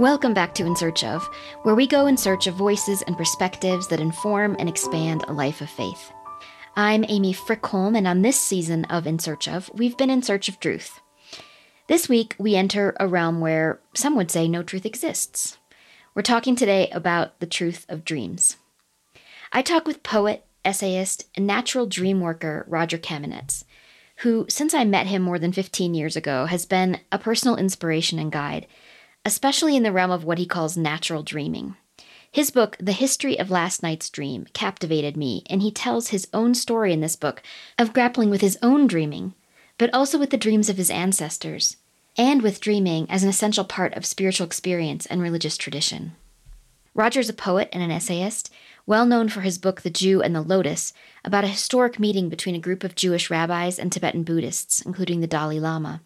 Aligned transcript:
Welcome 0.00 0.32
back 0.32 0.54
to 0.54 0.64
In 0.64 0.74
Search 0.76 1.04
of, 1.04 1.28
where 1.62 1.74
we 1.74 1.86
go 1.86 2.06
in 2.06 2.16
search 2.16 2.46
of 2.46 2.54
voices 2.54 3.02
and 3.02 3.18
perspectives 3.18 3.86
that 3.88 4.00
inform 4.00 4.56
and 4.58 4.66
expand 4.66 5.26
a 5.28 5.34
life 5.34 5.60
of 5.60 5.68
faith. 5.68 6.10
I'm 6.74 7.04
Amy 7.06 7.34
Frykholm, 7.34 7.94
and 7.94 8.06
on 8.06 8.22
this 8.22 8.40
season 8.40 8.86
of 8.86 9.06
In 9.06 9.18
Search 9.18 9.46
of, 9.46 9.70
we've 9.74 9.98
been 9.98 10.08
in 10.08 10.22
search 10.22 10.48
of 10.48 10.58
truth. 10.58 11.02
This 11.86 12.08
week, 12.08 12.34
we 12.38 12.56
enter 12.56 12.96
a 12.98 13.06
realm 13.06 13.40
where 13.40 13.78
some 13.92 14.16
would 14.16 14.30
say 14.30 14.48
no 14.48 14.62
truth 14.62 14.86
exists. 14.86 15.58
We're 16.14 16.22
talking 16.22 16.56
today 16.56 16.88
about 16.92 17.38
the 17.38 17.46
truth 17.46 17.84
of 17.90 18.02
dreams. 18.02 18.56
I 19.52 19.60
talk 19.60 19.86
with 19.86 20.02
poet, 20.02 20.46
essayist, 20.64 21.28
and 21.36 21.46
natural 21.46 21.84
dream 21.84 22.22
worker 22.22 22.64
Rodger 22.68 22.96
Kamenetz, 22.96 23.64
who, 24.20 24.46
since 24.48 24.72
I 24.72 24.84
met 24.84 25.08
him 25.08 25.20
more 25.20 25.38
than 25.38 25.52
15 25.52 25.92
years 25.92 26.16
ago, 26.16 26.46
has 26.46 26.64
been 26.64 27.00
a 27.12 27.18
personal 27.18 27.56
inspiration 27.56 28.18
and 28.18 28.32
guide 28.32 28.66
especially 29.24 29.76
in 29.76 29.82
the 29.82 29.92
realm 29.92 30.10
of 30.10 30.24
what 30.24 30.38
he 30.38 30.46
calls 30.46 30.76
natural 30.76 31.22
dreaming. 31.22 31.76
His 32.32 32.50
book, 32.50 32.76
The 32.78 32.92
History 32.92 33.38
of 33.38 33.50
Last 33.50 33.82
Night's 33.82 34.08
Dream, 34.08 34.46
captivated 34.52 35.16
me, 35.16 35.42
and 35.50 35.62
he 35.62 35.72
tells 35.72 36.08
his 36.08 36.28
own 36.32 36.54
story 36.54 36.92
in 36.92 37.00
this 37.00 37.16
book 37.16 37.42
of 37.76 37.92
grappling 37.92 38.30
with 38.30 38.40
his 38.40 38.56
own 38.62 38.86
dreaming, 38.86 39.34
but 39.78 39.92
also 39.92 40.18
with 40.18 40.30
the 40.30 40.36
dreams 40.36 40.68
of 40.68 40.76
his 40.76 40.90
ancestors, 40.90 41.76
and 42.16 42.40
with 42.40 42.60
dreaming 42.60 43.10
as 43.10 43.22
an 43.22 43.28
essential 43.28 43.64
part 43.64 43.94
of 43.94 44.06
spiritual 44.06 44.46
experience 44.46 45.06
and 45.06 45.20
religious 45.20 45.56
tradition. 45.56 46.12
Rodger 46.94 47.20
is 47.20 47.28
a 47.28 47.34
poet 47.34 47.68
and 47.72 47.82
an 47.82 47.90
essayist, 47.90 48.52
well 48.86 49.06
known 49.06 49.28
for 49.28 49.40
his 49.40 49.58
book 49.58 49.82
The 49.82 49.90
Jew 49.90 50.20
in 50.20 50.32
the 50.32 50.42
Lotus, 50.42 50.92
about 51.24 51.44
a 51.44 51.48
historic 51.48 51.98
meeting 51.98 52.28
between 52.28 52.54
a 52.54 52.60
group 52.60 52.84
of 52.84 52.94
Jewish 52.94 53.30
rabbis 53.30 53.78
and 53.78 53.90
Tibetan 53.90 54.22
Buddhists, 54.22 54.80
including 54.82 55.20
the 55.20 55.26
Dalai 55.26 55.58
Lama. 55.58 56.02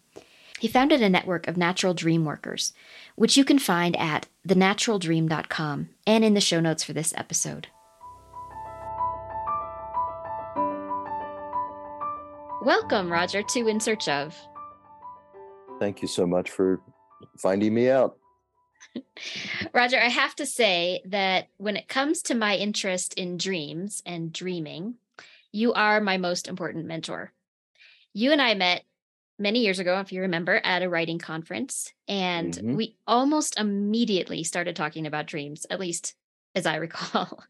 He 0.59 0.69
founded 0.69 1.01
a 1.01 1.09
network 1.09 1.47
of 1.47 1.57
natural 1.57 1.93
dream 1.93 2.23
workers, 2.23 2.71
which 3.15 3.35
you 3.35 3.43
can 3.43 3.59
find 3.59 3.95
at 3.97 4.27
thenaturaldream.com 4.47 5.89
and 6.07 6.23
in 6.23 6.33
the 6.33 6.41
show 6.41 6.61
notes 6.61 6.83
for 6.83 6.93
this 6.93 7.13
episode. 7.17 7.67
Welcome, 12.61 13.11
Rodger, 13.11 13.43
to 13.43 13.67
In 13.67 13.79
Search 13.79 14.07
of. 14.07 14.35
Thank 15.79 16.01
you 16.01 16.07
so 16.07 16.25
much 16.25 16.49
for 16.49 16.79
finding 17.37 17.73
me 17.73 17.89
out. 17.89 18.17
Rodger, 19.73 19.99
I 19.99 20.07
have 20.07 20.35
to 20.37 20.45
say 20.45 21.01
that 21.05 21.49
when 21.57 21.75
it 21.75 21.89
comes 21.89 22.21
to 22.23 22.33
my 22.33 22.55
interest 22.55 23.13
in 23.15 23.37
dreams 23.37 24.01
and 24.05 24.31
dreaming, 24.31 24.95
you 25.51 25.73
are 25.73 25.99
my 25.99 26.17
most 26.17 26.47
important 26.47 26.85
mentor. 26.85 27.33
You 28.13 28.31
and 28.31 28.41
I 28.41 28.53
met 28.53 28.83
many 29.37 29.59
years 29.59 29.79
ago, 29.79 29.99
if 29.99 30.11
you 30.11 30.21
remember, 30.21 30.61
at 30.63 30.83
a 30.83 30.89
writing 30.89 31.19
conference. 31.19 31.91
And 32.07 32.53
mm-hmm. 32.53 32.75
we 32.75 32.97
almost 33.05 33.59
immediately 33.59 34.43
started 34.43 34.75
talking 34.75 35.05
about 35.05 35.27
dreams, 35.27 35.65
at 35.69 35.79
least 35.79 36.15
as 36.55 36.65
I 36.65 36.75
recall. 36.77 37.43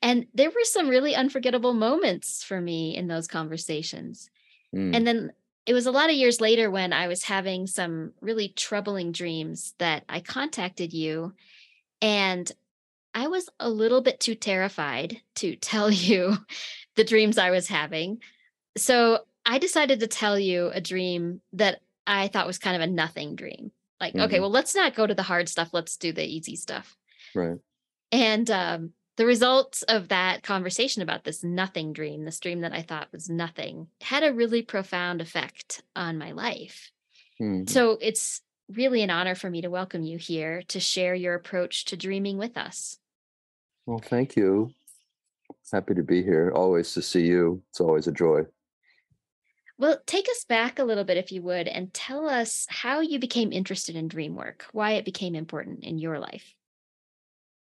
And 0.00 0.26
there 0.34 0.50
were 0.50 0.64
some 0.64 0.88
really 0.88 1.14
unforgettable 1.14 1.74
moments 1.74 2.42
for 2.44 2.60
me 2.60 2.96
in 2.96 3.08
those 3.08 3.26
conversations. 3.26 4.30
Mm. 4.74 4.96
And 4.96 5.06
then 5.06 5.32
it 5.66 5.74
was 5.74 5.86
a 5.86 5.92
lot 5.92 6.10
of 6.10 6.16
years 6.16 6.40
later 6.40 6.70
when 6.70 6.92
I 6.92 7.08
was 7.08 7.24
having 7.24 7.66
some 7.66 8.12
really 8.20 8.48
troubling 8.48 9.12
dreams 9.12 9.74
that 9.78 10.04
I 10.08 10.20
contacted 10.20 10.92
you. 10.92 11.34
And 12.00 12.50
I 13.14 13.28
was 13.28 13.48
a 13.60 13.68
little 13.68 14.00
bit 14.00 14.18
too 14.18 14.34
terrified 14.34 15.20
to 15.36 15.56
tell 15.56 15.90
you 15.90 16.36
the 16.96 17.04
dreams 17.04 17.38
I 17.38 17.50
was 17.50 17.68
having. 17.68 18.20
So 18.76 19.20
I 19.44 19.58
decided 19.58 20.00
to 20.00 20.06
tell 20.06 20.38
you 20.38 20.70
a 20.72 20.80
dream 20.80 21.40
that 21.52 21.80
I 22.06 22.28
thought 22.28 22.46
was 22.46 22.58
kind 22.58 22.76
of 22.76 22.82
a 22.82 22.92
nothing 22.92 23.34
dream. 23.34 23.72
Like, 24.00 24.14
mm-hmm. 24.14 24.24
okay, 24.24 24.40
well, 24.40 24.50
let's 24.50 24.74
not 24.74 24.94
go 24.94 25.06
to 25.06 25.14
the 25.14 25.22
hard 25.22 25.48
stuff. 25.48 25.70
Let's 25.72 25.96
do 25.96 26.12
the 26.12 26.24
easy 26.24 26.56
stuff. 26.56 26.96
Right. 27.34 27.58
And 28.10 28.50
um, 28.50 28.92
the 29.16 29.26
results 29.26 29.82
of 29.82 30.08
that 30.08 30.42
conversation 30.42 31.02
about 31.02 31.24
this 31.24 31.44
nothing 31.44 31.92
dream, 31.92 32.24
this 32.24 32.40
dream 32.40 32.60
that 32.60 32.72
I 32.72 32.82
thought 32.82 33.12
was 33.12 33.28
nothing, 33.28 33.88
had 34.00 34.22
a 34.22 34.32
really 34.32 34.62
profound 34.62 35.20
effect 35.20 35.82
on 35.94 36.18
my 36.18 36.32
life. 36.32 36.90
Mm-hmm. 37.40 37.66
So 37.68 37.98
it's 38.00 38.42
really 38.68 39.02
an 39.02 39.10
honor 39.10 39.34
for 39.34 39.50
me 39.50 39.60
to 39.62 39.70
welcome 39.70 40.02
you 40.02 40.18
here 40.18 40.62
to 40.68 40.80
share 40.80 41.14
your 41.14 41.34
approach 41.34 41.84
to 41.86 41.96
dreaming 41.96 42.38
with 42.38 42.56
us. 42.56 42.98
Well, 43.86 43.98
thank 43.98 44.36
you. 44.36 44.72
Happy 45.72 45.94
to 45.94 46.02
be 46.02 46.22
here. 46.22 46.52
Always 46.54 46.92
to 46.94 47.02
see 47.02 47.26
you. 47.26 47.62
It's 47.70 47.80
always 47.80 48.06
a 48.06 48.12
joy. 48.12 48.42
Well, 49.82 49.98
take 50.06 50.28
us 50.28 50.44
back 50.44 50.78
a 50.78 50.84
little 50.84 51.02
bit, 51.02 51.16
if 51.16 51.32
you 51.32 51.42
would, 51.42 51.66
and 51.66 51.92
tell 51.92 52.28
us 52.28 52.68
how 52.68 53.00
you 53.00 53.18
became 53.18 53.50
interested 53.50 53.96
in 53.96 54.06
dream 54.06 54.36
work, 54.36 54.64
why 54.70 54.92
it 54.92 55.04
became 55.04 55.34
important 55.34 55.82
in 55.82 55.98
your 55.98 56.20
life. 56.20 56.54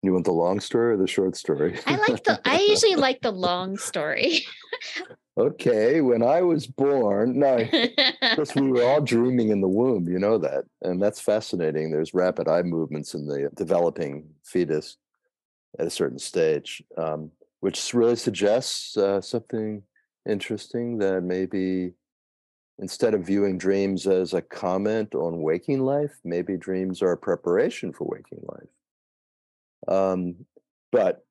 You 0.02 0.12
want 0.12 0.24
the 0.24 0.32
long 0.32 0.58
story 0.58 0.94
or 0.94 0.96
the 0.96 1.06
short 1.06 1.36
story? 1.36 1.78
I 1.86 1.94
like 1.94 2.24
the. 2.24 2.40
I 2.44 2.58
usually 2.58 2.96
like 2.96 3.20
the 3.20 3.30
long 3.30 3.76
story. 3.78 4.40
okay, 5.38 6.00
when 6.00 6.24
I 6.24 6.42
was 6.42 6.66
born, 6.66 7.38
no, 7.38 7.58
because 8.20 8.52
we 8.56 8.72
were 8.72 8.82
all 8.82 9.00
dreaming 9.00 9.50
in 9.50 9.60
the 9.60 9.68
womb. 9.68 10.08
You 10.08 10.18
know 10.18 10.38
that, 10.38 10.64
and 10.80 11.00
that's 11.00 11.20
fascinating. 11.20 11.92
There's 11.92 12.14
rapid 12.14 12.48
eye 12.48 12.62
movements 12.62 13.14
in 13.14 13.28
the 13.28 13.48
developing 13.54 14.28
fetus 14.44 14.96
at 15.78 15.86
a 15.86 15.90
certain 15.90 16.18
stage, 16.18 16.82
um, 16.96 17.30
which 17.60 17.94
really 17.94 18.16
suggests 18.16 18.96
uh, 18.96 19.20
something 19.20 19.84
interesting 20.26 20.98
that 20.98 21.22
maybe 21.22 21.92
instead 22.78 23.14
of 23.14 23.26
viewing 23.26 23.58
dreams 23.58 24.06
as 24.06 24.34
a 24.34 24.42
comment 24.42 25.14
on 25.14 25.42
waking 25.42 25.80
life, 25.80 26.12
maybe 26.24 26.56
dreams 26.56 27.02
are 27.02 27.12
a 27.12 27.16
preparation 27.16 27.92
for 27.92 28.04
waking 28.04 28.44
life. 28.48 28.68
Um, 29.88 30.34
but 30.90 31.24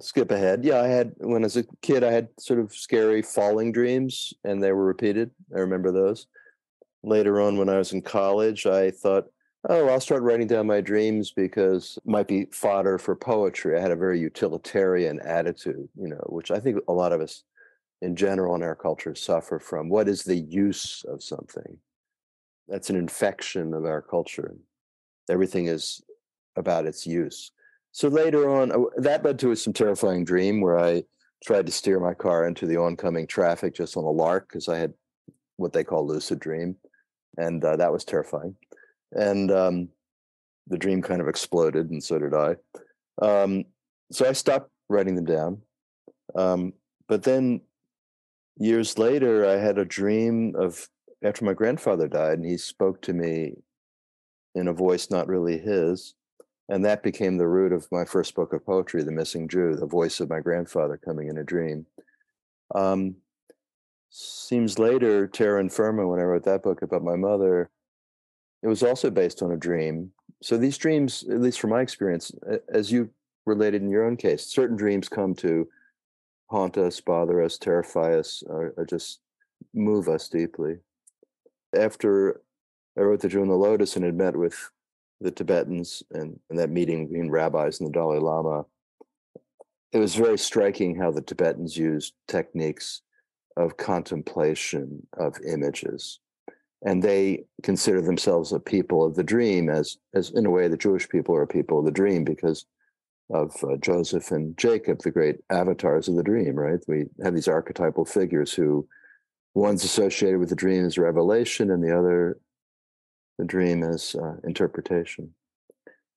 skip 0.00 0.30
ahead. 0.30 0.64
Yeah, 0.64 0.80
I 0.80 0.86
had 0.86 1.14
when 1.18 1.44
as 1.44 1.56
a 1.56 1.64
kid, 1.82 2.04
I 2.04 2.12
had 2.12 2.28
sort 2.38 2.60
of 2.60 2.74
scary 2.74 3.22
falling 3.22 3.72
dreams, 3.72 4.32
and 4.44 4.62
they 4.62 4.72
were 4.72 4.84
repeated. 4.84 5.30
I 5.54 5.60
remember 5.60 5.92
those. 5.92 6.26
Later 7.02 7.40
on, 7.40 7.58
when 7.58 7.68
I 7.68 7.78
was 7.78 7.92
in 7.92 8.02
college, 8.02 8.66
I 8.66 8.90
thought, 8.90 9.24
oh, 9.68 9.88
I'll 9.88 10.00
start 10.00 10.22
writing 10.22 10.46
down 10.46 10.66
my 10.66 10.80
dreams 10.80 11.32
because 11.32 11.98
it 11.98 12.08
might 12.08 12.28
be 12.28 12.46
fodder 12.52 12.98
for 12.98 13.16
poetry. 13.16 13.76
I 13.76 13.80
had 13.80 13.90
a 13.90 13.96
very 13.96 14.20
utilitarian 14.20 15.20
attitude, 15.20 15.88
you 15.96 16.08
know, 16.08 16.24
which 16.28 16.50
I 16.50 16.60
think 16.60 16.78
a 16.88 16.92
lot 16.92 17.12
of 17.12 17.20
us 17.20 17.42
in 18.02 18.16
general 18.16 18.56
in 18.56 18.62
our 18.62 18.74
culture 18.74 19.14
suffer 19.14 19.58
from. 19.58 19.88
What 19.88 20.08
is 20.08 20.24
the 20.24 20.36
use 20.36 21.04
of 21.08 21.22
something? 21.22 21.78
That's 22.68 22.90
an 22.90 22.96
infection 22.96 23.72
of 23.72 23.84
our 23.84 24.02
culture. 24.02 24.56
Everything 25.30 25.66
is 25.66 26.02
about 26.56 26.84
its 26.84 27.06
use. 27.06 27.52
So 27.92 28.08
later 28.08 28.50
on, 28.50 28.72
uh, 28.72 28.78
that 28.96 29.24
led 29.24 29.38
to 29.38 29.54
some 29.54 29.72
terrifying 29.72 30.24
dream 30.24 30.60
where 30.60 30.78
I 30.78 31.04
tried 31.44 31.66
to 31.66 31.72
steer 31.72 32.00
my 32.00 32.12
car 32.12 32.46
into 32.46 32.66
the 32.66 32.76
oncoming 32.76 33.26
traffic 33.26 33.74
just 33.74 33.96
on 33.96 34.04
a 34.04 34.10
lark 34.10 34.48
because 34.48 34.68
I 34.68 34.78
had 34.78 34.92
what 35.56 35.72
they 35.72 35.84
call 35.84 36.06
lucid 36.06 36.40
dream, 36.40 36.76
and 37.36 37.64
uh, 37.64 37.76
that 37.76 37.92
was 37.92 38.04
terrifying. 38.04 38.56
And 39.12 39.52
um, 39.52 39.88
the 40.66 40.78
dream 40.78 41.02
kind 41.02 41.20
of 41.20 41.28
exploded, 41.28 41.90
and 41.90 42.02
so 42.02 42.18
did 42.18 42.34
I. 42.34 42.56
Um, 43.20 43.64
so 44.10 44.28
I 44.28 44.32
stopped 44.32 44.70
writing 44.88 45.14
them 45.14 45.26
down. 45.26 45.62
Um, 46.34 46.72
but 47.08 47.22
then 47.22 47.60
years 48.56 48.98
later, 48.98 49.46
I 49.46 49.56
had 49.56 49.78
a 49.78 49.84
dream 49.84 50.54
of 50.56 50.88
after 51.24 51.44
my 51.44 51.52
grandfather 51.52 52.08
died, 52.08 52.38
and 52.38 52.46
he 52.46 52.56
spoke 52.56 53.00
to 53.02 53.12
me 53.12 53.54
in 54.54 54.68
a 54.68 54.72
voice 54.72 55.10
not 55.10 55.28
really 55.28 55.58
his. 55.58 56.14
And 56.68 56.84
that 56.84 57.02
became 57.02 57.36
the 57.36 57.48
root 57.48 57.72
of 57.72 57.90
my 57.92 58.04
first 58.04 58.34
book 58.34 58.52
of 58.52 58.64
poetry, 58.64 59.02
The 59.02 59.12
Missing 59.12 59.48
Jew, 59.48 59.74
the 59.74 59.86
voice 59.86 60.20
of 60.20 60.30
my 60.30 60.40
grandfather 60.40 60.96
coming 60.96 61.28
in 61.28 61.38
a 61.38 61.44
dream. 61.44 61.86
Um, 62.74 63.16
seems 64.10 64.78
later, 64.78 65.26
Terra 65.26 65.62
Infirma, 65.62 66.08
when 66.08 66.20
I 66.20 66.24
wrote 66.24 66.44
that 66.44 66.62
book 66.62 66.82
about 66.82 67.02
my 67.02 67.16
mother, 67.16 67.70
it 68.62 68.68
was 68.68 68.82
also 68.82 69.10
based 69.10 69.42
on 69.42 69.52
a 69.52 69.56
dream. 69.56 70.12
So 70.42 70.56
these 70.56 70.78
dreams, 70.78 71.24
at 71.30 71.40
least 71.40 71.60
from 71.60 71.70
my 71.70 71.80
experience, 71.80 72.32
as 72.68 72.90
you 72.90 73.10
related 73.44 73.82
in 73.82 73.90
your 73.90 74.06
own 74.06 74.16
case, 74.16 74.46
certain 74.46 74.76
dreams 74.76 75.08
come 75.08 75.34
to 75.36 75.68
haunt 76.52 76.76
us, 76.76 77.00
bother 77.00 77.42
us, 77.42 77.56
terrify 77.56 78.14
us, 78.14 78.44
or, 78.46 78.74
or 78.76 78.84
just 78.84 79.20
move 79.72 80.06
us 80.06 80.28
deeply. 80.28 80.76
After 81.74 82.42
I 82.96 83.00
wrote 83.00 83.20
The 83.20 83.28
Jew 83.28 83.42
in 83.42 83.48
the 83.48 83.54
Lotus 83.54 83.96
and 83.96 84.04
had 84.04 84.14
met 84.14 84.36
with 84.36 84.70
the 85.20 85.30
Tibetans 85.30 86.02
and, 86.12 86.38
and 86.50 86.58
that 86.58 86.68
meeting 86.68 87.06
between 87.06 87.30
rabbis 87.30 87.80
and 87.80 87.88
the 87.88 87.92
Dalai 87.92 88.18
Lama, 88.18 88.66
it 89.92 89.98
was 89.98 90.14
very 90.14 90.36
striking 90.38 90.94
how 90.94 91.10
the 91.10 91.22
Tibetans 91.22 91.76
used 91.76 92.12
techniques 92.28 93.00
of 93.56 93.78
contemplation 93.78 95.06
of 95.18 95.36
images. 95.46 96.20
And 96.84 97.02
they 97.02 97.44
consider 97.62 98.02
themselves 98.02 98.52
a 98.52 98.60
people 98.60 99.04
of 99.04 99.14
the 99.14 99.24
dream, 99.24 99.70
as, 99.70 99.96
as 100.14 100.30
in 100.30 100.44
a 100.44 100.50
way 100.50 100.68
the 100.68 100.76
Jewish 100.76 101.08
people 101.08 101.34
are 101.34 101.42
a 101.42 101.46
people 101.46 101.78
of 101.78 101.86
the 101.86 101.90
dream, 101.90 102.24
because 102.24 102.66
of 103.32 103.54
uh, 103.64 103.76
Joseph 103.76 104.30
and 104.30 104.56
Jacob, 104.58 105.02
the 105.02 105.10
great 105.10 105.40
avatars 105.50 106.08
of 106.08 106.16
the 106.16 106.22
dream, 106.22 106.54
right? 106.54 106.80
We 106.86 107.06
have 107.22 107.34
these 107.34 107.48
archetypal 107.48 108.04
figures 108.04 108.52
who 108.52 108.86
one's 109.54 109.84
associated 109.84 110.38
with 110.38 110.50
the 110.50 110.56
dream 110.56 110.84
as 110.84 110.98
revelation 110.98 111.70
and 111.70 111.82
the 111.82 111.96
other, 111.96 112.38
the 113.38 113.44
dream 113.44 113.82
as 113.82 114.14
uh, 114.14 114.36
interpretation. 114.44 115.34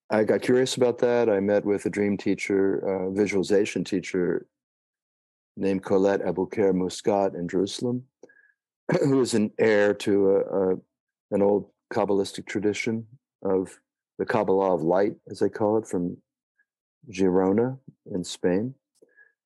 I 0.10 0.24
got 0.24 0.42
curious 0.42 0.76
about 0.76 1.00
that. 1.00 1.30
I 1.30 1.40
met 1.40 1.66
with 1.66 1.86
a 1.86 1.90
dream 1.90 2.18
teacher, 2.18 2.80
uh, 2.80 3.10
visualization 3.12 3.84
teacher 3.84 4.46
named 5.58 5.84
Colette 5.84 6.22
Aboulker-Muscat 6.22 7.34
in 7.34 7.48
Jerusalem, 7.48 8.04
who 9.02 9.22
is 9.22 9.34
an 9.34 9.52
heir 9.58 9.94
to 9.96 10.32
a, 10.32 10.40
a, 10.40 10.76
an 11.32 11.42
old 11.42 11.70
Kabbalistic 11.94 12.46
tradition 12.46 13.08
of 13.44 13.80
the 14.20 14.26
Kabbalah 14.26 14.76
of 14.76 14.82
light, 14.82 15.16
as 15.30 15.40
they 15.40 15.50
call 15.50 15.78
it, 15.78 15.88
from 15.88 16.18
Girona 17.10 17.78
in 18.12 18.24
Spain. 18.24 18.74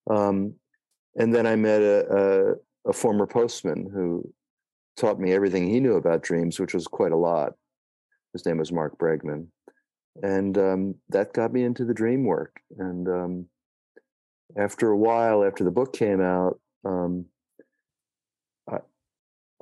Um, 0.09 0.55
and 1.15 1.33
then 1.33 1.45
I 1.45 1.55
met 1.55 1.81
a, 1.81 2.55
a, 2.85 2.89
a, 2.89 2.93
former 2.93 3.27
postman 3.27 3.89
who 3.93 4.23
taught 4.97 5.19
me 5.19 5.33
everything 5.33 5.67
he 5.67 5.79
knew 5.79 5.95
about 5.95 6.23
dreams, 6.23 6.59
which 6.59 6.73
was 6.73 6.87
quite 6.87 7.11
a 7.11 7.17
lot. 7.17 7.53
His 8.33 8.45
name 8.45 8.57
was 8.57 8.71
Mark 8.71 8.97
Bregman. 8.97 9.47
And 10.21 10.57
um, 10.57 10.95
that 11.09 11.33
got 11.33 11.53
me 11.53 11.63
into 11.63 11.85
the 11.85 11.93
dream 11.93 12.23
work. 12.23 12.59
And 12.77 13.07
um, 13.07 13.45
after 14.57 14.89
a 14.89 14.97
while, 14.97 15.43
after 15.43 15.63
the 15.63 15.71
book 15.71 15.93
came 15.93 16.21
out, 16.21 16.59
um, 16.85 17.25
I, 18.69 18.77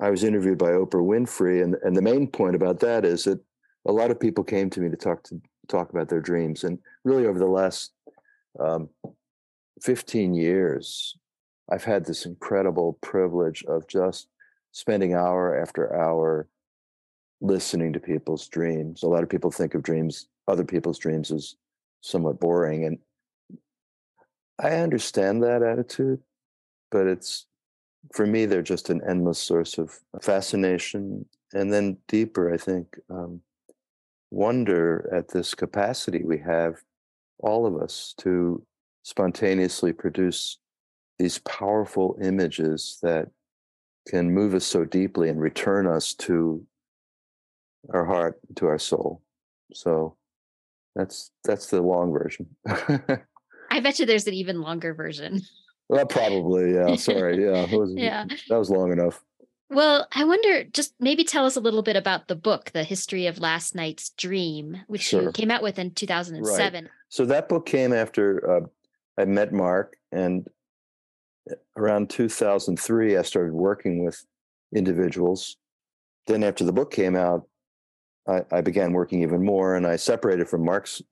I 0.00 0.10
was 0.10 0.24
interviewed 0.24 0.58
by 0.58 0.70
Oprah 0.70 0.94
Winfrey. 0.94 1.62
And, 1.62 1.76
and 1.82 1.96
the 1.96 2.02
main 2.02 2.26
point 2.26 2.56
about 2.56 2.80
that 2.80 3.04
is 3.04 3.24
that 3.24 3.40
a 3.86 3.92
lot 3.92 4.10
of 4.10 4.20
people 4.20 4.44
came 4.44 4.70
to 4.70 4.80
me 4.80 4.88
to 4.90 4.96
talk 4.96 5.22
to 5.24 5.40
talk 5.68 5.90
about 5.90 6.08
their 6.08 6.20
dreams. 6.20 6.64
And 6.64 6.78
really 7.04 7.26
over 7.26 7.38
the 7.38 7.46
last 7.46 7.92
um, 8.58 8.88
15 9.82 10.34
years, 10.34 11.16
I've 11.70 11.84
had 11.84 12.04
this 12.04 12.26
incredible 12.26 12.98
privilege 13.00 13.64
of 13.64 13.86
just 13.88 14.28
spending 14.72 15.14
hour 15.14 15.60
after 15.60 15.94
hour 15.94 16.48
listening 17.40 17.92
to 17.92 18.00
people's 18.00 18.48
dreams. 18.48 19.02
A 19.02 19.08
lot 19.08 19.22
of 19.22 19.28
people 19.28 19.50
think 19.50 19.74
of 19.74 19.82
dreams, 19.82 20.28
other 20.48 20.64
people's 20.64 20.98
dreams, 20.98 21.30
as 21.30 21.56
somewhat 22.00 22.40
boring. 22.40 22.84
And 22.84 22.98
I 24.58 24.76
understand 24.76 25.42
that 25.42 25.62
attitude, 25.62 26.20
but 26.90 27.06
it's 27.06 27.46
for 28.12 28.26
me, 28.26 28.46
they're 28.46 28.62
just 28.62 28.90
an 28.90 29.02
endless 29.06 29.38
source 29.38 29.78
of 29.78 29.98
fascination. 30.22 31.26
And 31.52 31.72
then 31.72 31.98
deeper, 32.06 32.52
I 32.52 32.56
think, 32.56 32.98
um, 33.10 33.40
wonder 34.30 35.08
at 35.12 35.28
this 35.28 35.54
capacity 35.54 36.22
we 36.24 36.38
have, 36.38 36.76
all 37.38 37.66
of 37.66 37.80
us, 37.80 38.14
to 38.18 38.64
spontaneously 39.02 39.92
produce 39.92 40.58
these 41.18 41.38
powerful 41.38 42.16
images 42.22 42.98
that 43.02 43.28
can 44.08 44.32
move 44.32 44.54
us 44.54 44.64
so 44.64 44.84
deeply 44.84 45.28
and 45.28 45.40
return 45.40 45.86
us 45.86 46.14
to 46.14 46.64
our 47.92 48.04
heart, 48.04 48.38
to 48.56 48.66
our 48.66 48.78
soul. 48.78 49.22
So 49.72 50.16
that's 50.94 51.30
that's 51.44 51.66
the 51.66 51.82
long 51.82 52.12
version. 52.12 52.46
I 53.70 53.80
bet 53.80 53.98
you 53.98 54.06
there's 54.06 54.26
an 54.26 54.34
even 54.34 54.60
longer 54.60 54.94
version. 54.94 55.42
Well, 55.88 56.06
probably, 56.06 56.74
yeah. 56.74 56.96
Sorry, 56.96 57.44
yeah. 57.44 57.66
Was, 57.74 57.92
yeah. 57.96 58.24
That 58.48 58.58
was 58.58 58.70
long 58.70 58.92
enough. 58.92 59.22
Well, 59.70 60.08
I 60.12 60.24
wonder, 60.24 60.64
just 60.64 60.94
maybe 60.98 61.24
tell 61.24 61.44
us 61.44 61.56
a 61.56 61.60
little 61.60 61.82
bit 61.82 61.96
about 61.96 62.28
the 62.28 62.34
book, 62.34 62.70
The 62.72 62.84
History 62.84 63.26
of 63.26 63.38
Last 63.38 63.74
Night's 63.74 64.10
Dream, 64.10 64.78
which 64.86 65.02
sure. 65.02 65.24
you 65.24 65.32
came 65.32 65.50
out 65.50 65.62
with 65.62 65.78
in 65.78 65.90
2007. 65.90 66.84
Right. 66.84 66.90
So 67.10 67.26
that 67.26 67.48
book 67.48 67.66
came 67.66 67.92
after 67.92 68.50
uh, 68.50 68.66
I 69.18 69.26
met 69.26 69.52
Mark, 69.52 69.96
and 70.10 70.48
around 71.76 72.08
2003, 72.08 73.16
I 73.16 73.22
started 73.22 73.52
working 73.52 74.04
with 74.04 74.24
individuals. 74.74 75.56
Then, 76.26 76.44
after 76.44 76.64
the 76.64 76.72
book 76.72 76.90
came 76.90 77.16
out, 77.16 77.46
I, 78.26 78.42
I 78.50 78.60
began 78.62 78.92
working 78.92 79.22
even 79.22 79.44
more, 79.44 79.74
and 79.74 79.86
I 79.86 79.96
separated 79.96 80.48
from 80.48 80.64
Mark's 80.64 81.02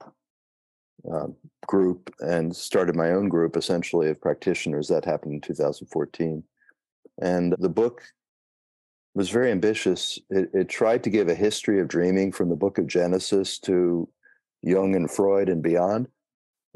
uh, 1.13 1.27
group 1.67 2.15
and 2.21 2.55
started 2.55 2.97
my 2.97 3.11
own 3.11 3.29
group, 3.29 3.57
essentially 3.57 4.09
of 4.09 4.21
practitioners. 4.21 4.89
That 4.89 5.05
happened 5.05 5.35
in 5.35 5.41
2014, 5.41 6.43
and 7.21 7.55
the 7.59 7.69
book 7.69 8.03
was 9.17 9.31
very 9.31 9.51
ambitious. 9.51 10.19
It, 10.31 10.51
it 10.53 10.69
tried 10.69 11.03
to 11.05 11.11
give 11.11 11.29
a 11.29 11.35
history 11.35 11.81
of 11.81 11.89
dreaming 11.89 12.33
from 12.33 12.49
the 12.49 12.57
Book 12.57 12.79
of 12.79 12.87
Genesis 12.87 13.59
to 13.61 14.09
Jung 14.63 14.95
and 14.95 15.11
Freud 15.11 15.49
and 15.49 15.63
beyond 15.63 16.09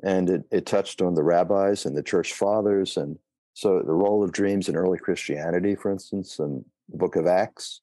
and 0.02 0.30
it, 0.30 0.42
it 0.50 0.66
touched 0.66 1.02
on 1.02 1.14
the 1.14 1.22
rabbis 1.22 1.84
and 1.84 1.96
the 1.96 2.02
church 2.02 2.32
fathers 2.32 2.96
and 2.96 3.18
so 3.54 3.82
the 3.84 3.92
role 3.92 4.22
of 4.22 4.32
dreams 4.32 4.68
in 4.68 4.76
early 4.76 4.98
christianity 4.98 5.74
for 5.74 5.90
instance 5.90 6.38
and 6.38 6.64
the 6.88 6.98
book 6.98 7.16
of 7.16 7.26
acts 7.26 7.80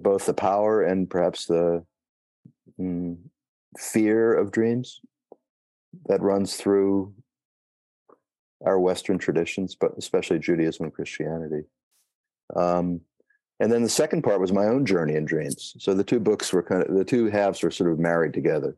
both 0.00 0.26
the 0.26 0.34
power 0.34 0.82
and 0.82 1.08
perhaps 1.10 1.46
the 1.46 1.84
mm, 2.80 3.16
fear 3.78 4.34
of 4.34 4.52
dreams 4.52 5.00
that 6.06 6.20
runs 6.20 6.56
through 6.56 7.12
our 8.64 8.80
western 8.80 9.18
traditions 9.18 9.74
but 9.74 9.92
especially 9.98 10.38
judaism 10.38 10.84
and 10.84 10.94
christianity 10.94 11.62
um, 12.56 13.00
and 13.60 13.70
then 13.70 13.82
the 13.82 13.88
second 13.88 14.22
part 14.22 14.40
was 14.40 14.52
my 14.52 14.66
own 14.66 14.84
journey 14.84 15.14
in 15.14 15.24
dreams. 15.24 15.76
So 15.78 15.94
the 15.94 16.04
two 16.04 16.20
books 16.20 16.52
were 16.52 16.62
kind 16.62 16.82
of 16.82 16.94
the 16.94 17.04
two 17.04 17.26
halves 17.26 17.62
were 17.62 17.70
sort 17.70 17.92
of 17.92 17.98
married 17.98 18.34
together. 18.34 18.76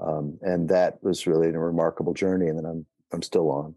Um, 0.00 0.38
and 0.42 0.68
that 0.68 1.02
was 1.02 1.26
really 1.26 1.48
a 1.48 1.58
remarkable 1.58 2.12
journey 2.12 2.48
and 2.48 2.58
then 2.58 2.66
i'm 2.66 2.86
i'm 3.12 3.22
still 3.22 3.50
on. 3.50 3.74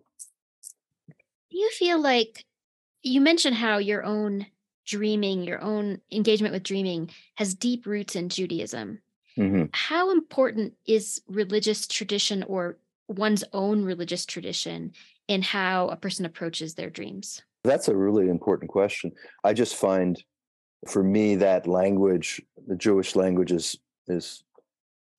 Do 1.52 1.58
you 1.58 1.70
feel 1.72 2.02
like 2.02 2.46
you 3.04 3.22
mentioned 3.22 3.56
how 3.56 3.78
your 3.78 4.04
own 4.04 4.48
dreaming 4.86 5.44
your 5.44 5.62
own 5.62 6.02
engagement 6.12 6.52
with 6.52 6.64
dreaming 6.64 7.12
has 7.36 7.54
deep 7.54 7.86
roots 7.86 8.16
in 8.16 8.28
judaism. 8.28 9.00
Mm-hmm. 9.38 9.66
how 9.72 10.12
important 10.12 10.74
is 10.88 11.22
religious 11.28 11.88
tradition 11.88 12.44
or 12.44 12.78
one's 13.08 13.44
own 13.54 13.86
religious 13.86 14.26
tradition 14.26 14.92
in 15.28 15.44
how 15.44 15.88
a 15.90 15.96
person 15.96 16.26
approaches 16.26 16.74
their 16.74 16.90
dreams 16.90 17.44
that's 17.64 17.88
a 17.88 17.96
really 17.96 18.30
important 18.30 18.70
question. 18.70 19.12
I 19.44 19.54
just 19.54 19.76
find 19.76 20.22
for 20.88 21.04
me 21.04 21.36
that 21.36 21.68
language 21.68 22.42
the 22.68 22.76
jewish 22.76 23.14
language 23.18 23.52
is 23.52 23.78
is 24.08 24.44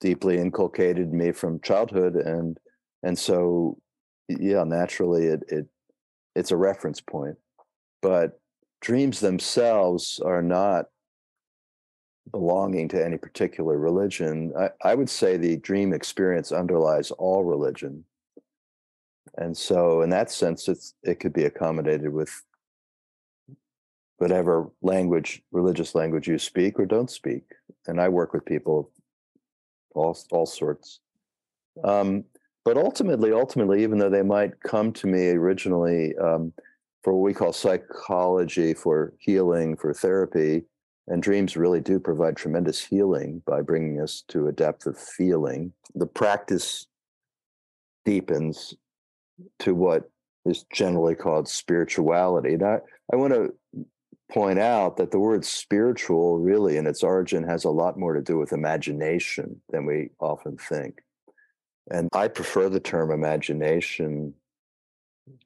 deeply 0.00 0.38
inculcated 0.38 1.12
me 1.12 1.30
from 1.32 1.60
childhood 1.60 2.16
and 2.16 2.58
and 3.02 3.18
so 3.18 3.76
yeah 4.28 4.64
naturally 4.64 5.26
it 5.26 5.42
it 5.48 5.66
it's 6.34 6.50
a 6.50 6.56
reference 6.56 7.00
point. 7.00 7.36
But 8.02 8.40
dreams 8.80 9.20
themselves 9.20 10.20
are 10.24 10.42
not 10.42 10.86
belonging 12.30 12.88
to 12.88 13.04
any 13.04 13.18
particular 13.18 13.76
religion. 13.76 14.52
I, 14.58 14.70
I 14.82 14.94
would 14.94 15.10
say 15.10 15.36
the 15.36 15.56
dream 15.56 15.92
experience 15.92 16.52
underlies 16.52 17.10
all 17.10 17.44
religion 17.44 18.04
and 19.36 19.56
so 19.56 20.02
in 20.02 20.10
that 20.10 20.30
sense 20.30 20.68
it's 20.68 20.94
it 21.02 21.20
could 21.20 21.32
be 21.32 21.44
accommodated 21.44 22.12
with 22.12 22.42
whatever 24.18 24.70
language 24.82 25.42
religious 25.52 25.94
language 25.94 26.28
you 26.28 26.38
speak 26.38 26.78
or 26.78 26.86
don't 26.86 27.10
speak 27.10 27.44
and 27.86 28.00
i 28.00 28.08
work 28.08 28.32
with 28.32 28.44
people 28.44 28.90
all 29.94 30.16
all 30.30 30.46
sorts. 30.46 31.00
Um, 31.84 32.24
but 32.64 32.76
ultimately, 32.76 33.32
ultimately, 33.32 33.82
even 33.82 33.98
though 33.98 34.10
they 34.10 34.22
might 34.22 34.60
come 34.60 34.92
to 34.94 35.06
me 35.06 35.28
originally 35.28 36.16
um, 36.18 36.52
for 37.02 37.14
what 37.14 37.22
we 37.22 37.34
call 37.34 37.52
psychology, 37.52 38.74
for 38.74 39.14
healing, 39.18 39.76
for 39.76 39.94
therapy, 39.94 40.64
and 41.08 41.22
dreams 41.22 41.56
really 41.56 41.80
do 41.80 41.98
provide 41.98 42.36
tremendous 42.36 42.84
healing 42.84 43.42
by 43.46 43.62
bringing 43.62 44.00
us 44.00 44.22
to 44.28 44.48
a 44.48 44.52
depth 44.52 44.86
of 44.86 44.98
feeling. 44.98 45.72
The 45.94 46.06
practice 46.06 46.86
deepens 48.04 48.74
to 49.60 49.74
what 49.74 50.10
is 50.44 50.64
generally 50.72 51.14
called 51.14 51.48
spirituality. 51.48 52.54
And 52.54 52.62
I 52.62 52.80
I 53.12 53.16
want 53.16 53.32
to 53.32 53.54
point 54.30 54.58
out 54.58 54.96
that 54.96 55.10
the 55.10 55.18
word 55.18 55.44
spiritual 55.44 56.38
really 56.38 56.76
in 56.76 56.86
its 56.86 57.02
origin 57.02 57.42
has 57.42 57.64
a 57.64 57.70
lot 57.70 57.98
more 57.98 58.14
to 58.14 58.22
do 58.22 58.38
with 58.38 58.52
imagination 58.52 59.60
than 59.70 59.84
we 59.84 60.10
often 60.20 60.56
think. 60.56 61.02
And 61.90 62.08
I 62.12 62.28
prefer 62.28 62.68
the 62.68 62.80
term 62.80 63.10
imagination 63.10 64.34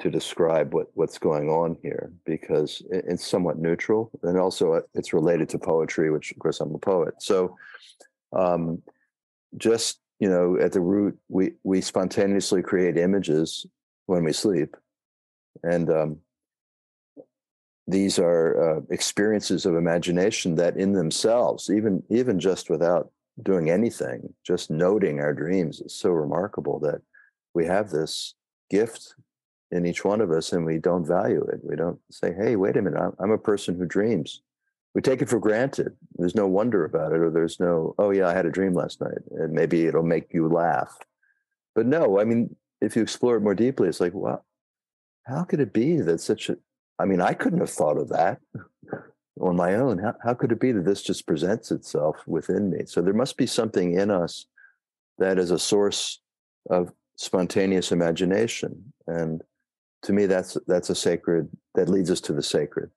to 0.01 0.11
describe 0.11 0.75
what, 0.75 0.89
what's 0.95 1.19
going 1.19 1.49
on 1.49 1.77
here 1.83 2.13
because 2.25 2.83
it's 2.91 3.27
somewhat 3.27 3.59
neutral 3.59 4.11
and 4.23 4.39
also 4.39 4.75
uh, 4.75 4.81
it's 4.95 5.13
related 5.13 5.49
to 5.51 5.59
poetry, 5.59 6.11
which 6.11 6.33
of 6.33 6.39
course 6.39 6.61
I'm 6.61 6.75
a 6.75 6.79
poet. 6.79 7.15
So 7.21 7.57
um, 8.35 8.83
just, 9.57 10.01
you 10.21 10.29
know, 10.29 10.59
at 10.59 10.73
the 10.73 10.81
root, 10.81 11.19
we, 11.29 11.53
we 11.65 11.81
spontaneously 11.81 12.63
create 12.63 12.97
images 12.97 13.67
when 14.07 14.25
we 14.25 14.33
sleep. 14.33 14.77
And 15.63 15.91
um, 15.91 16.19
these 17.87 18.19
are 18.19 18.79
uh, 18.79 18.81
experiences 18.91 19.67
of 19.67 19.77
imagination 19.77 20.55
that 20.57 20.77
in 20.77 20.93
themselves 20.93 21.71
even 21.71 22.03
even 22.09 22.41
just 22.41 22.71
without 22.71 23.11
doing 23.43 23.69
anything 23.69 24.33
just 24.47 24.71
noting 24.71 25.21
our 25.21 25.35
dreams 25.35 25.81
is 25.81 25.95
so 25.95 26.09
remarkable 26.11 26.79
that 26.79 27.03
we 27.53 27.67
have 27.67 27.91
this 27.91 28.35
gift 28.71 29.15
in 29.71 29.85
each 29.85 30.03
one 30.03 30.23
of 30.23 30.31
us 30.31 30.53
and 30.55 30.65
we 30.65 30.79
don't 30.79 31.05
value 31.05 31.45
it 31.53 31.61
we 31.63 31.77
don't 31.77 31.99
say 32.11 32.33
hey 32.33 32.57
wait 32.57 32.77
a 32.79 32.81
minute 32.81 32.99
i'm, 32.99 33.13
I'm 33.19 33.33
a 33.33 33.39
person 33.39 33.77
who 33.77 33.85
dreams 33.85 34.41
we 34.95 35.03
take 35.03 35.21
it 35.21 35.29
for 35.29 35.41
granted. 35.41 35.93
There's 36.17 36.37
no 36.37 36.47
wonder 36.47 36.85
about 36.85 37.13
it, 37.13 37.19
or 37.19 37.31
there's 37.31 37.59
no, 37.59 37.95
oh 37.99 38.11
yeah, 38.11 38.29
I 38.29 38.33
had 38.33 38.47
a 38.47 38.51
dream 38.51 38.75
last 38.75 39.01
night, 39.01 39.19
and 39.33 39.53
maybe 39.53 39.87
it'll 39.87 40.05
make 40.05 40.33
you 40.33 40.49
laugh. 40.49 40.97
But 41.75 41.87
no, 41.87 42.21
I 42.21 42.25
mean, 42.25 42.55
if 42.85 42.97
you 42.97 43.03
explore 43.03 43.37
it 43.37 43.43
more 43.43 43.55
deeply, 43.55 43.89
it's 43.89 44.01
like, 44.01 44.15
wow, 44.15 44.43
how 45.25 45.45
could 45.45 45.61
it 45.61 45.73
be 45.73 46.01
that 46.01 46.21
such 46.21 46.51
a, 46.51 46.57
I 46.99 47.07
mean, 47.07 47.21
I 47.21 47.33
couldn't 47.33 47.61
have 47.61 47.71
thought 47.71 47.97
of 47.97 48.11
that 48.11 48.41
on 49.41 49.57
my 49.57 49.75
own. 49.75 49.99
How, 49.99 50.15
how 50.23 50.35
could 50.35 50.53
it 50.53 50.61
be 50.61 50.73
that 50.73 50.85
this 50.85 51.03
just 51.03 51.27
presents 51.27 51.71
itself 51.71 52.17
within 52.27 52.71
me? 52.71 52.85
So 52.87 53.03
there 53.03 53.15
must 53.15 53.37
be 53.37 53.47
something 53.47 53.95
in 53.95 54.11
us 54.11 54.47
that 55.19 55.39
is 55.39 55.51
a 55.51 55.59
source 55.59 56.21
of 56.71 56.93
spontaneous 57.17 57.93
imagination. 57.93 58.93
And 59.07 59.43
to 60.03 60.13
me, 60.13 60.27
that's 60.27 60.57
that's 60.67 60.91
a 60.91 60.95
sacred 60.95 61.49
that 61.75 61.89
leads 61.89 62.11
us 62.11 62.21
to 62.23 62.33
the 62.33 62.43
sacred. 62.43 62.91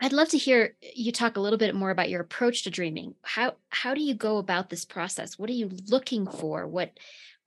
I'd 0.00 0.12
love 0.12 0.28
to 0.28 0.38
hear 0.38 0.76
you 0.94 1.10
talk 1.10 1.36
a 1.36 1.40
little 1.40 1.58
bit 1.58 1.74
more 1.74 1.90
about 1.90 2.08
your 2.08 2.20
approach 2.20 2.64
to 2.64 2.70
dreaming. 2.70 3.14
How 3.22 3.54
how 3.70 3.94
do 3.94 4.02
you 4.02 4.14
go 4.14 4.38
about 4.38 4.70
this 4.70 4.84
process? 4.84 5.38
What 5.38 5.50
are 5.50 5.54
you 5.54 5.70
looking 5.88 6.26
for? 6.26 6.66
What 6.66 6.98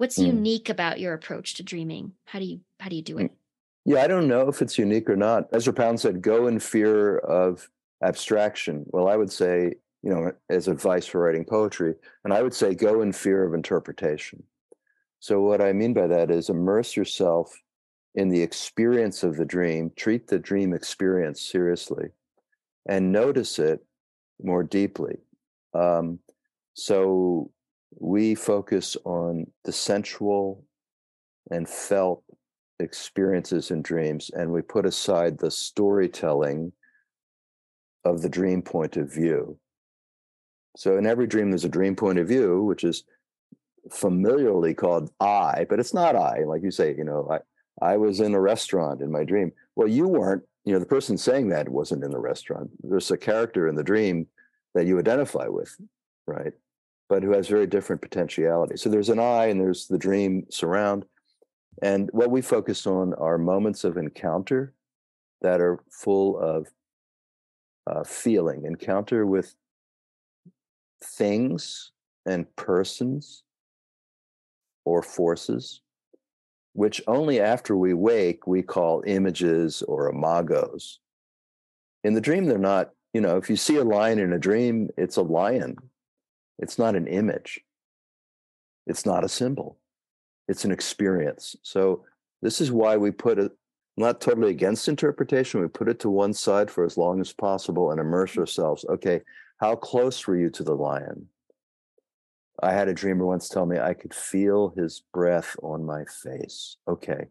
what's 0.02 0.18
mm. 0.18 0.26
unique 0.26 0.68
about 0.68 1.00
your 1.00 1.14
approach 1.14 1.54
to 1.54 1.64
dreaming? 1.64 2.14
How 2.26 2.40
do 2.40 2.46
you 2.46 2.62
how 2.80 2.90
do 2.90 2.96
you 2.96 3.04
do 3.04 3.16
mm. 3.18 3.26
it? 3.26 3.32
Yeah, 3.86 4.02
I 4.02 4.08
don't 4.08 4.28
know 4.28 4.50
if 4.50 4.62
it's 4.62 4.80
unique 4.80 5.08
or 5.08 5.16
not. 5.16 5.48
Ezra 5.54 5.74
Pound 5.74 6.00
said, 6.00 6.24
"Go 6.24 6.48
in 6.48 6.60
fear 6.60 7.20
of 7.20 7.70
abstraction." 8.04 8.86
Well, 8.88 9.08
I 9.08 9.16
would 9.16 9.32
say, 9.32 9.76
you 10.02 10.10
know, 10.10 10.32
as 10.50 10.68
advice 10.68 11.06
for 11.06 11.22
writing 11.22 11.46
poetry, 11.46 11.94
and 12.24 12.34
I 12.34 12.42
would 12.42 12.54
say, 12.54 12.74
go 12.74 13.02
in 13.04 13.12
fear 13.12 13.46
of 13.46 13.54
interpretation. 13.54 14.44
So 15.20 15.40
what 15.42 15.62
I 15.62 15.72
mean 15.72 15.94
by 15.94 16.08
that 16.08 16.32
is 16.32 16.50
immerse 16.50 16.96
yourself 16.96 17.56
in 18.16 18.30
the 18.30 18.42
experience 18.42 19.22
of 19.22 19.38
the 19.38 19.46
dream. 19.46 19.92
Treat 19.96 20.28
the 20.28 20.40
dream 20.40 20.74
experience 20.74 21.42
seriously 21.42 22.10
and 22.88 23.12
notice 23.12 23.60
it 23.60 23.86
more 24.42 24.64
deeply. 24.64 25.18
Um, 25.76 26.20
so 26.74 27.52
we 28.00 28.36
focus 28.36 28.98
on 29.06 29.48
the 29.64 29.72
sensual 29.72 30.64
and 31.50 31.68
felt 31.68 32.24
experiences 32.80 33.72
and 33.72 33.84
dreams, 33.84 34.32
and 34.34 34.52
we 34.52 34.62
put 34.62 34.86
aside 34.86 35.38
the 35.38 35.52
storytelling 35.52 36.72
of 38.04 38.22
the 38.22 38.30
dream 38.30 38.62
point 38.62 38.98
of 38.98 39.14
view. 39.14 39.58
So 40.78 40.98
in 40.98 41.06
every 41.06 41.28
dream, 41.28 41.52
there's 41.52 41.66
a 41.66 41.70
dream 41.70 41.96
point 41.96 42.18
of 42.18 42.28
view, 42.28 42.64
which 42.64 42.84
is 42.84 43.04
familiarly 43.92 44.74
called 44.74 45.12
I, 45.20 45.66
but 45.70 45.80
it's 45.80 45.94
not 45.94 46.16
I. 46.16 46.44
Like 46.46 46.64
you 46.64 46.72
say, 46.72 46.96
you 46.98 47.04
know, 47.04 47.28
I, 47.30 47.94
I 47.94 47.98
was 47.98 48.20
in 48.20 48.34
a 48.34 48.42
restaurant 48.42 49.02
in 49.02 49.12
my 49.12 49.24
dream. 49.24 49.52
Well, 49.76 49.88
you 49.88 50.08
weren't 50.08 50.44
you 50.66 50.74
know 50.74 50.80
the 50.80 50.86
person 50.86 51.18
saying 51.18 51.50
that 51.50 51.70
wasn't 51.70 52.04
in 52.04 52.12
the 52.12 52.20
restaurant 52.20 52.70
there's 52.84 53.12
a 53.12 53.18
character 53.18 53.68
in 53.68 53.76
the 53.76 53.84
dream 53.84 54.28
that 54.74 54.86
you 54.86 55.00
identify 55.00 55.48
with 55.48 55.76
right 56.28 56.54
but 57.12 57.24
who 57.24 57.34
has 57.34 57.50
very 57.50 57.68
different 57.68 58.02
potentiality 58.02 58.78
so 58.78 58.90
there's 58.90 59.10
an 59.10 59.20
i 59.20 59.48
and 59.48 59.60
there's 59.60 59.86
the 59.88 59.98
dream 59.98 60.46
surround 60.50 61.04
and 61.84 62.10
what 62.14 62.32
we 62.32 62.42
focus 62.42 62.88
on 62.88 63.14
are 63.16 63.38
moments 63.38 63.84
of 63.84 63.98
encounter 63.98 64.74
that 65.42 65.60
are 65.60 65.84
full 65.92 66.40
of 66.40 66.68
uh, 67.88 68.04
feeling 68.06 68.64
encounter 68.64 69.26
with 69.26 69.54
things 71.04 71.92
and 72.26 72.56
persons 72.56 73.44
or 74.86 75.04
forces 75.04 75.82
which 76.74 77.02
only 77.08 77.42
after 77.42 77.76
we 77.76 77.94
wake 77.94 78.48
we 78.48 78.62
call 78.62 79.04
images 79.06 79.82
or 79.84 80.12
imagos. 80.12 81.00
In 82.04 82.14
the 82.14 82.22
dream, 82.22 82.46
they're 82.46 82.58
not, 82.58 82.92
you 83.14 83.22
know, 83.22 83.36
if 83.38 83.50
you 83.50 83.58
see 83.58 83.76
a 83.76 83.84
lion 83.84 84.20
in 84.20 84.34
a 84.34 84.40
dream, 84.40 84.90
it's 84.98 85.18
a 85.18 85.22
lion. 85.22 85.76
It's 86.62 86.80
not 86.80 86.96
an 86.96 87.08
image. 87.08 87.60
It's 88.88 89.06
not 89.06 89.24
a 89.24 89.30
symbol. 89.30 89.78
It's 90.48 90.64
an 90.64 90.72
experience. 90.72 91.56
So 91.64 92.06
this 92.42 92.62
is 92.62 92.72
why 92.72 92.98
we 92.98 93.12
put 93.12 93.40
it 93.40 93.52
not 93.98 94.22
totally 94.22 94.52
against 94.52 94.88
interpretation. 94.88 95.62
We 95.62 95.68
put 95.68 95.90
it 95.90 96.00
to 96.00 96.10
one 96.10 96.34
side 96.34 96.72
for 96.72 96.86
as 96.86 96.98
long 96.98 97.20
as 97.20 97.34
possible 97.34 97.92
and 97.92 98.00
immerse 98.00 98.32
mm-hmm. 98.32 98.42
ourselves. 98.42 98.86
Okay, 98.90 99.22
how 99.58 99.76
close 99.76 100.26
were 100.26 100.38
you 100.38 100.50
to 100.52 100.64
the 100.64 100.76
lion? 100.76 101.28
I 102.64 102.74
had 102.74 102.88
a 102.88 102.94
dreamer 102.94 103.26
once 103.26 103.50
tell 103.50 103.66
me 103.66 103.80
I 103.80 103.94
could 103.94 104.14
feel 104.14 104.74
his 104.76 105.02
breath 105.14 105.56
on 105.64 105.84
my 105.84 106.06
face. 106.06 106.78
Okay. 106.88 107.28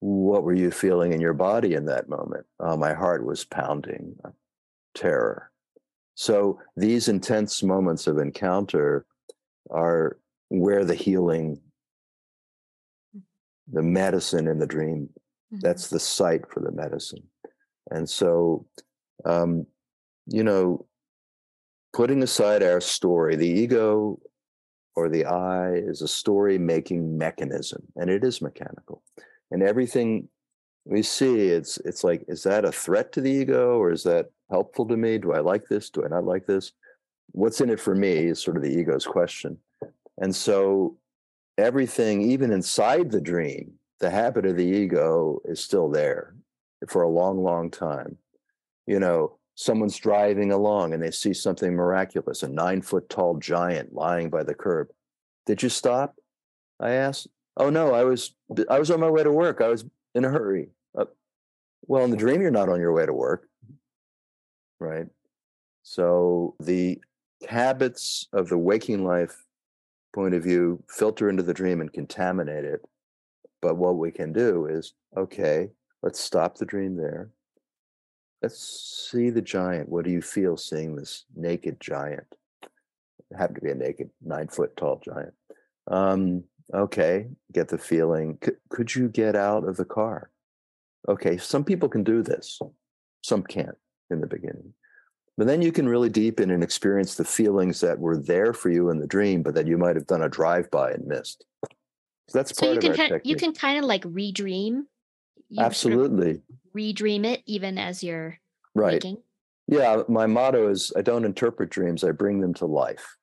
What 0.00 0.44
were 0.44 0.54
you 0.54 0.70
feeling 0.70 1.12
in 1.12 1.20
your 1.20 1.34
body 1.34 1.74
in 1.74 1.86
that 1.86 2.08
moment? 2.08 2.46
Oh, 2.60 2.76
my 2.76 2.94
heart 2.94 3.24
was 3.24 3.44
pounding, 3.44 4.16
terror. 4.94 5.50
So 6.18 6.58
these 6.76 7.06
intense 7.06 7.62
moments 7.62 8.08
of 8.08 8.18
encounter 8.18 9.06
are 9.70 10.18
where 10.48 10.84
the 10.84 10.96
healing, 10.96 11.60
the 13.70 13.82
medicine 13.82 14.48
in 14.48 14.58
the 14.58 14.66
dream, 14.66 15.10
mm-hmm. 15.10 15.60
that's 15.60 15.86
the 15.86 16.00
site 16.00 16.42
for 16.50 16.58
the 16.58 16.72
medicine. 16.72 17.22
And 17.92 18.10
so, 18.10 18.66
um, 19.24 19.64
you 20.26 20.42
know, 20.42 20.86
putting 21.92 22.24
aside 22.24 22.64
our 22.64 22.80
story, 22.80 23.36
the 23.36 23.46
ego 23.46 24.18
or 24.96 25.08
the 25.08 25.24
I 25.24 25.74
is 25.74 26.02
a 26.02 26.08
story 26.08 26.58
making 26.58 27.16
mechanism, 27.16 27.84
and 27.94 28.10
it 28.10 28.24
is 28.24 28.42
mechanical. 28.42 29.04
And 29.52 29.62
everything 29.62 30.28
we 30.84 31.04
see, 31.04 31.46
it's 31.46 31.78
it's 31.84 32.02
like, 32.02 32.24
is 32.26 32.42
that 32.42 32.64
a 32.64 32.72
threat 32.72 33.12
to 33.12 33.20
the 33.20 33.30
ego, 33.30 33.78
or 33.78 33.92
is 33.92 34.02
that 34.02 34.26
helpful 34.50 34.86
to 34.86 34.96
me? 34.96 35.18
Do 35.18 35.32
I 35.32 35.40
like 35.40 35.66
this? 35.68 35.90
Do 35.90 36.04
I 36.04 36.08
not 36.08 36.24
like 36.24 36.46
this? 36.46 36.72
What's 37.32 37.60
in 37.60 37.70
it 37.70 37.80
for 37.80 37.94
me 37.94 38.26
is 38.26 38.42
sort 38.42 38.56
of 38.56 38.62
the 38.62 38.74
ego's 38.74 39.06
question. 39.06 39.58
And 40.18 40.34
so 40.34 40.96
everything, 41.58 42.22
even 42.22 42.52
inside 42.52 43.10
the 43.10 43.20
dream, 43.20 43.72
the 44.00 44.10
habit 44.10 44.46
of 44.46 44.56
the 44.56 44.64
ego 44.64 45.40
is 45.44 45.60
still 45.60 45.90
there 45.90 46.34
for 46.88 47.02
a 47.02 47.08
long, 47.08 47.42
long 47.42 47.70
time. 47.70 48.16
You 48.86 49.00
know, 49.00 49.38
someone's 49.58 49.96
driving 49.96 50.52
along 50.52 50.94
and 50.94 51.02
they 51.02 51.10
see 51.10 51.34
something 51.34 51.74
miraculous 51.74 52.44
a 52.44 52.48
nine 52.48 52.80
foot 52.80 53.08
tall 53.08 53.36
giant 53.38 53.92
lying 53.92 54.30
by 54.30 54.44
the 54.44 54.54
curb 54.54 54.86
did 55.46 55.60
you 55.60 55.68
stop 55.68 56.14
i 56.78 56.90
asked 56.90 57.26
oh 57.56 57.68
no 57.68 57.92
i 57.92 58.04
was 58.04 58.36
i 58.70 58.78
was 58.78 58.88
on 58.88 59.00
my 59.00 59.10
way 59.10 59.24
to 59.24 59.32
work 59.32 59.60
i 59.60 59.66
was 59.66 59.84
in 60.14 60.24
a 60.24 60.28
hurry 60.28 60.68
uh, 60.96 61.04
well 61.82 62.04
in 62.04 62.10
the 62.12 62.16
dream 62.16 62.40
you're 62.40 62.52
not 62.52 62.68
on 62.68 62.78
your 62.78 62.92
way 62.92 63.04
to 63.04 63.12
work 63.12 63.48
right 64.80 65.06
so 65.82 66.54
the 66.60 67.00
habits 67.48 68.26
of 68.32 68.48
the 68.48 68.58
waking 68.58 69.04
life 69.04 69.44
point 70.14 70.34
of 70.34 70.42
view 70.42 70.82
filter 70.88 71.28
into 71.28 71.42
the 71.42 71.54
dream 71.54 71.80
and 71.80 71.92
contaminate 71.92 72.64
it 72.64 72.80
but 73.60 73.76
what 73.76 73.96
we 73.96 74.10
can 74.10 74.32
do 74.32 74.66
is 74.66 74.94
okay 75.16 75.68
let's 76.02 76.20
stop 76.20 76.56
the 76.56 76.66
dream 76.66 76.96
there 76.96 77.30
let's 78.42 79.08
see 79.10 79.30
the 79.30 79.42
giant. 79.42 79.88
What 79.88 80.04
do 80.04 80.10
you 80.10 80.22
feel 80.22 80.56
seeing 80.56 80.96
this 80.96 81.24
naked 81.34 81.80
giant? 81.80 82.26
It 82.62 83.36
happened 83.36 83.56
to 83.56 83.62
be 83.62 83.70
a 83.70 83.74
naked 83.74 84.10
nine 84.24 84.48
foot 84.48 84.76
tall 84.76 85.00
giant. 85.04 85.34
Um, 85.90 86.44
okay, 86.72 87.28
get 87.52 87.68
the 87.68 87.78
feeling. 87.78 88.38
C- 88.44 88.52
could 88.68 88.94
you 88.94 89.08
get 89.08 89.36
out 89.36 89.66
of 89.66 89.76
the 89.76 89.84
car? 89.84 90.30
Okay, 91.08 91.36
some 91.36 91.64
people 91.64 91.88
can 91.88 92.04
do 92.04 92.22
this, 92.22 92.60
some 93.22 93.42
can't 93.42 93.76
in 94.10 94.20
the 94.20 94.26
beginning. 94.26 94.74
But 95.36 95.46
then 95.46 95.62
you 95.62 95.70
can 95.70 95.88
really 95.88 96.08
deepen 96.08 96.50
and 96.50 96.64
experience 96.64 97.14
the 97.14 97.24
feelings 97.24 97.80
that 97.80 97.98
were 97.98 98.16
there 98.16 98.52
for 98.52 98.70
you 98.70 98.90
in 98.90 98.98
the 98.98 99.06
dream, 99.06 99.42
but 99.42 99.54
that 99.54 99.68
you 99.68 99.78
might 99.78 99.94
have 99.94 100.06
done 100.06 100.22
a 100.22 100.28
drive 100.28 100.68
by 100.70 100.90
and 100.90 101.06
missed. 101.06 101.44
So 102.28 102.38
that's 102.38 102.56
so 102.56 102.66
part 102.66 102.74
you 102.74 102.80
can 102.80 102.90
of 102.90 102.96
kind, 102.96 103.08
technique. 103.10 103.30
you 103.30 103.36
can 103.36 103.54
kind 103.54 103.78
of 103.78 103.84
like 103.84 104.02
redream. 104.02 104.82
You 105.48 105.64
Absolutely. 105.64 106.34
Sort 106.34 106.36
of 106.36 106.72
redream 106.76 107.24
it 107.24 107.42
even 107.46 107.78
as 107.78 108.02
you're 108.02 108.38
right. 108.74 108.94
waking. 108.94 109.18
Yeah, 109.68 110.02
my 110.08 110.26
motto 110.26 110.68
is 110.68 110.92
I 110.96 111.02
don't 111.02 111.24
interpret 111.24 111.70
dreams, 111.70 112.02
I 112.02 112.10
bring 112.10 112.40
them 112.40 112.54
to 112.54 112.66
life. 112.66 113.16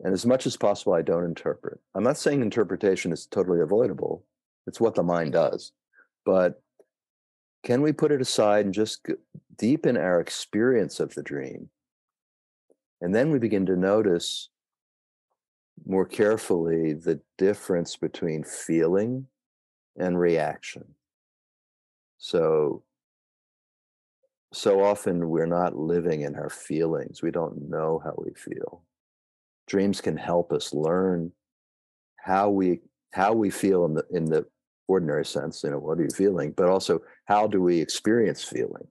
And 0.00 0.12
as 0.12 0.24
much 0.24 0.46
as 0.46 0.56
possible, 0.56 0.94
I 0.94 1.02
don't 1.02 1.24
interpret. 1.24 1.78
I'm 1.94 2.04
not 2.04 2.18
saying 2.18 2.40
interpretation 2.40 3.12
is 3.12 3.26
totally 3.26 3.60
avoidable, 3.60 4.24
it's 4.66 4.80
what 4.80 4.94
the 4.94 5.02
mind 5.02 5.32
does. 5.32 5.72
But 6.24 6.60
can 7.62 7.82
we 7.82 7.92
put 7.92 8.12
it 8.12 8.20
aside 8.20 8.64
and 8.64 8.74
just 8.74 9.06
deepen 9.56 9.96
our 9.96 10.20
experience 10.20 11.00
of 11.00 11.14
the 11.14 11.22
dream? 11.22 11.68
And 13.00 13.14
then 13.14 13.30
we 13.30 13.38
begin 13.38 13.66
to 13.66 13.76
notice 13.76 14.48
more 15.86 16.04
carefully 16.04 16.92
the 16.92 17.20
difference 17.36 17.96
between 17.96 18.42
feeling 18.44 19.26
and 19.96 20.18
reaction. 20.18 20.84
So, 22.18 22.82
so 24.52 24.82
often 24.82 25.28
we're 25.28 25.46
not 25.46 25.76
living 25.76 26.22
in 26.22 26.34
our 26.34 26.50
feelings. 26.50 27.22
We 27.22 27.30
don't 27.30 27.68
know 27.68 28.00
how 28.02 28.14
we 28.18 28.32
feel. 28.34 28.82
Dreams 29.66 30.00
can 30.00 30.16
help 30.16 30.52
us 30.52 30.72
learn 30.72 31.32
how 32.16 32.50
we 32.50 32.80
how 33.12 33.32
we 33.32 33.50
feel 33.50 33.84
in 33.84 33.94
the 33.94 34.04
in 34.10 34.24
the 34.24 34.46
ordinary 34.88 35.24
sense. 35.24 35.62
You 35.62 35.70
know, 35.70 35.78
what 35.78 35.98
are 35.98 36.02
you 36.02 36.10
feeling? 36.10 36.52
But 36.56 36.68
also, 36.68 37.00
how 37.26 37.46
do 37.46 37.62
we 37.62 37.80
experience 37.80 38.42
feeling? 38.42 38.88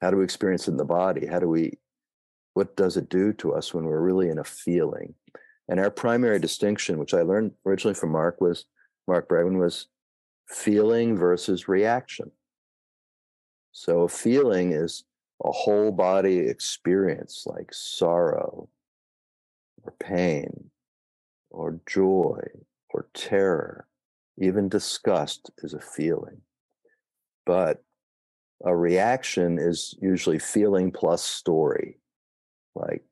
How 0.00 0.10
do 0.10 0.16
we 0.16 0.24
experience 0.24 0.68
it 0.68 0.70
in 0.70 0.76
the 0.76 0.84
body? 0.84 1.26
How 1.26 1.40
do 1.40 1.48
we, 1.48 1.78
what 2.54 2.76
does 2.76 2.96
it 2.96 3.08
do 3.08 3.32
to 3.34 3.52
us 3.52 3.74
when 3.74 3.84
we're 3.84 4.00
really 4.00 4.30
in 4.30 4.38
a 4.38 4.44
feeling? 4.44 5.14
And 5.68 5.78
our 5.78 5.90
primary 5.90 6.38
distinction, 6.38 6.98
which 6.98 7.12
I 7.12 7.22
learned 7.22 7.52
originally 7.66 7.94
from 7.94 8.12
Mark, 8.12 8.40
was 8.40 8.64
Mark 9.06 9.28
Bregman, 9.28 9.58
was 9.58 9.88
feeling 10.48 11.16
versus 11.16 11.68
reaction. 11.68 12.30
So 13.72 14.02
a 14.02 14.08
feeling 14.08 14.72
is 14.72 15.04
a 15.44 15.52
whole 15.52 15.92
body 15.92 16.38
experience 16.38 17.44
like 17.46 17.72
sorrow 17.72 18.68
or 19.82 19.94
pain 20.00 20.70
or 21.50 21.80
joy 21.86 22.40
or 22.90 23.08
terror. 23.14 23.86
Even 24.40 24.68
disgust 24.68 25.50
is 25.58 25.74
a 25.74 25.80
feeling. 25.80 26.40
But 27.46 27.82
a 28.64 28.76
reaction 28.76 29.58
is 29.58 29.94
usually 30.00 30.38
feeling 30.38 30.90
plus 30.90 31.22
story, 31.22 31.98
like 32.74 33.04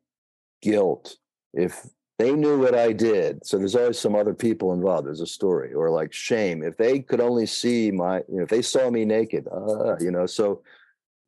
guilt. 0.63 1.17
If 1.53 1.87
they 2.19 2.33
knew 2.33 2.59
what 2.59 2.75
I 2.75 2.93
did. 2.93 3.47
So 3.47 3.59
there's 3.59 3.77
always 3.77 3.99
some 3.99 4.15
other 4.15 4.35
people 4.35 4.73
involved. 4.73 5.07
There's 5.07 5.21
a 5.21 5.27
story 5.27 5.75
or 5.75 5.91
like 5.91 6.13
shame. 6.13 6.63
If 6.63 6.77
they 6.77 7.01
could 7.01 7.21
only 7.21 7.47
see 7.47 7.91
my, 7.91 8.19
you 8.29 8.39
know, 8.39 8.43
if 8.45 8.49
they 8.49 8.63
saw 8.63 8.91
me 8.91 9.05
naked, 9.05 9.47
uh, 9.53 9.97
you 10.01 10.11
know, 10.11 10.27
so 10.27 10.63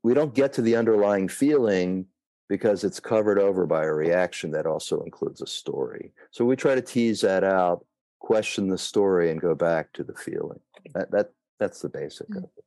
we 0.03 0.15
don't 0.15 0.35
get 0.35 0.53
to 0.55 0.63
the 0.63 0.77
underlying 0.77 1.29
feeling 1.29 2.07
because 2.49 2.85
it's 2.85 3.01
covered 3.01 3.39
over 3.39 3.67
by 3.67 3.85
a 3.85 3.93
reaction 3.93 4.51
that 4.53 4.67
also 4.67 5.03
includes 5.03 5.43
a 5.43 5.47
story. 5.47 6.13
So 6.31 6.47
we 6.47 6.57
try 6.57 6.75
to 6.75 6.81
tease 6.81 7.21
that 7.21 7.45
out, 7.45 7.85
question 8.29 8.69
the 8.69 8.77
story, 8.77 9.31
and 9.31 9.41
go 9.41 9.55
back 9.55 9.91
to 9.95 10.05
the 10.05 10.13
feeling. 10.13 10.61
That 10.93 11.11
that 11.13 11.33
that's 11.59 11.81
the 11.81 11.89
basic 11.89 12.29
mm-hmm. 12.29 12.45
of 12.45 12.51
it. 12.59 12.65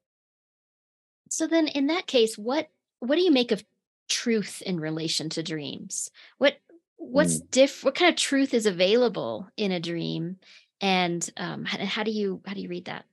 So 1.30 1.46
then 1.46 1.68
in 1.68 1.86
that 1.88 2.08
case, 2.08 2.36
what 2.36 2.70
what 3.00 3.16
do 3.16 3.22
you 3.22 3.32
make 3.32 3.52
of 3.52 3.64
truth 4.10 4.64
in 4.64 4.80
relation 4.80 5.30
to 5.30 5.44
dreams? 5.44 6.10
What 6.40 6.58
what's 6.98 7.40
mm. 7.40 7.52
diff 7.52 7.84
what 7.84 7.94
kind 7.94 8.10
of 8.10 8.16
truth 8.16 8.56
is 8.56 8.66
available 8.66 9.50
in 9.58 9.72
a 9.72 9.80
dream 9.80 10.38
and 10.82 11.30
um 11.38 11.66
how, 11.66 11.84
how 11.86 12.04
do 12.04 12.12
you 12.12 12.42
how 12.46 12.54
do 12.54 12.62
you 12.62 12.70
read 12.70 12.86
that 12.86 13.06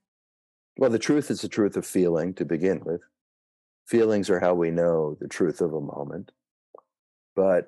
well 0.76 0.90
the 0.90 0.98
truth 0.98 1.30
is 1.30 1.40
the 1.40 1.48
truth 1.48 1.74
of 1.74 1.86
feeling 1.86 2.34
to 2.34 2.44
begin 2.44 2.80
with 2.84 3.00
feelings 3.86 4.28
are 4.28 4.40
how 4.40 4.52
we 4.52 4.70
know 4.70 5.16
the 5.22 5.26
truth 5.26 5.62
of 5.62 5.72
a 5.72 5.80
moment 5.80 6.30
but 7.34 7.64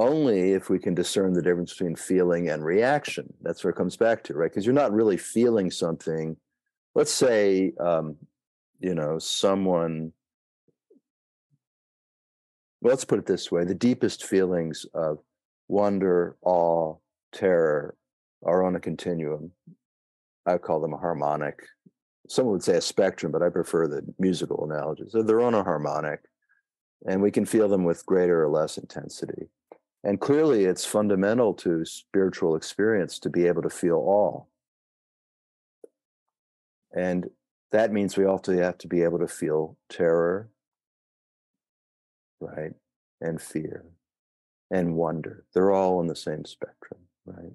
only 0.00 0.52
if 0.52 0.70
we 0.70 0.78
can 0.78 0.94
discern 0.94 1.32
the 1.32 1.42
difference 1.42 1.72
between 1.72 1.94
feeling 1.94 2.48
and 2.48 2.64
reaction 2.64 3.32
that's 3.42 3.62
where 3.62 3.70
it 3.70 3.76
comes 3.76 3.96
back 3.96 4.22
to 4.22 4.34
right 4.34 4.50
because 4.50 4.64
you're 4.64 4.74
not 4.74 4.92
really 4.92 5.16
feeling 5.16 5.70
something 5.70 6.36
let's 6.94 7.12
say 7.12 7.72
um 7.80 8.16
you 8.80 8.94
know 8.94 9.18
someone 9.18 10.12
well, 12.82 12.92
let's 12.92 13.04
put 13.04 13.18
it 13.18 13.26
this 13.26 13.52
way 13.52 13.64
the 13.64 13.74
deepest 13.74 14.24
feelings 14.24 14.86
of 14.94 15.18
wonder, 15.70 16.36
awe, 16.42 16.96
terror 17.32 17.96
are 18.44 18.64
on 18.64 18.76
a 18.76 18.80
continuum. 18.80 19.52
I 20.46 20.58
call 20.58 20.80
them 20.80 20.92
a 20.92 20.98
harmonic. 20.98 21.62
Someone 22.28 22.54
would 22.54 22.62
say 22.62 22.76
a 22.76 22.80
spectrum, 22.80 23.32
but 23.32 23.42
I 23.42 23.48
prefer 23.48 23.86
the 23.86 24.02
musical 24.18 24.64
analogy. 24.64 25.04
So 25.08 25.22
they're 25.22 25.40
on 25.40 25.54
a 25.54 25.62
harmonic, 25.62 26.20
and 27.06 27.22
we 27.22 27.30
can 27.30 27.44
feel 27.44 27.68
them 27.68 27.84
with 27.84 28.06
greater 28.06 28.42
or 28.42 28.48
less 28.48 28.78
intensity. 28.78 29.48
And 30.02 30.20
clearly, 30.20 30.64
it's 30.64 30.84
fundamental 30.84 31.52
to 31.54 31.84
spiritual 31.84 32.56
experience 32.56 33.18
to 33.20 33.30
be 33.30 33.46
able 33.46 33.62
to 33.62 33.70
feel 33.70 33.96
all. 33.96 34.48
And 36.96 37.28
that 37.72 37.92
means 37.92 38.16
we 38.16 38.24
also 38.24 38.56
have 38.56 38.78
to 38.78 38.88
be 38.88 39.02
able 39.02 39.18
to 39.18 39.28
feel 39.28 39.76
terror, 39.88 40.48
right? 42.40 42.72
And 43.20 43.40
fear 43.40 43.84
and 44.70 44.94
wonder. 44.94 45.44
They're 45.52 45.72
all 45.72 45.98
on 45.98 46.06
the 46.06 46.16
same 46.16 46.44
spectrum, 46.44 47.00
right? 47.26 47.52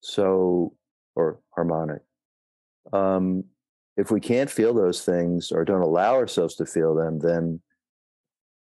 So, 0.00 0.74
or 1.14 1.38
harmonic. 1.54 2.02
Um, 2.92 3.44
if 3.96 4.10
we 4.10 4.20
can't 4.20 4.50
feel 4.50 4.74
those 4.74 5.04
things 5.04 5.52
or 5.52 5.64
don't 5.64 5.82
allow 5.82 6.14
ourselves 6.14 6.54
to 6.56 6.66
feel 6.66 6.94
them, 6.94 7.18
then 7.18 7.60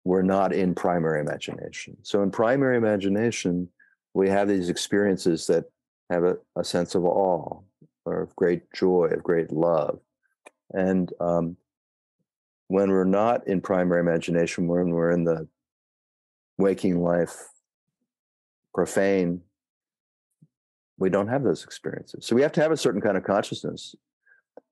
we're 0.04 0.22
not 0.22 0.52
in 0.52 0.74
primary 0.74 1.20
imagination. 1.20 1.96
So, 2.02 2.22
in 2.22 2.30
primary 2.30 2.76
imagination, 2.76 3.68
we 4.12 4.28
have 4.28 4.48
these 4.48 4.68
experiences 4.68 5.46
that 5.46 5.64
have 6.10 6.24
a, 6.24 6.36
a 6.56 6.64
sense 6.64 6.94
of 6.94 7.04
awe 7.04 7.60
or 8.04 8.22
of 8.22 8.36
great 8.36 8.70
joy, 8.74 9.06
of 9.06 9.22
great 9.22 9.50
love. 9.50 9.98
And 10.72 11.10
um, 11.20 11.56
when 12.68 12.90
we're 12.90 13.04
not 13.04 13.46
in 13.48 13.60
primary 13.60 14.00
imagination, 14.00 14.68
when 14.68 14.90
we're 14.90 15.10
in 15.10 15.24
the 15.24 15.48
waking 16.58 17.02
life 17.02 17.36
profane, 18.74 19.40
we 20.98 21.08
don't 21.08 21.28
have 21.28 21.42
those 21.42 21.64
experiences. 21.64 22.26
So 22.26 22.36
we 22.36 22.42
have 22.42 22.52
to 22.52 22.62
have 22.62 22.72
a 22.72 22.76
certain 22.76 23.00
kind 23.00 23.16
of 23.16 23.24
consciousness. 23.24 23.94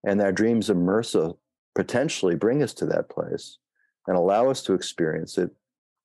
And 0.04 0.20
our 0.20 0.32
dreams 0.32 0.70
immerse 0.70 1.14
us, 1.14 1.32
potentially 1.74 2.34
bring 2.34 2.62
us 2.62 2.74
to 2.74 2.86
that 2.86 3.08
place 3.08 3.58
and 4.06 4.16
allow 4.16 4.48
us 4.50 4.62
to 4.62 4.74
experience 4.74 5.38
it, 5.38 5.50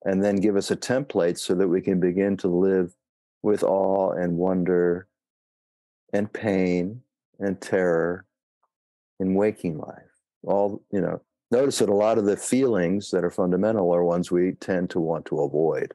and 0.05 0.23
then 0.23 0.35
give 0.37 0.55
us 0.55 0.71
a 0.71 0.75
template 0.75 1.37
so 1.37 1.55
that 1.55 1.67
we 1.67 1.81
can 1.81 1.99
begin 1.99 2.37
to 2.37 2.47
live 2.47 2.93
with 3.41 3.63
awe 3.63 4.11
and 4.11 4.37
wonder 4.37 5.07
and 6.13 6.31
pain 6.31 7.01
and 7.39 7.59
terror 7.61 8.25
in 9.19 9.33
waking 9.33 9.77
life. 9.77 10.03
All, 10.43 10.81
you 10.91 11.01
know, 11.01 11.21
notice 11.51 11.79
that 11.79 11.89
a 11.89 11.93
lot 11.93 12.17
of 12.17 12.25
the 12.25 12.37
feelings 12.37 13.11
that 13.11 13.23
are 13.23 13.31
fundamental 13.31 13.93
are 13.93 14.03
ones 14.03 14.31
we 14.31 14.53
tend 14.53 14.89
to 14.91 14.99
want 14.99 15.25
to 15.25 15.41
avoid 15.41 15.93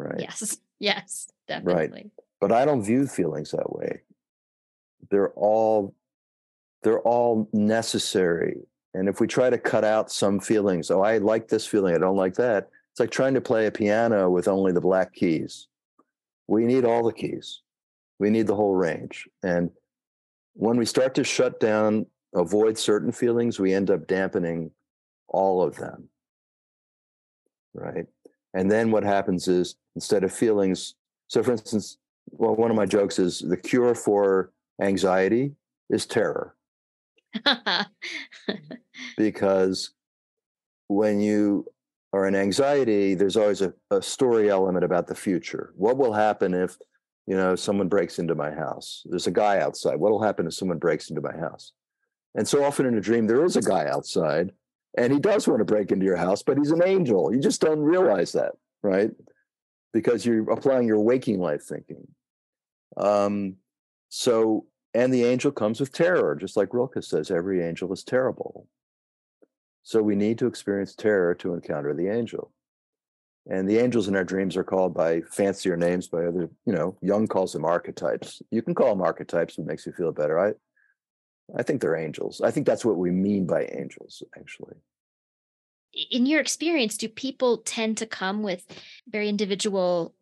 right? 0.00 0.20
Yes, 0.20 0.58
yes, 0.78 1.30
definitely. 1.46 1.90
Right. 1.90 2.10
But 2.40 2.52
I 2.52 2.64
don't 2.64 2.82
view 2.82 3.06
feelings 3.06 3.50
that 3.50 3.72
way. 3.72 4.02
They're 5.10 5.30
all 5.30 5.94
they're 6.82 7.00
all 7.00 7.48
necessary. 7.52 8.62
And 8.94 9.08
if 9.08 9.20
we 9.20 9.26
try 9.26 9.50
to 9.50 9.58
cut 9.58 9.84
out 9.84 10.10
some 10.10 10.40
feelings, 10.40 10.90
oh, 10.90 11.02
I 11.02 11.18
like 11.18 11.48
this 11.48 11.66
feeling, 11.66 11.94
I 11.94 11.98
don't 11.98 12.16
like 12.16 12.34
that. 12.34 12.68
It's 12.90 13.00
like 13.00 13.10
trying 13.10 13.34
to 13.34 13.40
play 13.40 13.66
a 13.66 13.70
piano 13.70 14.28
with 14.28 14.48
only 14.48 14.72
the 14.72 14.80
black 14.80 15.14
keys. 15.14 15.68
We 16.48 16.64
need 16.66 16.84
all 16.84 17.04
the 17.04 17.12
keys. 17.12 17.62
We 18.18 18.30
need 18.30 18.48
the 18.48 18.56
whole 18.56 18.74
range. 18.74 19.28
And 19.44 19.70
when 20.54 20.76
we 20.76 20.84
start 20.84 21.14
to 21.14 21.24
shut 21.24 21.60
down, 21.60 22.06
avoid 22.34 22.76
certain 22.76 23.12
feelings, 23.12 23.60
we 23.60 23.72
end 23.72 23.90
up 23.90 24.08
dampening 24.08 24.72
all 25.28 25.62
of 25.62 25.76
them. 25.76 26.08
Right. 27.72 28.06
And 28.54 28.68
then 28.68 28.90
what 28.90 29.04
happens 29.04 29.46
is 29.46 29.76
instead 29.94 30.24
of 30.24 30.32
feelings, 30.32 30.96
so 31.28 31.42
for 31.42 31.52
instance, 31.52 31.98
well, 32.32 32.56
one 32.56 32.70
of 32.70 32.76
my 32.76 32.86
jokes 32.86 33.20
is 33.20 33.38
the 33.38 33.56
cure 33.56 33.94
for 33.94 34.50
anxiety 34.82 35.52
is 35.88 36.06
terror. 36.06 36.56
because 39.16 39.92
when 40.88 41.20
you 41.20 41.66
are 42.12 42.26
in 42.26 42.34
anxiety, 42.34 43.14
there's 43.14 43.36
always 43.36 43.62
a, 43.62 43.72
a 43.90 44.02
story 44.02 44.50
element 44.50 44.84
about 44.84 45.06
the 45.06 45.14
future. 45.14 45.72
What 45.76 45.96
will 45.96 46.12
happen 46.12 46.54
if, 46.54 46.76
you 47.26 47.36
know, 47.36 47.54
someone 47.54 47.88
breaks 47.88 48.18
into 48.18 48.34
my 48.34 48.50
house? 48.50 49.04
There's 49.08 49.26
a 49.26 49.32
guy 49.32 49.60
outside. 49.60 49.96
What 49.96 50.10
will 50.10 50.22
happen 50.22 50.46
if 50.46 50.54
someone 50.54 50.78
breaks 50.78 51.10
into 51.10 51.22
my 51.22 51.36
house? 51.36 51.72
And 52.34 52.46
so 52.46 52.64
often 52.64 52.86
in 52.86 52.96
a 52.96 53.00
dream, 53.00 53.26
there 53.26 53.44
is 53.44 53.56
a 53.56 53.62
guy 53.62 53.86
outside 53.86 54.52
and 54.96 55.12
he 55.12 55.18
does 55.18 55.46
want 55.46 55.60
to 55.60 55.64
break 55.64 55.92
into 55.92 56.04
your 56.04 56.16
house, 56.16 56.42
but 56.42 56.58
he's 56.58 56.72
an 56.72 56.82
angel. 56.84 57.32
You 57.32 57.40
just 57.40 57.60
don't 57.60 57.80
realize 57.80 58.32
that, 58.32 58.52
right? 58.82 59.10
Because 59.92 60.26
you're 60.26 60.50
applying 60.50 60.86
your 60.86 61.00
waking 61.00 61.40
life 61.40 61.62
thinking. 61.62 62.06
Um, 62.96 63.56
so, 64.08 64.66
and 64.94 65.12
the 65.12 65.24
angel 65.24 65.52
comes 65.52 65.80
with 65.80 65.92
terror, 65.92 66.34
just 66.34 66.56
like 66.56 66.74
Rilke 66.74 67.02
says, 67.02 67.30
every 67.30 67.62
angel 67.62 67.92
is 67.92 68.02
terrible. 68.02 68.66
So 69.82 70.02
we 70.02 70.14
need 70.14 70.38
to 70.38 70.46
experience 70.46 70.94
terror 70.94 71.34
to 71.36 71.54
encounter 71.54 71.94
the 71.94 72.08
angel. 72.08 72.52
And 73.48 73.68
the 73.68 73.78
angels 73.78 74.08
in 74.08 74.16
our 74.16 74.24
dreams 74.24 74.56
are 74.56 74.64
called 74.64 74.94
by 74.94 75.22
fancier 75.22 75.76
names 75.76 76.08
by 76.08 76.26
other, 76.26 76.50
you 76.66 76.72
know, 76.72 76.96
Jung 77.00 77.26
calls 77.26 77.52
them 77.52 77.64
archetypes. 77.64 78.42
You 78.50 78.62
can 78.62 78.74
call 78.74 78.90
them 78.90 79.00
archetypes, 79.00 79.58
it 79.58 79.66
makes 79.66 79.86
you 79.86 79.92
feel 79.92 80.12
better. 80.12 80.38
I 80.38 80.52
I 81.56 81.62
think 81.62 81.80
they're 81.80 81.96
angels. 81.96 82.40
I 82.40 82.50
think 82.50 82.66
that's 82.66 82.84
what 82.84 82.96
we 82.96 83.10
mean 83.10 83.46
by 83.46 83.64
angels, 83.72 84.22
actually. 84.38 84.76
In 86.10 86.26
your 86.26 86.40
experience, 86.40 86.96
do 86.96 87.08
people 87.08 87.58
tend 87.58 87.96
to 87.98 88.06
come 88.06 88.42
with 88.42 88.64
very 89.08 89.28
individual 89.28 90.14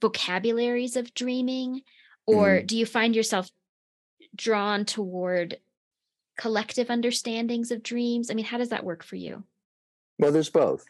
vocabularies 0.00 0.96
of 0.96 1.12
dreaming? 1.14 1.82
Or 2.26 2.60
mm 2.60 2.66
do 2.66 2.76
you 2.76 2.86
find 2.86 3.14
yourself 3.14 3.50
drawn 4.36 4.84
toward 4.84 5.58
collective 6.38 6.90
understandings 6.90 7.70
of 7.70 7.82
dreams? 7.82 8.30
I 8.30 8.34
mean, 8.34 8.44
how 8.44 8.58
does 8.58 8.68
that 8.68 8.84
work 8.84 9.02
for 9.02 9.16
you? 9.16 9.44
Well, 10.18 10.32
there's 10.32 10.50
both. 10.50 10.84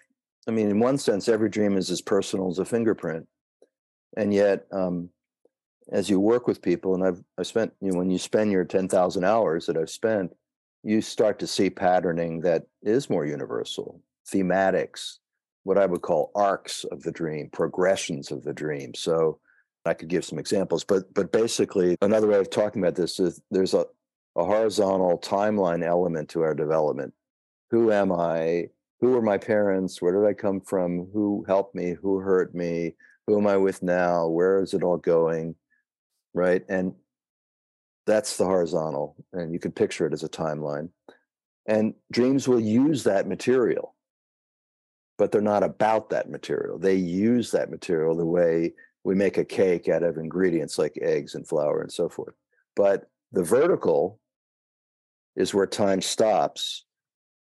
I 0.49 0.51
mean, 0.51 0.69
in 0.69 0.81
one 0.81 0.99
sense, 0.99 1.29
every 1.29 1.49
dream 1.49 1.77
is 1.77 1.91
as 1.91 2.01
personal 2.01 2.51
as 2.51 2.59
a 2.59 2.65
fingerprint. 2.65 3.27
And 4.17 4.33
yet, 4.33 4.67
um, 4.73 5.11
as 5.91 6.11
you 6.11 6.19
work 6.21 6.47
with 6.47 6.63
people, 6.63 6.95
and 6.95 7.05
I've 7.05 7.23
I 7.39 7.43
spent 7.43 7.73
you 7.81 7.93
know 7.93 7.99
when 7.99 8.11
you 8.11 8.19
spend 8.19 8.51
your 8.51 8.65
ten 8.65 8.89
thousand 8.89 9.25
hours 9.25 9.67
that 9.67 9.77
I've 9.77 9.91
spent, 9.91 10.35
you 10.83 11.01
start 11.01 11.39
to 11.41 11.47
see 11.47 11.71
patterning 11.71 12.41
that 12.41 12.67
is 12.83 13.11
more 13.11 13.27
universal. 13.27 14.01
thematics, 14.33 15.19
what 15.63 15.79
I 15.79 15.87
would 15.87 16.03
call 16.03 16.33
arcs 16.35 16.85
of 16.85 17.03
the 17.03 17.13
dream, 17.13 17.49
progressions 17.51 18.33
of 18.33 18.43
the 18.43 18.53
dream. 18.53 18.95
So 18.95 19.39
I 19.89 19.95
could 19.95 20.09
give 20.09 20.25
some 20.25 20.39
examples, 20.39 20.85
but 20.85 21.13
but 21.15 21.33
basically 21.33 21.97
another 22.01 22.27
way 22.27 22.39
of 22.39 22.51
talking 22.51 22.83
about 22.83 22.95
this 22.95 23.21
is 23.21 23.41
there's 23.51 23.75
a, 23.75 23.85
a 24.37 24.45
horizontal 24.45 25.19
timeline 25.19 25.85
element 25.85 26.29
to 26.31 26.43
our 26.43 26.55
development. 26.55 27.13
Who 27.71 27.93
am 27.93 28.13
I? 28.13 28.69
Who 29.01 29.13
were 29.13 29.23
my 29.23 29.39
parents? 29.39 30.01
Where 30.01 30.13
did 30.13 30.29
I 30.29 30.33
come 30.33 30.61
from? 30.61 31.09
Who 31.13 31.45
helped 31.47 31.75
me? 31.75 31.97
Who 32.01 32.19
hurt 32.21 32.55
me? 32.55 32.95
Who 33.27 33.39
am 33.39 33.47
I 33.47 33.57
with 33.57 33.83
now? 33.83 34.29
Where 34.29 34.63
is 34.63 34.73
it 34.73 34.83
all 34.83 34.97
going? 34.97 35.55
Right. 36.33 36.65
And 36.69 36.95
that's 38.07 38.37
the 38.37 38.45
horizontal. 38.45 39.17
And 39.33 39.53
you 39.53 39.59
can 39.59 39.73
picture 39.73 40.07
it 40.07 40.13
as 40.13 40.23
a 40.23 40.29
timeline. 40.29 40.91
And 41.67 41.95
dreams 42.13 42.47
will 42.47 42.61
use 42.61 43.03
that 43.05 43.27
material, 43.27 43.95
but 45.19 45.33
they're 45.33 45.41
not 45.41 45.65
about 45.65 46.11
that 46.11 46.31
material. 46.31 46.79
They 46.79 46.95
use 46.95 47.51
that 47.51 47.71
material 47.71 48.17
the 48.17 48.25
way 48.25 48.75
we 49.07 49.15
make 49.15 49.39
a 49.39 49.45
cake 49.45 49.89
out 49.89 50.03
of 50.03 50.17
ingredients 50.17 50.81
like 50.81 50.99
eggs 51.01 51.37
and 51.37 51.47
flour 51.47 51.81
and 51.81 51.93
so 51.93 52.09
forth. 52.09 52.35
But 52.75 53.09
the 53.31 53.45
vertical 53.45 54.19
is 55.37 55.55
where 55.55 55.69
time 55.69 56.03
stops 56.03 56.85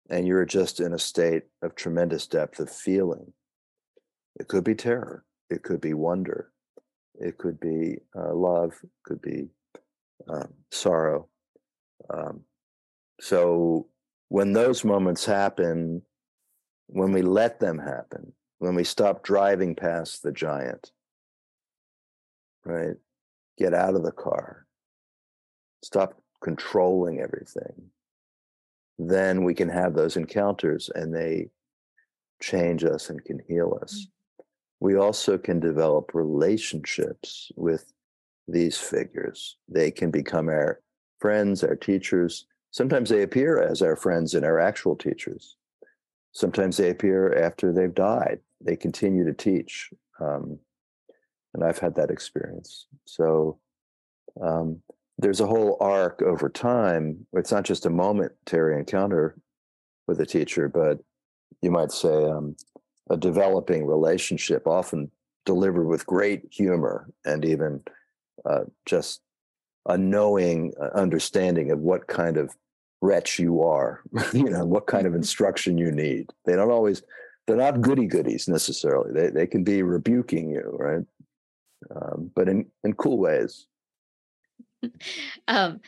and 0.10 0.28
you're 0.28 0.44
just 0.44 0.82
in 0.82 0.94
a 0.94 1.00
state 1.00 1.44
of 1.62 1.74
tremendous 1.74 2.28
depth 2.28 2.60
of 2.60 2.70
feeling. 2.70 3.32
It 4.38 4.50
could 4.50 4.66
be 4.66 4.76
terror, 4.76 5.24
it 5.50 5.64
could 5.64 5.80
be 5.80 5.94
wonder, 5.94 6.52
it 7.16 7.38
could 7.38 7.62
be 7.62 8.00
uh, 8.14 8.34
love, 8.34 8.74
could 9.06 9.22
be 9.22 9.48
um, 10.28 10.54
sorrow. 10.70 11.30
Um, 12.14 12.42
so 13.22 13.88
when 14.28 14.52
those 14.52 14.84
moments 14.84 15.24
happen, 15.24 16.02
when 16.88 17.14
we 17.14 17.22
let 17.22 17.62
them 17.62 17.80
happen, 17.80 18.34
when 18.60 18.76
we 18.76 18.84
stop 18.84 19.24
driving 19.24 19.76
past 19.76 20.24
the 20.24 20.34
giant, 20.34 20.92
right? 22.66 22.96
Get 23.58 23.74
out 23.74 23.96
of 23.96 24.04
the 24.04 24.12
car, 24.12 24.66
stop 25.84 26.20
controlling 26.42 27.20
everything, 27.20 27.90
then 28.98 29.44
we 29.44 29.54
can 29.54 29.70
have 29.70 29.94
those 29.94 30.18
encounters 30.18 30.90
and 30.94 31.14
they 31.14 31.50
change 32.42 32.84
us 32.84 33.10
and 33.10 33.24
can 33.24 33.40
heal 33.48 33.78
us. 33.82 33.94
Mm. 33.94 34.10
We 34.80 34.98
also 34.98 35.38
can 35.38 35.60
develop 35.60 36.12
relationships 36.14 37.52
with 37.56 37.92
these 38.48 38.78
figures. 38.78 39.58
They 39.70 39.92
can 39.92 40.12
become 40.12 40.50
our 40.50 40.82
friends, 41.20 41.64
our 41.64 41.76
teachers. 41.76 42.46
Sometimes 42.72 43.10
they 43.10 43.22
appear 43.22 43.62
as 43.62 43.82
our 43.82 43.96
friends 43.96 44.34
and 44.34 44.46
our 44.46 44.60
actual 44.60 44.96
teachers. 44.96 45.56
Sometimes 46.34 46.76
they 46.76 46.90
appear 46.90 47.34
after 47.42 47.72
they've 47.72 47.94
died. 47.94 48.40
They 48.60 48.76
continue 48.76 49.24
to 49.24 49.34
teach. 49.34 49.90
Um, 50.20 50.60
and 51.54 51.64
I've 51.64 51.80
had 51.80 51.96
that 51.96 52.10
experience. 52.10 52.88
So 53.06 53.60
um, 54.42 54.82
there's 55.18 55.42
a 55.42 55.48
whole 55.48 55.78
arc 55.80 56.22
over 56.22 56.50
time. 56.50 57.26
It's 57.34 57.52
not 57.52 57.64
just 57.64 57.86
a 57.86 57.90
momentary 57.90 58.78
encounter 58.78 59.38
with 60.08 60.20
a 60.20 60.26
teacher, 60.26 60.68
but 60.68 61.00
you 61.62 61.72
might 61.72 61.92
say 61.92 62.26
um, 62.26 62.56
a 63.10 63.18
developing 63.18 63.86
relationship, 63.86 64.68
often 64.68 65.12
delivered 65.46 65.88
with 65.88 66.06
great 66.06 66.44
humor 66.52 67.10
and 67.26 67.46
even 67.46 67.82
uh, 68.46 68.64
just 68.86 69.22
a 69.88 69.98
knowing 69.98 70.74
uh, 70.82 70.98
understanding 70.98 71.72
of 71.72 71.80
what 71.80 72.08
kind 72.08 72.38
of 72.38 72.56
wretch 73.02 73.38
you 73.38 73.62
are, 73.62 74.02
you 74.34 74.50
know, 74.50 74.66
what 74.66 74.88
kind 74.88 75.06
of 75.06 75.14
instruction 75.14 75.78
you 75.78 75.92
need. 75.92 76.30
They 76.46 76.56
don't 76.56 76.72
always, 76.72 77.04
they're 77.46 77.58
not 77.58 77.82
goody 77.82 78.08
goodies 78.08 78.48
necessarily. 78.48 79.12
They, 79.12 79.30
they 79.30 79.48
can 79.48 79.64
be 79.64 79.84
rebuking 79.84 80.50
you, 80.50 80.76
right? 80.80 81.04
Um, 81.96 82.32
but 82.36 82.50
in, 82.50 82.66
in 82.84 82.94
cool 82.94 83.18
ways. 83.18 83.68
um, 85.48 85.80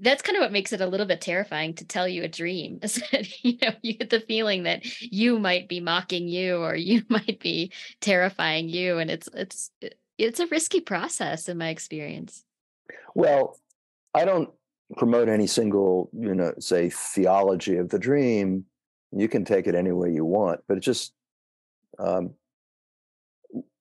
that's 0.00 0.22
kind 0.22 0.36
of 0.36 0.42
what 0.42 0.52
makes 0.52 0.72
it 0.72 0.80
a 0.80 0.86
little 0.86 1.06
bit 1.06 1.20
terrifying 1.20 1.74
to 1.74 1.84
tell 1.84 2.06
you 2.06 2.22
a 2.22 2.28
dream 2.28 2.78
is 2.82 3.02
that 3.12 3.44
you 3.44 3.58
know 3.62 3.72
you 3.82 3.94
get 3.94 4.10
the 4.10 4.20
feeling 4.20 4.64
that 4.64 4.84
you 5.00 5.38
might 5.38 5.68
be 5.68 5.80
mocking 5.80 6.28
you 6.28 6.58
or 6.58 6.74
you 6.74 7.02
might 7.08 7.40
be 7.40 7.72
terrifying 8.00 8.68
you 8.68 8.98
and 8.98 9.10
it's 9.10 9.28
it's 9.34 9.70
it's 10.16 10.40
a 10.40 10.46
risky 10.48 10.80
process 10.80 11.48
in 11.48 11.58
my 11.58 11.68
experience 11.68 12.44
well 13.14 13.58
i 14.14 14.24
don't 14.24 14.50
promote 14.96 15.28
any 15.28 15.46
single 15.46 16.08
you 16.12 16.34
know 16.34 16.52
say 16.58 16.88
theology 16.88 17.76
of 17.76 17.88
the 17.90 17.98
dream 17.98 18.64
you 19.12 19.28
can 19.28 19.44
take 19.44 19.66
it 19.66 19.74
any 19.74 19.92
way 19.92 20.10
you 20.10 20.24
want 20.24 20.60
but 20.66 20.76
it 20.76 20.80
just 20.80 21.12
um, 21.98 22.30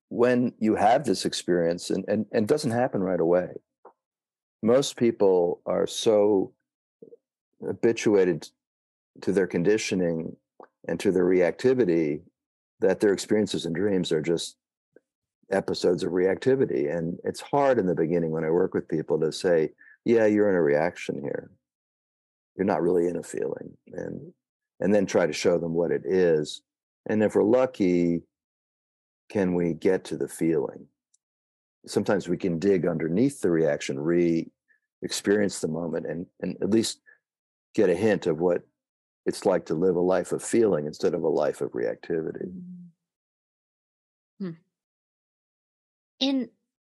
when 0.10 0.54
you 0.60 0.76
have 0.76 1.04
this 1.04 1.26
experience 1.26 1.90
and, 1.90 2.06
and, 2.08 2.26
and 2.32 2.48
doesn't 2.48 2.72
happen 2.72 3.02
right 3.02 3.20
away. 3.20 3.50
Most 4.64 4.96
people 4.96 5.62
are 5.66 5.86
so 5.86 6.54
habituated 7.66 8.48
to 9.22 9.32
their 9.32 9.48
conditioning 9.48 10.36
and 10.88 11.00
to 11.00 11.12
their 11.12 11.26
reactivity 11.26 12.22
that 12.80 13.00
their 13.00 13.14
experiences 13.14 13.66
and 13.66 13.76
dreams 13.76 14.12
are 14.12 14.22
just 14.22 14.56
episodes 15.52 16.04
of 16.04 16.12
reactivity. 16.12 16.96
And 16.96 17.18
it's 17.24 17.42
hard 17.42 17.80
in 17.80 17.86
the 17.86 17.96
beginning 17.96 18.32
when 18.32 18.44
i 18.44 18.50
work 18.50 18.74
with 18.74 18.88
people 18.88 19.20
to 19.20 19.32
say 19.32 19.70
yeah 20.06 20.26
you're 20.26 20.50
in 20.50 20.56
a 20.56 20.62
reaction 20.62 21.22
here. 21.22 21.52
You're 22.56 22.66
not 22.66 22.82
really 22.82 23.08
in 23.08 23.18
a 23.18 23.24
feeling. 23.24 23.76
And 23.94 24.34
and 24.80 24.94
then 24.94 25.06
try 25.06 25.26
to 25.26 25.34
show 25.34 25.58
them 25.58 25.74
what 25.74 25.92
it 25.92 26.04
is. 26.06 26.62
And 27.08 27.24
if 27.24 27.36
we're 27.36 27.44
lucky 27.44 28.22
can 29.30 29.54
we 29.54 29.74
get 29.74 30.04
to 30.06 30.18
the 30.18 30.28
feeling 30.28 30.88
sometimes 31.86 32.28
we 32.28 32.38
can 32.38 32.60
dig 32.60 32.86
underneath 32.86 33.42
the 33.42 33.50
reaction 33.50 34.00
re 34.00 34.50
experience 35.02 35.60
the 35.60 35.68
moment 35.68 36.06
and 36.06 36.26
and 36.42 36.58
at 36.62 36.70
least 36.70 37.02
get 37.76 37.90
a 37.90 37.96
hint 37.96 38.26
of 38.26 38.40
what 38.40 38.64
it's 39.28 39.46
like 39.46 39.66
to 39.66 39.76
live 39.76 39.96
a 39.96 40.02
life 40.02 40.32
of 40.32 40.42
feeling 40.42 40.88
instead 40.88 41.14
of 41.14 41.22
a 41.22 41.28
life 41.28 41.60
of 41.60 41.72
reactivity. 41.74 42.50
Hmm. 44.40 44.52
And 46.22 46.50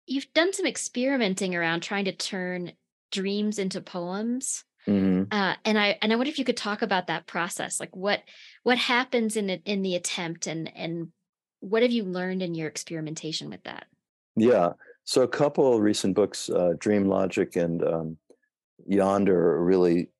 you've 0.06 0.32
done 0.32 0.52
some 0.52 0.64
experimenting 0.64 1.56
around 1.56 1.80
trying 1.80 2.04
to 2.04 2.12
turn 2.12 2.72
dreams 3.10 3.58
into 3.58 3.80
poems. 3.80 4.64
Mm-hmm. 4.86 5.24
Uh, 5.30 5.54
and 5.64 5.78
I 5.78 5.98
and 6.00 6.12
I 6.12 6.16
wonder 6.16 6.30
if 6.30 6.38
you 6.38 6.44
could 6.44 6.56
talk 6.56 6.82
about 6.82 7.08
that 7.08 7.26
process, 7.26 7.80
like 7.80 7.94
what 7.94 8.22
what 8.62 8.78
happens 8.78 9.36
in 9.36 9.50
it 9.50 9.62
in 9.64 9.82
the 9.82 9.96
attempt, 9.96 10.46
and 10.46 10.74
and 10.74 11.08
what 11.60 11.82
have 11.82 11.92
you 11.92 12.04
learned 12.04 12.42
in 12.42 12.54
your 12.54 12.68
experimentation 12.68 13.50
with 13.50 13.62
that? 13.64 13.86
Yeah, 14.36 14.72
so 15.04 15.22
a 15.22 15.28
couple 15.28 15.80
recent 15.80 16.14
books, 16.14 16.48
uh, 16.50 16.74
Dream 16.78 17.06
Logic 17.08 17.54
and 17.56 17.82
um, 17.84 18.16
Yonder, 18.86 19.62
really 19.62 20.10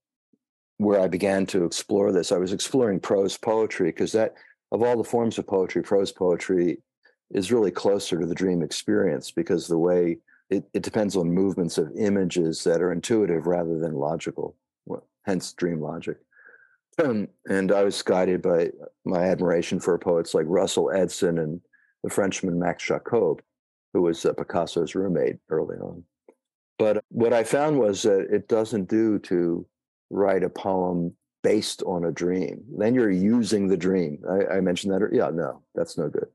where 0.78 1.00
I 1.00 1.08
began 1.08 1.44
to 1.46 1.64
explore 1.64 2.10
this. 2.10 2.32
I 2.32 2.38
was 2.38 2.52
exploring 2.52 3.00
prose 3.00 3.36
poetry 3.36 3.90
because 3.90 4.12
that, 4.12 4.34
of 4.72 4.82
all 4.82 4.96
the 4.96 5.04
forms 5.04 5.38
of 5.38 5.46
poetry, 5.46 5.82
prose 5.82 6.10
poetry 6.10 6.78
is 7.30 7.52
really 7.52 7.70
closer 7.70 8.18
to 8.18 8.26
the 8.26 8.34
dream 8.34 8.62
experience 8.62 9.30
because 9.30 9.68
the 9.68 9.78
way 9.78 10.18
it, 10.48 10.64
it 10.74 10.82
depends 10.82 11.16
on 11.16 11.30
movements 11.30 11.78
of 11.78 11.92
images 11.96 12.64
that 12.64 12.80
are 12.80 12.92
intuitive 12.92 13.46
rather 13.46 13.78
than 13.78 13.94
logical, 13.94 14.56
hence 15.24 15.52
dream 15.52 15.80
logic. 15.80 16.16
And 17.48 17.72
I 17.72 17.82
was 17.82 18.02
guided 18.02 18.42
by 18.42 18.70
my 19.04 19.24
admiration 19.24 19.80
for 19.80 19.98
poets 19.98 20.34
like 20.34 20.46
Russell 20.48 20.90
Edson 20.90 21.38
and 21.38 21.60
the 22.04 22.10
Frenchman 22.10 22.58
Max 22.58 22.84
Jacob 22.84 23.42
who 23.92 24.02
was 24.02 24.24
uh, 24.24 24.32
Picasso's 24.32 24.94
roommate 24.94 25.36
early 25.48 25.76
on. 25.76 26.04
But 26.78 27.04
what 27.10 27.32
I 27.32 27.44
found 27.44 27.78
was 27.78 28.02
that 28.02 28.28
it 28.32 28.48
doesn't 28.48 28.88
do 28.88 29.18
to 29.20 29.66
write 30.10 30.42
a 30.42 30.50
poem 30.50 31.14
based 31.42 31.82
on 31.82 32.04
a 32.04 32.12
dream. 32.12 32.62
Then 32.76 32.94
you're 32.94 33.10
using 33.10 33.68
the 33.68 33.76
dream. 33.76 34.22
I, 34.28 34.56
I 34.56 34.60
mentioned 34.60 34.92
that. 34.94 35.08
Yeah, 35.12 35.30
no, 35.32 35.62
that's 35.74 35.98
no 35.98 36.08
good. 36.08 36.28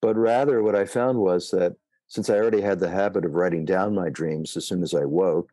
But 0.00 0.16
rather, 0.16 0.62
what 0.62 0.74
I 0.74 0.84
found 0.84 1.18
was 1.18 1.50
that 1.50 1.74
since 2.08 2.30
I 2.30 2.36
already 2.36 2.60
had 2.60 2.78
the 2.78 2.90
habit 2.90 3.24
of 3.24 3.34
writing 3.34 3.64
down 3.64 3.94
my 3.94 4.10
dreams 4.10 4.56
as 4.56 4.66
soon 4.66 4.82
as 4.82 4.94
I 4.94 5.04
woke, 5.04 5.50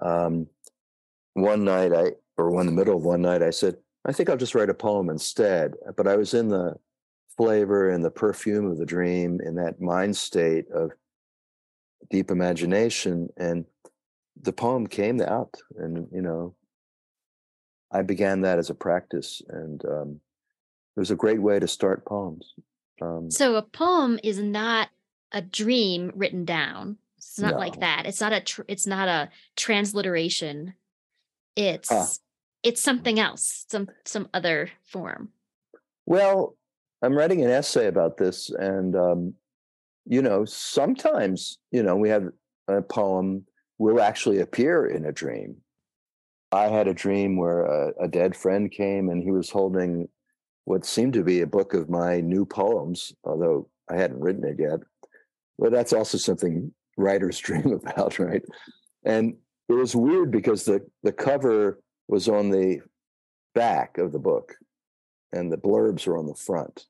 um, 0.00 0.46
one 1.34 1.64
night 1.64 1.92
I, 1.92 2.12
or 2.42 2.50
one 2.50 2.68
in 2.68 2.74
the 2.74 2.78
middle 2.80 2.96
of 2.96 3.04
one 3.04 3.22
night, 3.22 3.42
I 3.42 3.50
said, 3.50 3.76
I 4.04 4.12
think 4.12 4.28
I'll 4.28 4.36
just 4.36 4.54
write 4.54 4.70
a 4.70 4.74
poem 4.74 5.08
instead. 5.08 5.74
But 5.96 6.08
I 6.08 6.16
was 6.16 6.34
in 6.34 6.48
the 6.48 6.76
flavor 7.36 7.90
and 7.90 8.04
the 8.04 8.10
perfume 8.10 8.70
of 8.70 8.78
the 8.78 8.86
dream 8.86 9.40
in 9.44 9.54
that 9.56 9.80
mind 9.80 10.16
state 10.16 10.66
of 10.70 10.92
deep 12.10 12.30
imagination 12.30 13.28
and 13.36 13.64
the 14.42 14.52
poem 14.52 14.86
came 14.86 15.20
out 15.20 15.54
and 15.78 16.06
you 16.12 16.20
know 16.20 16.54
i 17.90 18.02
began 18.02 18.40
that 18.42 18.58
as 18.58 18.70
a 18.70 18.74
practice 18.74 19.40
and 19.48 19.84
um, 19.86 20.20
it 20.96 21.00
was 21.00 21.10
a 21.10 21.16
great 21.16 21.40
way 21.40 21.58
to 21.58 21.68
start 21.68 22.04
poems 22.04 22.54
um, 23.00 23.30
so 23.30 23.56
a 23.56 23.62
poem 23.62 24.18
is 24.22 24.38
not 24.38 24.88
a 25.32 25.40
dream 25.40 26.12
written 26.14 26.44
down 26.44 26.96
it's 27.16 27.38
not 27.38 27.52
no. 27.52 27.58
like 27.58 27.80
that 27.80 28.04
it's 28.04 28.20
not 28.20 28.32
a 28.32 28.40
tr- 28.40 28.62
it's 28.68 28.86
not 28.86 29.08
a 29.08 29.30
transliteration 29.56 30.74
it's 31.56 32.20
it's 32.62 32.82
something 32.82 33.18
else 33.18 33.64
some 33.68 33.88
some 34.04 34.28
other 34.34 34.70
form 34.84 35.30
Well, 36.06 36.56
I'm 37.02 37.16
writing 37.16 37.42
an 37.42 37.50
essay 37.50 37.88
about 37.88 38.16
this, 38.16 38.50
and 38.50 38.96
um, 38.96 39.34
you 40.06 40.22
know, 40.22 40.44
sometimes 40.44 41.58
you 41.70 41.82
know 41.82 41.96
we 41.96 42.08
have 42.08 42.28
a 42.68 42.80
poem 42.80 43.44
will 43.78 44.00
actually 44.00 44.40
appear 44.40 44.86
in 44.86 45.04
a 45.04 45.12
dream. 45.12 45.56
I 46.52 46.68
had 46.68 46.86
a 46.86 46.94
dream 46.94 47.36
where 47.36 47.64
a, 47.64 48.04
a 48.04 48.08
dead 48.08 48.36
friend 48.36 48.70
came, 48.70 49.08
and 49.08 49.22
he 49.22 49.32
was 49.32 49.50
holding 49.50 50.08
what 50.64 50.86
seemed 50.86 51.14
to 51.14 51.24
be 51.24 51.40
a 51.40 51.46
book 51.46 51.74
of 51.74 51.90
my 51.90 52.20
new 52.20 52.44
poems, 52.44 53.12
although 53.24 53.68
I 53.90 53.96
hadn't 53.96 54.20
written 54.20 54.44
it 54.44 54.56
yet. 54.60 54.78
But 55.58 55.72
that's 55.72 55.92
also 55.92 56.18
something 56.18 56.72
writers 56.96 57.38
dream 57.46 57.72
about, 57.72 58.18
right? 58.18 58.42
And 59.04 59.36
it 59.68 59.72
was 59.72 59.96
weird 59.96 60.30
because 60.30 60.64
the 60.64 60.86
the 61.02 61.12
cover 61.12 61.81
was 62.08 62.28
on 62.28 62.50
the 62.50 62.80
back 63.54 63.98
of 63.98 64.12
the 64.12 64.18
book 64.18 64.54
and 65.32 65.50
the 65.50 65.56
blurbs 65.56 66.06
are 66.06 66.16
on 66.16 66.26
the 66.26 66.34
front. 66.34 66.86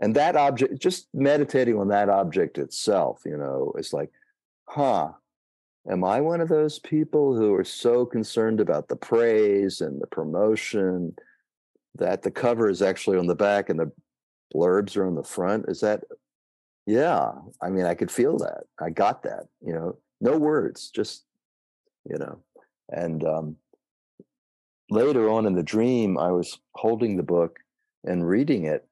And 0.00 0.14
that 0.14 0.36
object 0.36 0.80
just 0.80 1.08
meditating 1.12 1.78
on 1.78 1.88
that 1.88 2.08
object 2.08 2.58
itself 2.58 3.22
you 3.26 3.36
know 3.36 3.72
it's 3.76 3.92
like 3.92 4.10
huh 4.68 5.08
am 5.90 6.04
i 6.04 6.20
one 6.20 6.40
of 6.40 6.48
those 6.48 6.78
people 6.78 7.34
who 7.36 7.52
are 7.54 7.64
so 7.64 8.06
concerned 8.06 8.60
about 8.60 8.88
the 8.88 8.96
praise 8.96 9.80
and 9.80 10.00
the 10.00 10.06
promotion 10.06 11.14
that 11.96 12.22
the 12.22 12.30
cover 12.30 12.70
is 12.70 12.80
actually 12.80 13.18
on 13.18 13.26
the 13.26 13.34
back 13.34 13.70
and 13.70 13.80
the 13.80 13.90
blurbs 14.54 14.96
are 14.96 15.06
on 15.06 15.14
the 15.14 15.24
front? 15.24 15.64
Is 15.68 15.80
that 15.80 16.04
yeah 16.86 17.32
i 17.60 17.68
mean 17.68 17.84
i 17.84 17.94
could 17.94 18.10
feel 18.10 18.38
that. 18.38 18.64
I 18.80 18.90
got 18.90 19.24
that 19.24 19.46
you 19.60 19.74
know? 19.74 19.98
No 20.20 20.38
words 20.38 20.90
just 20.90 21.24
you 22.08 22.18
know? 22.18 22.38
And 22.90 23.24
um 23.24 23.56
later 24.90 25.28
on 25.28 25.46
in 25.46 25.54
the 25.54 25.62
dream 25.62 26.18
i 26.18 26.30
was 26.30 26.58
holding 26.74 27.16
the 27.16 27.22
book 27.22 27.58
and 28.04 28.26
reading 28.26 28.64
it. 28.64 28.86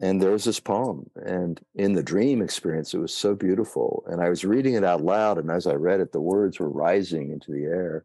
And 0.00 0.20
there 0.20 0.32
was 0.32 0.44
this 0.44 0.58
poem 0.58 1.08
and 1.14 1.60
in 1.76 1.92
the 1.92 2.02
dream 2.02 2.42
experience 2.42 2.94
it 2.94 2.98
was 2.98 3.14
so 3.14 3.34
beautiful 3.34 4.04
and 4.08 4.20
i 4.20 4.28
was 4.28 4.44
reading 4.44 4.74
it 4.74 4.82
out 4.84 5.02
loud 5.02 5.38
and 5.38 5.50
as 5.50 5.68
i 5.68 5.74
read 5.74 6.00
it 6.00 6.10
the 6.10 6.20
words 6.20 6.58
were 6.58 6.68
rising 6.68 7.30
into 7.30 7.52
the 7.52 7.64
air. 7.64 8.04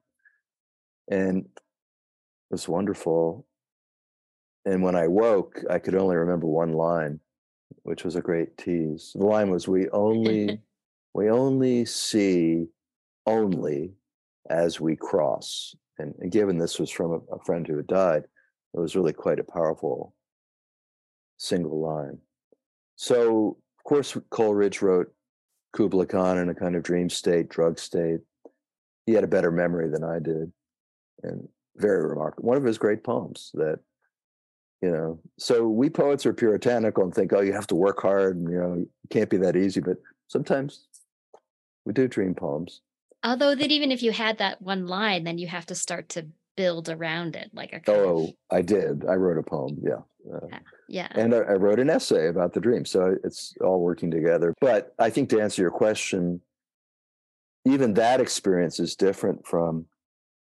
And 1.09 1.45
it 1.45 2.51
was 2.51 2.67
wonderful. 2.67 3.47
And 4.65 4.83
when 4.83 4.95
i 4.95 5.07
woke 5.07 5.63
i 5.69 5.79
could 5.79 5.95
only 5.95 6.15
remember 6.15 6.45
one 6.45 6.73
line 6.73 7.19
which 7.83 8.03
was 8.03 8.15
a 8.15 8.21
great 8.21 8.57
tease. 8.57 9.11
The 9.15 9.25
line 9.25 9.49
was 9.49 9.67
we 9.67 9.89
only 9.89 10.61
we 11.15 11.29
only 11.29 11.85
see 11.85 12.67
only 13.25 13.93
as 14.49 14.79
we 14.79 14.95
cross 14.95 15.75
and, 15.97 16.13
and 16.19 16.31
given 16.31 16.57
this 16.57 16.79
was 16.79 16.89
from 16.89 17.11
a, 17.11 17.35
a 17.35 17.39
friend 17.45 17.67
who 17.67 17.77
had 17.77 17.87
died 17.87 18.23
it 18.73 18.79
was 18.79 18.95
really 18.95 19.13
quite 19.13 19.39
a 19.39 19.43
powerful 19.43 20.13
single 21.37 21.81
line. 21.81 22.19
So, 22.95 23.57
of 23.77 23.83
course, 23.83 24.15
Coleridge 24.29 24.81
wrote 24.81 25.11
Kubla 25.73 26.05
Khan 26.05 26.37
in 26.37 26.49
a 26.49 26.55
kind 26.55 26.75
of 26.75 26.83
dream 26.83 27.09
state, 27.09 27.49
drug 27.49 27.79
state. 27.79 28.19
He 29.05 29.13
had 29.13 29.23
a 29.23 29.27
better 29.27 29.51
memory 29.51 29.89
than 29.89 30.03
I 30.03 30.19
did, 30.19 30.51
and 31.23 31.47
very 31.77 32.05
remarkable. 32.05 32.47
One 32.47 32.57
of 32.57 32.63
his 32.63 32.77
great 32.77 33.03
poems 33.03 33.51
that, 33.55 33.79
you 34.81 34.91
know, 34.91 35.19
so 35.39 35.67
we 35.67 35.89
poets 35.89 36.25
are 36.25 36.33
puritanical 36.33 37.03
and 37.03 37.13
think, 37.13 37.33
oh, 37.33 37.41
you 37.41 37.53
have 37.53 37.67
to 37.67 37.75
work 37.75 38.01
hard 38.01 38.37
and, 38.37 38.51
you 38.51 38.59
know, 38.59 38.73
it 38.73 39.09
can't 39.09 39.29
be 39.29 39.37
that 39.37 39.55
easy. 39.55 39.81
But 39.81 39.97
sometimes 40.27 40.87
we 41.85 41.93
do 41.93 42.07
dream 42.07 42.35
poems. 42.35 42.81
Although 43.23 43.55
that 43.55 43.71
even 43.71 43.91
if 43.91 44.01
you 44.01 44.11
had 44.11 44.37
that 44.37 44.61
one 44.61 44.87
line, 44.87 45.23
then 45.23 45.37
you 45.37 45.47
have 45.47 45.65
to 45.67 45.75
start 45.75 46.09
to 46.09 46.27
build 46.55 46.89
around 46.89 47.35
it 47.35 47.49
like 47.53 47.73
a 47.73 47.81
oh 47.87 48.27
of... 48.27 48.29
i 48.51 48.61
did. 48.61 49.05
I 49.05 49.13
wrote 49.13 49.37
a 49.37 49.43
poem. 49.43 49.77
Yeah. 49.81 50.01
Uh, 50.29 50.59
yeah. 50.87 51.07
And 51.11 51.33
I, 51.33 51.37
I, 51.37 51.53
wrote 51.53 51.79
an 51.79 51.89
essay 51.89 52.27
about 52.27 52.53
the 52.53 52.59
dream. 52.59 52.83
So 52.83 53.15
it's 53.23 53.53
all 53.61 53.79
working 53.79 54.11
together. 54.11 54.53
But 54.59 54.93
i 54.99 55.09
think 55.09 55.29
to 55.29 55.41
answer 55.41 55.61
your 55.61 55.71
question 55.71 56.41
even 57.65 57.93
that 57.93 58.21
experience 58.21 58.79
is 58.79 58.95
different 58.95 59.45
from 59.45 59.85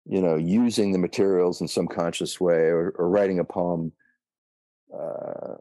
you 0.05 0.21
know 0.21 0.35
using 0.35 0.91
the 0.91 0.99
materials 0.99 1.61
in 1.61 1.67
some 1.67 1.87
conscious 1.87 2.39
way 2.39 2.67
or, 2.67 2.93
or 2.97 3.09
writing 3.09 3.39
a 3.39 3.43
poem 3.43 3.91
uh, 4.93 5.55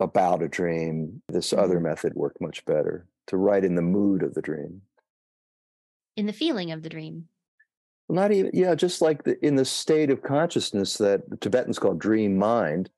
about 0.00 0.42
a 0.42 0.48
dream. 0.48 1.22
This 1.28 1.50
mm-hmm. 1.50 1.62
other 1.62 1.80
method 1.80 2.14
worked 2.14 2.40
much 2.40 2.64
better 2.64 3.06
to 3.28 3.36
write 3.36 3.64
in 3.64 3.74
the 3.74 3.82
mood 3.82 4.22
of 4.22 4.34
the 4.34 4.42
dream 4.42 4.82
in 6.16 6.26
the 6.26 6.32
feeling 6.32 6.72
of 6.72 6.82
the 6.82 6.88
dream 6.88 7.28
not 8.08 8.32
even, 8.32 8.50
yeah, 8.52 8.74
just 8.74 9.00
like 9.00 9.24
the, 9.24 9.44
in 9.44 9.56
the 9.56 9.64
state 9.64 10.10
of 10.10 10.22
consciousness 10.22 10.98
that 10.98 11.22
Tibetans 11.40 11.78
call 11.78 11.94
dream 11.94 12.36
mind. 12.36 12.90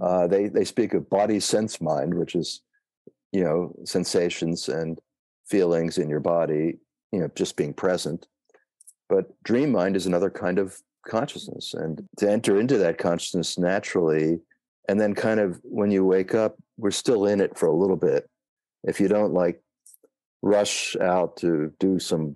Uh, 0.00 0.26
they 0.26 0.48
they 0.48 0.64
speak 0.64 0.92
of 0.92 1.08
body 1.08 1.40
sense 1.40 1.80
mind, 1.80 2.14
which 2.14 2.34
is, 2.34 2.62
you 3.32 3.42
know, 3.42 3.74
sensations 3.84 4.68
and 4.68 5.00
feelings 5.46 5.98
in 5.98 6.08
your 6.08 6.20
body, 6.20 6.78
you 7.12 7.20
know, 7.20 7.30
just 7.34 7.56
being 7.56 7.72
present. 7.72 8.26
But 9.08 9.30
dream 9.44 9.72
mind 9.72 9.96
is 9.96 10.06
another 10.06 10.30
kind 10.30 10.58
of 10.58 10.78
consciousness, 11.06 11.74
and 11.74 12.06
to 12.18 12.30
enter 12.30 12.60
into 12.60 12.76
that 12.78 12.98
consciousness 12.98 13.56
naturally, 13.56 14.40
and 14.88 15.00
then 15.00 15.14
kind 15.14 15.40
of 15.40 15.58
when 15.62 15.90
you 15.90 16.04
wake 16.04 16.34
up, 16.34 16.56
we're 16.76 16.90
still 16.90 17.26
in 17.26 17.40
it 17.40 17.56
for 17.56 17.66
a 17.66 17.74
little 17.74 17.96
bit. 17.96 18.28
If 18.84 19.00
you 19.00 19.08
don't 19.08 19.32
like 19.32 19.62
rush 20.42 20.96
out 20.96 21.36
to 21.38 21.72
do 21.78 21.98
some 21.98 22.34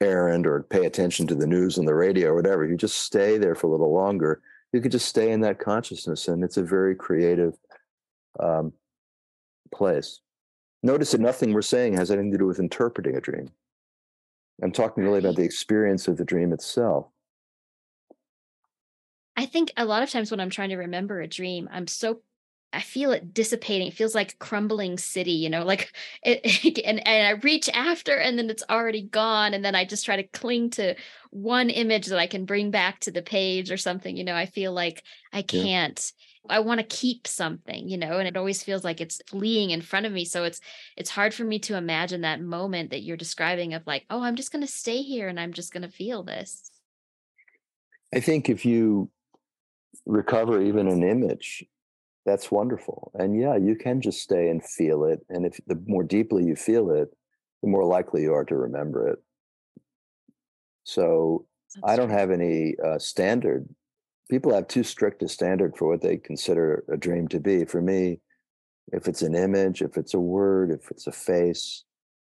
errand 0.00 0.46
or 0.46 0.62
pay 0.62 0.86
attention 0.86 1.26
to 1.26 1.34
the 1.34 1.46
news 1.46 1.78
on 1.78 1.84
the 1.84 1.94
radio 1.94 2.30
or 2.30 2.34
whatever. 2.34 2.64
You 2.64 2.76
just 2.76 3.00
stay 3.00 3.38
there 3.38 3.54
for 3.54 3.66
a 3.66 3.70
little 3.70 3.92
longer. 3.92 4.40
You 4.72 4.80
could 4.80 4.92
just 4.92 5.08
stay 5.08 5.32
in 5.32 5.40
that 5.40 5.58
consciousness, 5.58 6.28
and 6.28 6.44
it's 6.44 6.58
a 6.58 6.62
very 6.62 6.94
creative 6.94 7.54
um, 8.38 8.72
place. 9.72 10.20
Notice 10.82 11.12
that 11.12 11.20
nothing 11.20 11.52
we're 11.52 11.62
saying 11.62 11.94
has 11.94 12.10
anything 12.10 12.32
to 12.32 12.38
do 12.38 12.46
with 12.46 12.60
interpreting 12.60 13.16
a 13.16 13.20
dream. 13.20 13.50
I'm 14.62 14.72
talking 14.72 15.04
really 15.04 15.18
about 15.18 15.36
the 15.36 15.42
experience 15.42 16.06
of 16.08 16.16
the 16.16 16.24
dream 16.24 16.52
itself. 16.52 17.06
I 19.36 19.46
think 19.46 19.72
a 19.76 19.84
lot 19.84 20.02
of 20.02 20.10
times 20.10 20.30
when 20.30 20.40
I'm 20.40 20.50
trying 20.50 20.70
to 20.70 20.76
remember 20.76 21.20
a 21.20 21.28
dream, 21.28 21.68
I'm 21.72 21.86
so 21.86 22.20
I 22.72 22.80
feel 22.80 23.12
it 23.12 23.32
dissipating. 23.32 23.88
It 23.88 23.94
feels 23.94 24.14
like 24.14 24.32
a 24.32 24.36
crumbling 24.36 24.98
city, 24.98 25.32
you 25.32 25.48
know, 25.48 25.64
like 25.64 25.92
it, 26.22 26.78
and, 26.84 27.06
and 27.06 27.26
I 27.26 27.30
reach 27.40 27.68
after 27.70 28.14
and 28.14 28.38
then 28.38 28.50
it's 28.50 28.64
already 28.68 29.02
gone. 29.02 29.54
And 29.54 29.64
then 29.64 29.74
I 29.74 29.84
just 29.84 30.04
try 30.04 30.16
to 30.16 30.22
cling 30.22 30.70
to 30.70 30.94
one 31.30 31.70
image 31.70 32.06
that 32.06 32.18
I 32.18 32.26
can 32.26 32.44
bring 32.44 32.70
back 32.70 33.00
to 33.00 33.10
the 33.10 33.22
page 33.22 33.70
or 33.70 33.76
something, 33.76 34.16
you 34.16 34.24
know, 34.24 34.34
I 34.34 34.46
feel 34.46 34.72
like 34.72 35.02
I 35.32 35.42
can't, 35.42 36.12
yeah. 36.48 36.56
I 36.56 36.60
want 36.60 36.80
to 36.80 36.96
keep 36.96 37.26
something, 37.26 37.88
you 37.88 37.98
know, 37.98 38.18
and 38.18 38.28
it 38.28 38.36
always 38.36 38.62
feels 38.62 38.84
like 38.84 39.00
it's 39.00 39.20
fleeing 39.26 39.70
in 39.70 39.82
front 39.82 40.06
of 40.06 40.12
me. 40.12 40.24
So 40.24 40.44
it's, 40.44 40.60
it's 40.96 41.10
hard 41.10 41.34
for 41.34 41.44
me 41.44 41.58
to 41.60 41.76
imagine 41.76 42.22
that 42.22 42.40
moment 42.40 42.90
that 42.90 43.02
you're 43.02 43.16
describing 43.18 43.74
of 43.74 43.86
like, 43.86 44.04
oh, 44.08 44.22
I'm 44.22 44.36
just 44.36 44.52
going 44.52 44.64
to 44.64 44.72
stay 44.72 45.02
here 45.02 45.28
and 45.28 45.38
I'm 45.38 45.52
just 45.52 45.72
going 45.72 45.82
to 45.82 45.90
feel 45.90 46.22
this. 46.22 46.70
I 48.14 48.20
think 48.20 48.48
if 48.48 48.64
you 48.64 49.10
recover 50.06 50.62
even 50.62 50.88
an 50.88 51.02
image 51.02 51.66
that's 52.28 52.50
wonderful. 52.50 53.10
And 53.14 53.40
yeah, 53.40 53.56
you 53.56 53.74
can 53.74 54.00
just 54.00 54.20
stay 54.20 54.50
and 54.50 54.62
feel 54.62 55.04
it. 55.04 55.20
And 55.30 55.46
if 55.46 55.58
the 55.66 55.82
more 55.86 56.02
deeply 56.02 56.44
you 56.44 56.56
feel 56.56 56.90
it, 56.90 57.08
the 57.62 57.68
more 57.68 57.84
likely 57.84 58.22
you 58.22 58.34
are 58.34 58.44
to 58.44 58.54
remember 58.56 59.08
it. 59.08 59.18
So 60.84 61.46
That's 61.74 61.92
I 61.92 61.96
don't 61.96 62.08
true. 62.08 62.18
have 62.18 62.30
any 62.30 62.74
uh, 62.84 62.98
standard. 62.98 63.66
People 64.30 64.54
have 64.54 64.68
too 64.68 64.84
strict 64.84 65.22
a 65.22 65.28
standard 65.28 65.76
for 65.76 65.88
what 65.88 66.02
they 66.02 66.18
consider 66.18 66.84
a 66.92 66.98
dream 66.98 67.28
to 67.28 67.40
be. 67.40 67.64
For 67.64 67.80
me, 67.80 68.20
if 68.92 69.08
it's 69.08 69.22
an 69.22 69.34
image, 69.34 69.80
if 69.80 69.96
it's 69.96 70.12
a 70.12 70.20
word, 70.20 70.70
if 70.70 70.90
it's 70.90 71.06
a 71.06 71.12
face, 71.12 71.84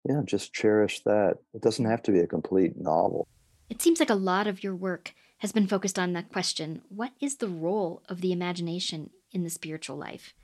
yeah, 0.09 0.23
just 0.25 0.53
cherish 0.53 1.03
that. 1.05 1.37
It 1.55 1.63
doesn't 1.63 1.85
have 1.85 2.03
to 2.03 2.13
be 2.13 2.19
a 2.19 2.27
complete 2.27 2.73
novel. 2.77 3.29
It 3.71 3.81
seems 3.81 4.01
like 4.01 4.11
a 4.11 4.15
lot 4.15 4.49
of 4.49 4.63
your 4.65 4.75
work 4.75 5.15
has 5.39 5.53
been 5.53 5.67
focused 5.67 5.99
on 5.99 6.13
that 6.15 6.33
question 6.33 6.83
what 6.89 7.13
is 7.21 7.37
the 7.37 7.49
role 7.49 8.03
of 8.09 8.21
the 8.21 8.33
imagination 8.33 9.11
in 9.35 9.43
the 9.43 9.51
spiritual 9.51 9.97
life? 9.97 10.35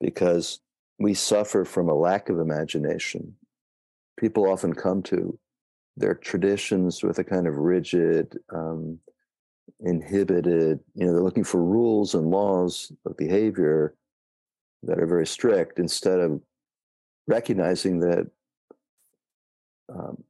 Because 0.00 0.60
we 0.98 1.14
suffer 1.14 1.64
from 1.64 1.88
a 1.88 1.94
lack 1.94 2.28
of 2.28 2.38
imagination. 2.38 3.34
People 4.18 4.48
often 4.48 4.72
come 4.72 5.02
to 5.04 5.38
their 5.96 6.14
traditions 6.14 7.02
with 7.02 7.18
a 7.18 7.24
kind 7.24 7.46
of 7.46 7.56
rigid, 7.56 8.38
um, 8.54 8.98
inhibited, 9.80 10.80
you 10.94 11.04
know, 11.04 11.12
they're 11.12 11.22
looking 11.22 11.44
for 11.44 11.62
rules 11.62 12.14
and 12.14 12.30
laws 12.30 12.92
of 13.04 13.16
behavior 13.16 13.94
that 14.84 14.98
are 14.98 15.06
very 15.06 15.26
strict 15.26 15.78
instead 15.78 16.18
of 16.20 16.40
recognizing 17.26 18.00
that 18.00 18.30
um, 19.92 20.22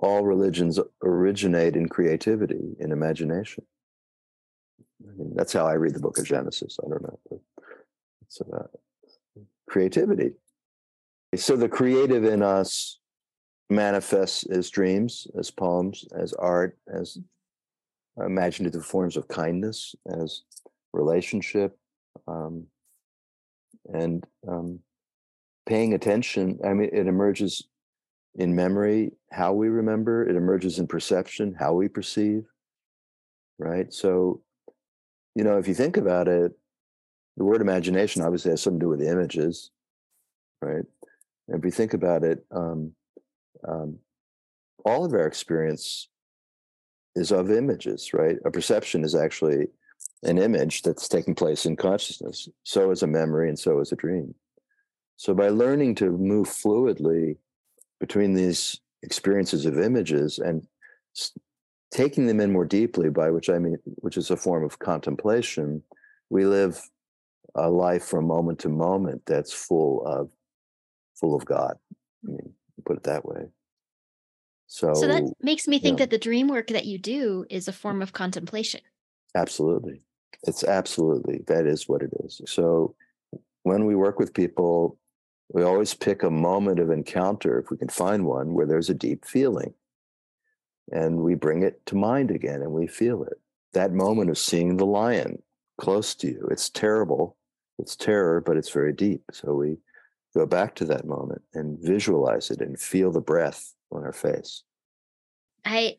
all 0.00 0.24
religions 0.24 0.78
originate 1.02 1.76
in 1.76 1.88
creativity, 1.88 2.76
in 2.80 2.92
imagination. 2.92 3.64
I 5.08 5.16
mean, 5.16 5.32
that's 5.34 5.52
how 5.52 5.66
I 5.66 5.74
read 5.74 5.94
the 5.94 6.00
book 6.00 6.18
of 6.18 6.24
Genesis. 6.24 6.78
I 6.84 6.88
don't 6.88 7.02
know. 7.02 7.40
It's 8.22 8.40
about 8.40 8.70
creativity. 9.68 10.32
So 11.34 11.56
the 11.56 11.68
creative 11.68 12.24
in 12.24 12.42
us 12.42 12.98
manifests 13.70 14.44
as 14.46 14.70
dreams, 14.70 15.26
as 15.38 15.50
poems, 15.50 16.04
as 16.14 16.32
art, 16.34 16.78
as 16.92 17.18
imaginative 18.18 18.84
forms 18.84 19.16
of 19.16 19.28
kindness, 19.28 19.94
as 20.20 20.42
relationship, 20.92 21.78
um, 22.28 22.66
and 23.92 24.24
um, 24.46 24.80
paying 25.66 25.94
attention. 25.94 26.58
I 26.64 26.74
mean, 26.74 26.90
it 26.92 27.06
emerges 27.06 27.66
in 28.34 28.54
memory, 28.54 29.12
how 29.30 29.52
we 29.52 29.68
remember, 29.68 30.26
it 30.26 30.36
emerges 30.36 30.78
in 30.78 30.86
perception, 30.86 31.54
how 31.58 31.74
we 31.74 31.88
perceive, 31.88 32.44
right? 33.58 33.92
So, 33.92 34.42
you 35.34 35.44
know, 35.44 35.58
if 35.58 35.68
you 35.68 35.74
think 35.74 35.96
about 35.96 36.28
it, 36.28 36.52
the 37.36 37.44
word 37.44 37.60
imagination 37.60 38.22
obviously 38.22 38.50
has 38.50 38.62
something 38.62 38.80
to 38.80 38.84
do 38.84 38.90
with 38.90 39.02
images, 39.02 39.70
right? 40.60 40.84
And 41.48 41.58
if 41.58 41.64
you 41.64 41.70
think 41.70 41.94
about 41.94 42.24
it, 42.24 42.44
um, 42.50 42.92
um, 43.66 43.98
all 44.84 45.04
of 45.04 45.12
our 45.12 45.26
experience 45.26 46.08
is 47.14 47.32
of 47.32 47.50
images, 47.50 48.12
right? 48.12 48.36
A 48.44 48.50
perception 48.50 49.04
is 49.04 49.14
actually 49.14 49.68
an 50.22 50.38
image 50.38 50.82
that's 50.82 51.08
taking 51.08 51.34
place 51.34 51.66
in 51.66 51.76
consciousness. 51.76 52.48
So 52.62 52.90
is 52.90 53.02
a 53.02 53.06
memory, 53.06 53.48
and 53.48 53.58
so 53.58 53.80
is 53.80 53.92
a 53.92 53.96
dream. 53.96 54.34
So 55.16 55.34
by 55.34 55.48
learning 55.48 55.96
to 55.96 56.10
move 56.10 56.48
fluidly 56.48 57.36
between 58.00 58.34
these 58.34 58.80
experiences 59.02 59.66
of 59.66 59.78
images 59.78 60.38
and 60.38 60.66
taking 61.92 62.26
them 62.26 62.40
in 62.40 62.52
more 62.52 62.64
deeply, 62.64 63.10
by 63.10 63.30
which 63.30 63.48
I 63.48 63.58
mean, 63.58 63.76
which 63.96 64.16
is 64.16 64.30
a 64.30 64.36
form 64.36 64.64
of 64.64 64.78
contemplation, 64.78 65.82
we 66.30 66.46
live 66.46 66.80
a 67.54 67.68
life 67.70 68.04
from 68.04 68.26
moment 68.26 68.58
to 68.60 68.68
moment 68.68 69.22
that's 69.26 69.52
full 69.52 70.04
of 70.06 70.30
full 71.14 71.34
of 71.34 71.44
God. 71.44 71.74
I 72.26 72.30
mean, 72.30 72.54
put 72.84 72.96
it 72.96 73.02
that 73.04 73.24
way. 73.24 73.44
So, 74.66 74.94
so 74.94 75.06
that 75.06 75.22
makes 75.42 75.68
me 75.68 75.78
think 75.78 75.98
that 75.98 76.08
the 76.08 76.18
dream 76.18 76.48
work 76.48 76.68
that 76.68 76.86
you 76.86 76.96
do 76.96 77.44
is 77.50 77.68
a 77.68 77.72
form 77.72 78.00
of 78.00 78.14
contemplation. 78.14 78.80
Absolutely. 79.34 80.00
It's 80.44 80.64
absolutely 80.64 81.42
that 81.46 81.66
is 81.66 81.88
what 81.88 82.02
it 82.02 82.10
is. 82.24 82.40
So 82.46 82.94
when 83.64 83.84
we 83.84 83.94
work 83.94 84.18
with 84.18 84.32
people, 84.32 84.98
we 85.50 85.62
always 85.62 85.92
pick 85.92 86.22
a 86.22 86.30
moment 86.30 86.80
of 86.80 86.90
encounter, 86.90 87.58
if 87.58 87.70
we 87.70 87.76
can 87.76 87.90
find 87.90 88.24
one, 88.24 88.54
where 88.54 88.66
there's 88.66 88.88
a 88.88 88.94
deep 88.94 89.26
feeling. 89.26 89.74
And 90.90 91.18
we 91.18 91.34
bring 91.34 91.62
it 91.62 91.84
to 91.86 91.94
mind 91.94 92.30
again 92.30 92.62
and 92.62 92.72
we 92.72 92.86
feel 92.86 93.22
it. 93.24 93.40
That 93.72 93.92
moment 93.92 94.30
of 94.30 94.38
seeing 94.38 94.76
the 94.76 94.86
lion 94.86 95.42
close 95.78 96.14
to 96.16 96.26
you. 96.26 96.48
It's 96.50 96.68
terrible. 96.68 97.36
It's 97.78 97.96
terror, 97.96 98.40
but 98.40 98.56
it's 98.56 98.70
very 98.70 98.92
deep. 98.92 99.22
So 99.32 99.54
we 99.54 99.78
go 100.34 100.46
back 100.46 100.74
to 100.76 100.84
that 100.86 101.06
moment 101.06 101.42
and 101.54 101.78
visualize 101.78 102.50
it 102.50 102.60
and 102.60 102.78
feel 102.78 103.10
the 103.10 103.20
breath 103.20 103.74
on 103.90 104.02
our 104.02 104.12
face. 104.12 104.62
I 105.64 105.98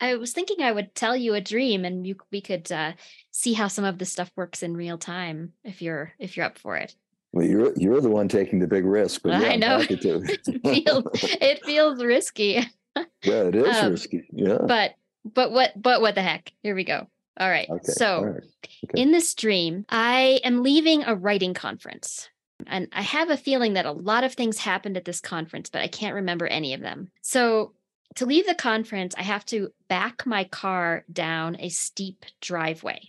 I 0.00 0.16
was 0.16 0.32
thinking 0.32 0.62
I 0.62 0.72
would 0.72 0.94
tell 0.94 1.14
you 1.14 1.34
a 1.34 1.40
dream 1.40 1.84
and 1.84 2.06
you 2.06 2.16
we 2.32 2.40
could 2.40 2.70
uh, 2.72 2.92
see 3.30 3.52
how 3.52 3.68
some 3.68 3.84
of 3.84 3.98
this 3.98 4.10
stuff 4.10 4.32
works 4.34 4.62
in 4.62 4.76
real 4.76 4.98
time 4.98 5.52
if 5.64 5.80
you're 5.80 6.12
if 6.18 6.36
you're 6.36 6.46
up 6.46 6.58
for 6.58 6.76
it. 6.76 6.94
Well, 7.32 7.46
you're 7.46 7.72
you're 7.76 8.00
the 8.00 8.10
one 8.10 8.28
taking 8.28 8.58
the 8.58 8.66
big 8.66 8.84
risk. 8.84 9.22
But 9.22 9.40
yeah, 9.40 9.48
I 9.48 9.56
know 9.56 9.78
it 9.88 10.02
feels 10.02 10.24
it 10.26 11.64
feels 11.64 12.02
risky. 12.02 12.66
Yeah, 12.96 13.42
it 13.44 13.54
is 13.54 13.76
um, 13.82 13.90
risky. 13.90 14.22
Yeah, 14.32 14.58
but 14.60 14.94
but 15.24 15.52
what 15.52 15.80
but 15.80 16.00
what 16.00 16.14
the 16.14 16.22
heck? 16.22 16.52
Here 16.62 16.74
we 16.74 16.84
go. 16.84 17.06
All 17.38 17.48
right. 17.48 17.68
Okay. 17.68 17.92
So 17.92 18.16
All 18.16 18.26
right. 18.26 18.42
Okay. 18.84 19.00
in 19.00 19.10
this 19.12 19.34
dream, 19.34 19.86
I 19.88 20.40
am 20.44 20.62
leaving 20.62 21.02
a 21.04 21.14
writing 21.14 21.54
conference. 21.54 22.28
And 22.66 22.88
I 22.92 23.02
have 23.02 23.28
a 23.28 23.36
feeling 23.36 23.72
that 23.72 23.86
a 23.86 23.92
lot 23.92 24.22
of 24.22 24.34
things 24.34 24.58
happened 24.58 24.96
at 24.96 25.04
this 25.04 25.20
conference, 25.20 25.68
but 25.68 25.82
I 25.82 25.88
can't 25.88 26.14
remember 26.14 26.46
any 26.46 26.74
of 26.74 26.80
them. 26.80 27.10
So 27.20 27.72
to 28.16 28.26
leave 28.26 28.46
the 28.46 28.54
conference, 28.54 29.14
I 29.18 29.22
have 29.22 29.44
to 29.46 29.70
back 29.88 30.26
my 30.26 30.44
car 30.44 31.04
down 31.12 31.56
a 31.58 31.70
steep 31.70 32.24
driveway. 32.40 33.00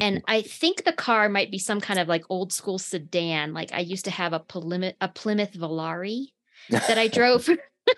and 0.00 0.22
I 0.28 0.42
think 0.42 0.84
the 0.84 0.92
car 0.92 1.28
might 1.28 1.50
be 1.50 1.58
some 1.58 1.80
kind 1.80 1.98
of 1.98 2.06
like 2.06 2.24
old 2.28 2.52
school 2.52 2.78
sedan. 2.78 3.52
Like 3.52 3.72
I 3.72 3.80
used 3.80 4.04
to 4.04 4.10
have 4.12 4.32
a 4.32 4.38
Plymouth, 4.38 4.94
a 5.00 5.08
Plymouth 5.08 5.54
Volare 5.54 6.26
that 6.70 6.98
I 6.98 7.08
drove. 7.18 7.48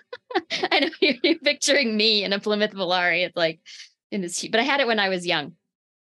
I 0.71 0.79
know 0.79 0.89
you're, 1.01 1.15
you're, 1.23 1.39
picturing 1.39 1.95
me 1.95 2.23
in 2.23 2.33
a 2.33 2.39
Plymouth 2.39 2.73
Volare. 2.73 3.25
It's 3.25 3.35
like 3.35 3.59
in 4.11 4.21
this, 4.21 4.45
but 4.47 4.59
I 4.59 4.63
had 4.63 4.79
it 4.79 4.87
when 4.87 4.99
I 4.99 5.09
was 5.09 5.25
young 5.25 5.53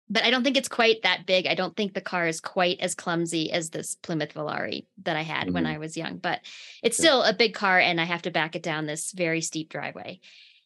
but 0.09 0.23
I 0.23 0.29
don't 0.29 0.43
think 0.43 0.57
it's 0.57 0.69
quite 0.69 1.01
that 1.03 1.25
big. 1.25 1.47
I 1.47 1.55
don't 1.55 1.75
think 1.75 1.93
the 1.93 2.01
car 2.01 2.27
is 2.27 2.39
quite 2.39 2.79
as 2.79 2.95
clumsy 2.95 3.51
as 3.51 3.69
this 3.69 3.95
Plymouth 3.95 4.33
Volare 4.33 4.85
that 5.03 5.17
I 5.17 5.21
had 5.21 5.45
mm-hmm. 5.45 5.53
when 5.53 5.65
I 5.65 5.77
was 5.77 5.97
young, 5.97 6.17
but 6.17 6.39
it's 6.81 6.97
yeah. 6.97 7.03
still 7.03 7.23
a 7.23 7.33
big 7.33 7.53
car 7.53 7.79
and 7.79 7.99
I 7.99 8.05
have 8.05 8.21
to 8.23 8.31
back 8.31 8.55
it 8.55 8.63
down 8.63 8.85
this 8.85 9.11
very 9.11 9.41
steep 9.41 9.69
driveway. 9.69 10.19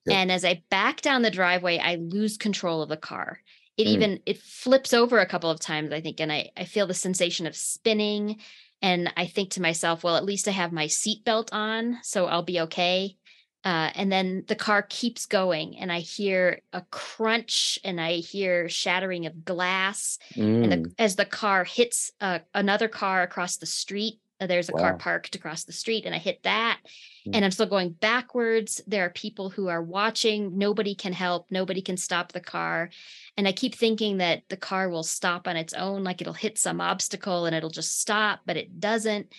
Yeah. 0.05 0.19
And 0.19 0.31
as 0.31 0.45
I 0.45 0.63
back 0.69 1.01
down 1.01 1.21
the 1.21 1.31
driveway, 1.31 1.79
I 1.79 1.95
lose 1.95 2.37
control 2.37 2.81
of 2.81 2.89
the 2.89 2.97
car. 2.97 3.39
It 3.77 3.85
mm. 3.85 3.91
even 3.91 4.19
it 4.25 4.39
flips 4.39 4.93
over 4.93 5.19
a 5.19 5.27
couple 5.27 5.49
of 5.49 5.59
times, 5.59 5.91
I 5.91 6.01
think, 6.01 6.19
and 6.19 6.31
I, 6.31 6.51
I 6.55 6.65
feel 6.65 6.87
the 6.87 6.93
sensation 6.93 7.47
of 7.47 7.55
spinning. 7.55 8.39
And 8.81 9.13
I 9.15 9.27
think 9.27 9.51
to 9.51 9.61
myself, 9.61 10.03
well, 10.03 10.17
at 10.17 10.25
least 10.25 10.47
I 10.47 10.51
have 10.51 10.71
my 10.71 10.87
seatbelt 10.87 11.49
on, 11.51 11.99
so 12.03 12.25
I'll 12.25 12.43
be 12.43 12.61
okay. 12.61 13.15
Uh, 13.63 13.91
and 13.93 14.11
then 14.11 14.43
the 14.47 14.55
car 14.55 14.81
keeps 14.81 15.27
going, 15.27 15.77
and 15.77 15.91
I 15.91 15.99
hear 15.99 16.61
a 16.73 16.81
crunch 16.89 17.77
and 17.83 18.01
I 18.01 18.13
hear 18.13 18.67
shattering 18.67 19.27
of 19.27 19.45
glass. 19.45 20.17
Mm. 20.33 20.63
And 20.63 20.71
the, 20.71 20.77
mm. 20.77 20.93
as 20.97 21.15
the 21.15 21.25
car 21.25 21.63
hits 21.63 22.11
uh, 22.21 22.39
another 22.55 22.87
car 22.87 23.21
across 23.21 23.57
the 23.57 23.67
street, 23.67 24.15
there's 24.47 24.69
a 24.69 24.73
wow. 24.73 24.79
car 24.79 24.97
parked 24.97 25.35
across 25.35 25.63
the 25.63 25.73
street, 25.73 26.05
and 26.05 26.15
I 26.15 26.17
hit 26.17 26.43
that. 26.43 26.79
Mm. 27.27 27.35
And 27.35 27.45
I'm 27.45 27.51
still 27.51 27.67
going 27.67 27.91
backwards. 27.91 28.81
There 28.87 29.05
are 29.05 29.09
people 29.09 29.49
who 29.49 29.67
are 29.67 29.83
watching. 29.83 30.57
Nobody 30.57 30.95
can 30.95 31.13
help, 31.13 31.47
nobody 31.51 31.81
can 31.81 31.97
stop 31.97 32.31
the 32.31 32.39
car. 32.39 32.89
And 33.37 33.47
I 33.47 33.51
keep 33.51 33.75
thinking 33.75 34.17
that 34.17 34.43
the 34.49 34.57
car 34.57 34.89
will 34.89 35.03
stop 35.03 35.47
on 35.47 35.57
its 35.57 35.73
own, 35.73 36.03
like 36.03 36.21
it'll 36.21 36.33
hit 36.33 36.57
some 36.57 36.81
obstacle 36.81 37.45
and 37.45 37.55
it'll 37.55 37.69
just 37.69 37.99
stop, 37.99 38.41
but 38.45 38.57
it 38.57 38.79
doesn't. 38.79 39.33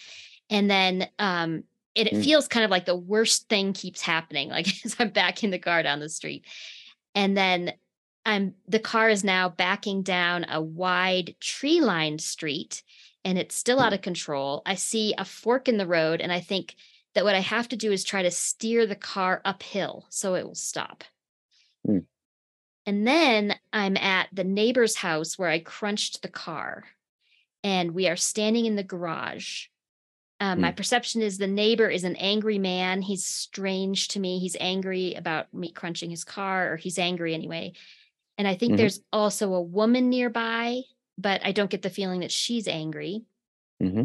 And 0.51 0.71
then 0.71 1.09
um, 1.19 1.65
it, 1.95 2.09
it 2.09 2.15
mm. 2.15 2.25
feels 2.25 2.49
kind 2.49 2.65
of 2.65 2.71
like 2.71 2.85
the 2.85 2.97
worst 2.97 3.49
thing 3.49 3.73
keeps 3.73 4.01
happening 4.01 4.49
like 4.49 4.67
as 4.85 4.97
i'm 4.99 5.11
backing 5.11 5.51
the 5.51 5.59
car 5.59 5.83
down 5.83 6.01
the 6.01 6.09
street 6.09 6.45
and 7.15 7.37
then 7.37 7.73
i'm 8.25 8.55
the 8.69 8.79
car 8.79 9.09
is 9.09 9.25
now 9.25 9.49
backing 9.49 10.03
down 10.03 10.47
a 10.49 10.61
wide 10.61 11.35
tree 11.41 11.81
lined 11.81 12.21
street 12.21 12.83
and 13.25 13.39
it's 13.39 13.55
still 13.55 13.81
out 13.81 13.93
of 13.93 14.03
control 14.03 14.63
i 14.67 14.75
see 14.75 15.15
a 15.19 15.25
fork 15.25 15.69
in 15.69 15.79
the 15.79 15.87
road 15.87 16.21
and 16.21 16.33
i 16.33 16.41
think 16.41 16.75
that 17.15 17.25
what 17.25 17.35
i 17.35 17.41
have 17.41 17.69
to 17.69 17.77
do 17.77 17.93
is 17.93 18.05
try 18.05 18.23
to 18.23 18.31
steer 18.31 18.87
the 18.87 18.97
car 18.97 19.41
uphill 19.45 20.07
so 20.09 20.35
it 20.35 20.47
will 20.47 20.55
stop 20.55 21.05
mm. 21.87 22.05
and 22.87 23.07
then 23.07 23.55
i'm 23.73 23.97
at 23.97 24.29
the 24.33 24.45
neighbor's 24.45 24.97
house 24.97 25.39
where 25.39 25.49
i 25.49 25.59
crunched 25.59 26.23
the 26.23 26.29
car 26.29 26.85
and 27.65 27.93
we 27.93 28.09
are 28.09 28.17
standing 28.17 28.67
in 28.67 28.77
the 28.77 28.83
garage 28.83 29.67
um, 30.43 30.59
mm. 30.59 30.63
My 30.63 30.73
perception 30.73 31.23
is 31.23 31.39
the 31.39 31.47
neighbor 31.47 31.89
is 31.89 32.03
an 32.03 32.17
angry 32.17 32.59
man. 32.59 33.01
He's 33.01 33.25
strange 33.25 34.09
to 34.09 34.19
me. 34.19 34.41
He's 34.41 34.57
angry 34.59 35.15
about 35.15 35.55
me 35.55 35.71
crunching 35.71 36.11
his 36.11 36.25
car, 36.25 36.73
or 36.73 36.77
he's 36.77 36.99
angry 36.99 37.33
anyway. 37.33 37.75
And 38.39 38.49
I 38.49 38.57
think 38.57 38.73
mm-hmm. 38.73 38.79
there's 38.79 39.01
also 39.13 39.55
a 39.55 39.63
woman 39.63 40.11
nearby, 40.11 40.81
but 41.19 41.45
I 41.45 41.53
don't 41.53 41.71
get 41.71 41.83
the 41.83 41.91
feeling 41.91 42.21
that 42.21 42.33
she's 42.33 42.69
angry. 42.69 43.25
Mm-hmm. 43.83 44.05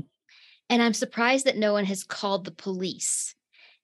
And 0.69 0.81
I'm 0.81 0.93
surprised 0.93 1.45
that 1.45 1.57
no 1.57 1.73
one 1.73 1.85
has 1.85 2.03
called 2.03 2.45
the 2.45 2.51
police. 2.51 3.35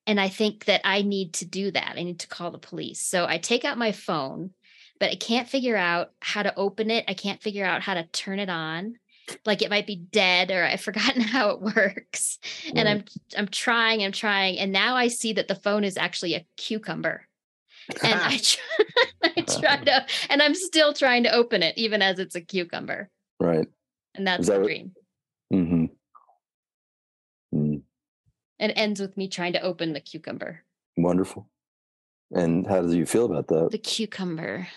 And 0.06 0.20
I 0.20 0.28
think 0.28 0.66
that 0.66 0.82
I 0.84 1.02
need 1.02 1.34
to 1.36 1.46
do 1.46 1.72
that. 1.72 1.96
I 1.98 2.04
need 2.04 2.20
to 2.20 2.28
call 2.28 2.52
the 2.52 2.58
police. 2.58 3.02
So 3.02 3.26
I 3.26 3.38
take 3.38 3.64
out 3.64 3.78
my 3.78 3.94
phone, 3.94 4.52
but 5.00 5.12
I 5.12 5.16
can't 5.16 5.48
figure 5.48 5.78
out 5.78 6.12
how 6.20 6.44
to 6.44 6.56
open 6.58 6.92
it. 6.92 7.06
I 7.08 7.14
can't 7.14 7.42
figure 7.42 7.66
out 7.66 7.82
how 7.82 7.94
to 7.94 8.04
turn 8.04 8.40
it 8.40 8.50
on 8.50 8.96
like 9.46 9.62
it 9.62 9.70
might 9.70 9.88
be 9.88 9.96
dead 9.96 10.52
or 10.52 10.64
I've 10.64 10.82
forgotten 10.90 11.22
how 11.22 11.50
it 11.50 11.62
works. 11.62 12.40
Right. 12.66 12.78
And 12.78 12.90
I'm 12.90 13.04
I'm 13.38 13.48
trying, 13.48 14.04
I'm 14.04 14.12
trying, 14.12 14.60
and 14.60 14.72
now 14.72 14.96
I 14.96 15.08
see 15.08 15.34
that 15.34 15.48
the 15.48 15.56
phone 15.56 15.84
is 15.84 15.98
actually 15.98 16.36
a 16.36 16.46
cucumber. 16.58 17.28
and 18.04 18.14
I 18.22 18.38
try, 18.38 19.32
I 19.38 19.42
try 19.42 19.78
to, 19.78 20.06
and 20.30 20.42
I'm 20.42 20.56
still 20.56 20.94
trying 20.94 21.24
to 21.24 21.34
open 21.34 21.64
it, 21.64 21.78
even 21.78 22.02
as 22.02 22.20
it's 22.20 22.36
a 22.36 22.42
cucumber. 22.42 23.10
Right. 23.40 23.68
And 24.16 24.28
that's 24.28 24.48
that 24.48 24.60
the 24.60 24.66
dream. 24.66 24.92
Mm-hmm. 25.54 25.86
Mm. 27.56 27.82
It 28.60 28.74
ends 28.76 29.02
with 29.02 29.18
me 29.18 29.28
trying 29.28 29.54
to 29.54 29.62
open 29.62 29.94
the 29.94 30.00
cucumber. 30.00 30.64
Wonderful. 30.98 31.50
And 32.32 32.66
how 32.66 32.82
do 32.82 32.96
you 32.96 33.06
feel 33.06 33.26
about 33.26 33.48
that? 33.48 33.70
The 33.72 33.78
cucumber, 33.78 34.68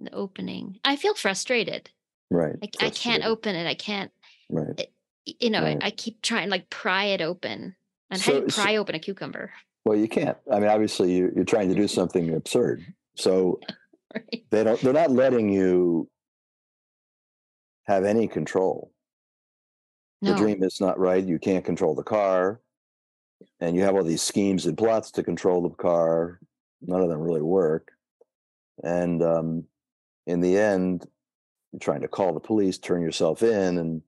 the 0.00 0.12
opening. 0.12 0.80
I 0.84 0.96
feel 0.96 1.14
frustrated. 1.14 1.90
Right. 2.30 2.56
I, 2.62 2.86
I 2.86 2.90
can't 2.90 3.24
open 3.24 3.54
it. 3.54 3.66
I 3.66 3.74
can't. 3.74 4.10
Right. 4.50 4.78
It, 4.78 4.92
you 5.40 5.50
know, 5.50 5.62
right. 5.62 5.78
I, 5.80 5.90
keep 5.90 6.22
trying 6.22 6.48
like 6.48 6.70
pry 6.70 7.04
it 7.04 7.20
open. 7.20 7.76
And 8.10 8.20
so, 8.20 8.32
how 8.32 8.38
do 8.38 8.44
you 8.46 8.52
pry 8.52 8.74
so, 8.74 8.80
open 8.80 8.94
a 8.94 8.98
cucumber? 8.98 9.52
Well, 9.84 9.98
you 9.98 10.08
can't. 10.08 10.36
I 10.50 10.58
mean, 10.58 10.68
obviously, 10.68 11.12
you, 11.12 11.32
you're 11.34 11.44
trying 11.44 11.68
to 11.68 11.74
do 11.74 11.88
something 11.88 12.34
absurd. 12.34 12.84
So 13.16 13.60
right. 14.14 14.44
they 14.50 14.64
don't. 14.64 14.80
They're 14.80 14.92
not 14.92 15.10
letting 15.10 15.50
you 15.50 16.08
have 17.88 18.04
any 18.04 18.28
control. 18.28 18.92
No. 20.20 20.32
The 20.32 20.38
dream 20.38 20.62
is 20.62 20.80
not 20.80 20.98
right. 20.98 21.24
You 21.24 21.38
can't 21.38 21.64
control 21.64 21.94
the 21.94 22.02
car, 22.02 22.60
and 23.60 23.74
you 23.74 23.82
have 23.82 23.94
all 23.94 24.04
these 24.04 24.22
schemes 24.22 24.66
and 24.66 24.76
plots 24.76 25.10
to 25.12 25.22
control 25.22 25.62
the 25.62 25.74
car. 25.74 26.38
None 26.82 27.00
of 27.00 27.08
them 27.08 27.20
really 27.20 27.42
work. 27.42 27.90
And 28.84 29.22
um, 29.22 29.64
in 30.26 30.40
the 30.40 30.56
end, 30.58 31.06
you're 31.72 31.80
trying 31.80 32.02
to 32.02 32.08
call 32.08 32.34
the 32.34 32.40
police, 32.40 32.78
turn 32.78 33.02
yourself 33.02 33.42
in, 33.42 33.78
and 33.78 34.02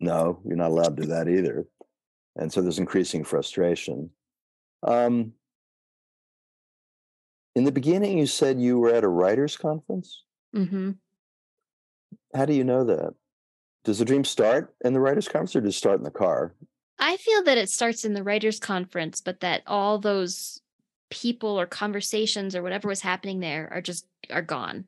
no, 0.00 0.40
you're 0.44 0.56
not 0.56 0.70
allowed 0.70 0.96
to 0.96 1.02
do 1.02 1.08
that 1.08 1.28
either. 1.28 1.66
And 2.36 2.52
so 2.52 2.62
there's 2.62 2.78
increasing 2.78 3.24
frustration. 3.24 4.10
Um, 4.82 5.32
in 7.54 7.64
the 7.64 7.72
beginning, 7.72 8.18
you 8.18 8.26
said 8.26 8.60
you 8.60 8.78
were 8.78 8.92
at 8.92 9.04
a 9.04 9.08
writers' 9.08 9.56
conference. 9.56 10.22
hmm 10.54 10.92
How 12.36 12.44
do 12.44 12.54
you 12.54 12.64
know 12.64 12.84
that? 12.84 13.14
Does 13.84 13.98
the 13.98 14.04
dream 14.04 14.24
start 14.24 14.74
in 14.84 14.92
the 14.92 15.00
writers' 15.00 15.28
conference, 15.28 15.56
or 15.56 15.60
does 15.60 15.74
it 15.74 15.78
start 15.78 15.98
in 15.98 16.04
the 16.04 16.10
car? 16.10 16.54
I 16.98 17.16
feel 17.16 17.42
that 17.44 17.58
it 17.58 17.70
starts 17.70 18.04
in 18.04 18.14
the 18.14 18.22
writers' 18.22 18.58
conference, 18.58 19.20
but 19.20 19.40
that 19.40 19.62
all 19.66 19.98
those 19.98 20.60
people 21.10 21.58
or 21.58 21.66
conversations 21.66 22.56
or 22.56 22.62
whatever 22.62 22.88
was 22.88 23.00
happening 23.00 23.40
there 23.40 23.70
are 23.72 23.80
just 23.80 24.06
are 24.30 24.42
gone. 24.42 24.86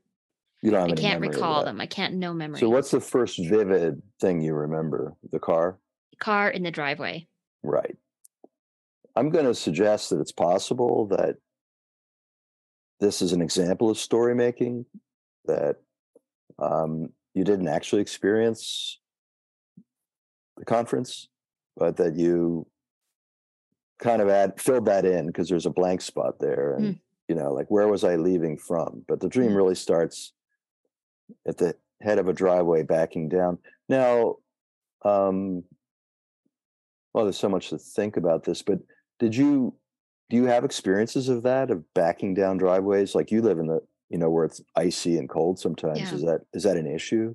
You 0.62 0.72
don't 0.72 0.88
have 0.88 0.99
I 0.99 1.01
can't 1.01 1.20
recall 1.20 1.64
them. 1.64 1.80
I 1.80 1.86
can't 1.86 2.14
no 2.14 2.34
memory. 2.34 2.59
So, 2.59 2.68
what's 2.68 2.90
the 2.90 3.01
first 3.01 3.38
vivid 3.38 4.03
thing 4.20 4.40
you 4.40 4.55
remember? 4.55 5.14
The 5.30 5.38
car, 5.38 5.78
car 6.18 6.51
in 6.51 6.62
the 6.62 6.70
driveway? 6.70 7.28
right? 7.62 7.96
I'm 9.16 9.30
going 9.30 9.46
to 9.46 9.55
suggest 9.55 10.11
that 10.11 10.20
it's 10.20 10.32
possible 10.32 11.07
that 11.09 11.36
this 13.01 13.22
is 13.22 13.32
an 13.32 13.40
example 13.40 13.90
of 13.90 13.99
story 13.99 14.34
making 14.34 14.86
that 15.46 15.76
um, 16.59 17.11
you 17.39 17.45
didn't 17.45 17.68
actually 17.68 18.03
experience 18.03 18.99
the 20.57 20.64
conference, 20.64 21.28
but 21.76 21.97
that 21.97 22.16
you 22.16 22.66
kind 24.01 24.20
of 24.20 24.28
add 24.28 24.61
filled 24.61 24.86
that 24.86 25.05
in 25.05 25.28
because 25.28 25.49
there's 25.49 25.66
a 25.66 25.70
blank 25.70 26.01
spot 26.01 26.41
there, 26.41 26.74
and 26.74 26.97
Mm. 26.97 27.01
you 27.28 27.36
know, 27.36 27.53
like 27.53 27.70
where 27.70 27.86
was 27.86 28.03
I 28.03 28.16
leaving 28.16 28.59
from? 28.59 29.05
But 29.07 29.20
the 29.20 29.28
dream 29.28 29.53
Mm. 29.53 29.57
really 29.57 29.76
starts 29.76 30.32
at 31.47 31.59
the 31.59 31.76
head 32.01 32.18
of 32.18 32.26
a 32.28 32.32
driveway 32.32 32.82
backing 32.82 33.28
down. 33.28 33.59
Now, 33.89 34.36
um, 35.05 35.62
well, 37.14 37.24
there's 37.24 37.39
so 37.39 37.49
much 37.49 37.70
to 37.70 37.78
think 37.78 38.16
about 38.16 38.43
this, 38.43 38.62
but 38.62 38.80
did 39.20 39.36
you 39.36 39.74
do 40.30 40.36
you 40.36 40.45
have 40.45 40.64
experiences 40.64 41.28
of 41.30 41.45
that 41.45 41.70
of 41.70 41.95
backing 41.95 42.34
down 42.34 42.59
driveways? 42.59 43.14
Like 43.14 43.30
you 43.30 43.43
live 43.43 43.59
in 43.61 43.66
the 43.68 43.80
you 44.09 44.18
know 44.18 44.30
where 44.30 44.44
it's 44.44 44.61
icy 44.76 45.18
and 45.18 45.28
cold 45.28 45.59
sometimes. 45.59 45.98
Yeah. 45.98 46.14
Is 46.14 46.22
that 46.22 46.40
is 46.52 46.62
that 46.64 46.76
an 46.76 46.86
issue? 46.86 47.34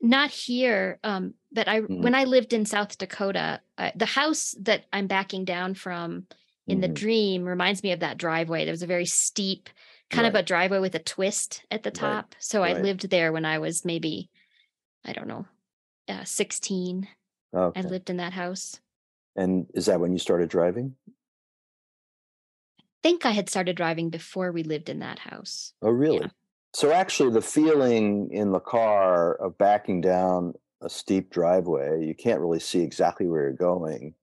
Not 0.00 0.30
here, 0.30 1.00
um, 1.02 1.34
but 1.52 1.66
I 1.68 1.80
Mhm. 1.80 2.02
when 2.02 2.14
I 2.14 2.24
lived 2.24 2.52
in 2.52 2.64
South 2.64 2.96
Dakota, 2.98 3.60
uh, 3.76 3.90
the 3.96 4.06
house 4.06 4.54
that 4.60 4.86
I'm 4.92 5.06
backing 5.06 5.44
down 5.44 5.74
from 5.74 6.26
in 6.66 6.80
the 6.80 6.88
Mhm. 6.88 6.94
dream 6.94 7.44
reminds 7.44 7.82
me 7.82 7.92
of 7.92 8.00
that 8.00 8.16
driveway. 8.18 8.64
There 8.64 8.72
was 8.72 8.82
a 8.82 8.86
very 8.86 9.06
steep, 9.06 9.68
kind 10.10 10.26
of 10.26 10.34
a 10.34 10.42
driveway 10.42 10.78
with 10.78 10.94
a 10.94 10.98
twist 11.00 11.64
at 11.70 11.82
the 11.82 11.90
Right. 11.90 11.94
top. 11.94 12.34
So 12.38 12.62
I 12.62 12.74
Right. 12.74 12.82
lived 12.82 13.10
there 13.10 13.32
when 13.32 13.44
I 13.44 13.58
was 13.58 13.84
maybe, 13.84 14.30
I 15.04 15.12
don't 15.12 15.28
know, 15.28 15.46
uh, 16.08 16.24
16. 16.24 17.08
Okay. 17.52 17.80
I 17.80 17.82
lived 17.82 18.08
in 18.10 18.18
that 18.18 18.34
house. 18.34 18.80
And 19.34 19.66
is 19.74 19.86
that 19.86 20.00
when 20.00 20.12
you 20.12 20.18
started 20.18 20.48
driving? 20.48 20.96
Think 23.08 23.24
I 23.24 23.30
had 23.30 23.48
started 23.48 23.74
driving 23.74 24.10
before 24.10 24.52
we 24.52 24.62
lived 24.62 24.90
in 24.90 24.98
that 24.98 25.18
house. 25.18 25.72
Oh, 25.80 25.88
really? 25.88 26.30
So 26.74 26.92
actually, 26.92 27.32
the 27.32 27.40
feeling 27.40 28.28
in 28.30 28.52
the 28.52 28.60
car 28.60 29.34
of 29.36 29.56
backing 29.56 30.02
down 30.02 30.52
a 30.82 30.90
steep 30.90 31.30
driveway, 31.30 32.04
you 32.04 32.14
can't 32.14 32.40
really 32.40 32.60
see 32.60 32.82
exactly 32.82 33.26
where 33.26 33.44
you're 33.44 33.52
going. 33.54 34.14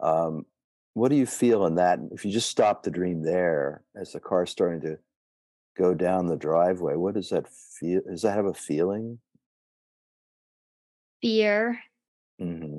Um, 0.00 0.46
what 0.94 1.10
do 1.10 1.16
you 1.16 1.26
feel 1.26 1.66
in 1.66 1.74
that? 1.74 1.98
If 2.10 2.24
you 2.24 2.32
just 2.32 2.48
stop 2.48 2.82
the 2.82 2.90
dream 2.90 3.22
there 3.22 3.84
as 3.94 4.12
the 4.12 4.20
car's 4.20 4.50
starting 4.50 4.80
to 4.80 4.98
go 5.76 5.92
down 5.92 6.26
the 6.26 6.36
driveway, 6.36 6.96
what 6.96 7.14
does 7.14 7.28
that 7.28 7.48
feel? 7.52 8.00
Does 8.08 8.22
that 8.22 8.34
have 8.34 8.46
a 8.46 8.54
feeling? 8.54 9.18
Fear. 11.20 11.78
hmm 12.38 12.78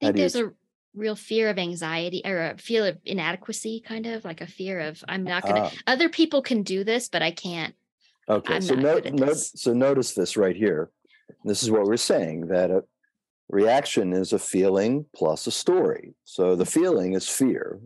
I 0.00 0.06
think 0.06 0.16
you 0.16 0.22
there's 0.22 0.34
a 0.34 0.52
real 0.94 1.16
fear 1.16 1.48
of 1.48 1.58
anxiety 1.58 2.22
or 2.24 2.50
a 2.50 2.58
fear 2.58 2.86
of 2.86 2.98
inadequacy, 3.04 3.80
kind 3.86 4.06
of 4.06 4.24
like 4.24 4.40
a 4.40 4.46
fear 4.46 4.80
of 4.80 5.02
I'm 5.08 5.24
not 5.24 5.42
going 5.42 5.54
to. 5.56 5.60
Ah, 5.62 5.72
Other 5.86 6.08
people 6.08 6.42
can 6.42 6.62
do 6.62 6.84
this, 6.84 7.08
but 7.08 7.22
I 7.22 7.30
can't. 7.30 7.74
okay. 8.28 8.54
I'm 8.56 8.62
so 8.62 8.74
not 8.74 9.04
note, 9.12 9.36
so 9.38 9.72
notice 9.72 10.12
this 10.14 10.36
right 10.36 10.56
here. 10.56 10.90
This 11.44 11.62
is 11.62 11.70
what 11.70 11.84
we're 11.84 11.96
saying 11.96 12.48
that 12.48 12.70
a 12.70 12.84
reaction 13.48 14.12
is 14.12 14.32
a 14.32 14.38
feeling 14.38 15.06
plus 15.14 15.46
a 15.46 15.50
story. 15.50 16.14
So 16.24 16.54
the 16.56 16.66
feeling 16.66 17.14
is 17.14 17.28
fear, 17.28 17.80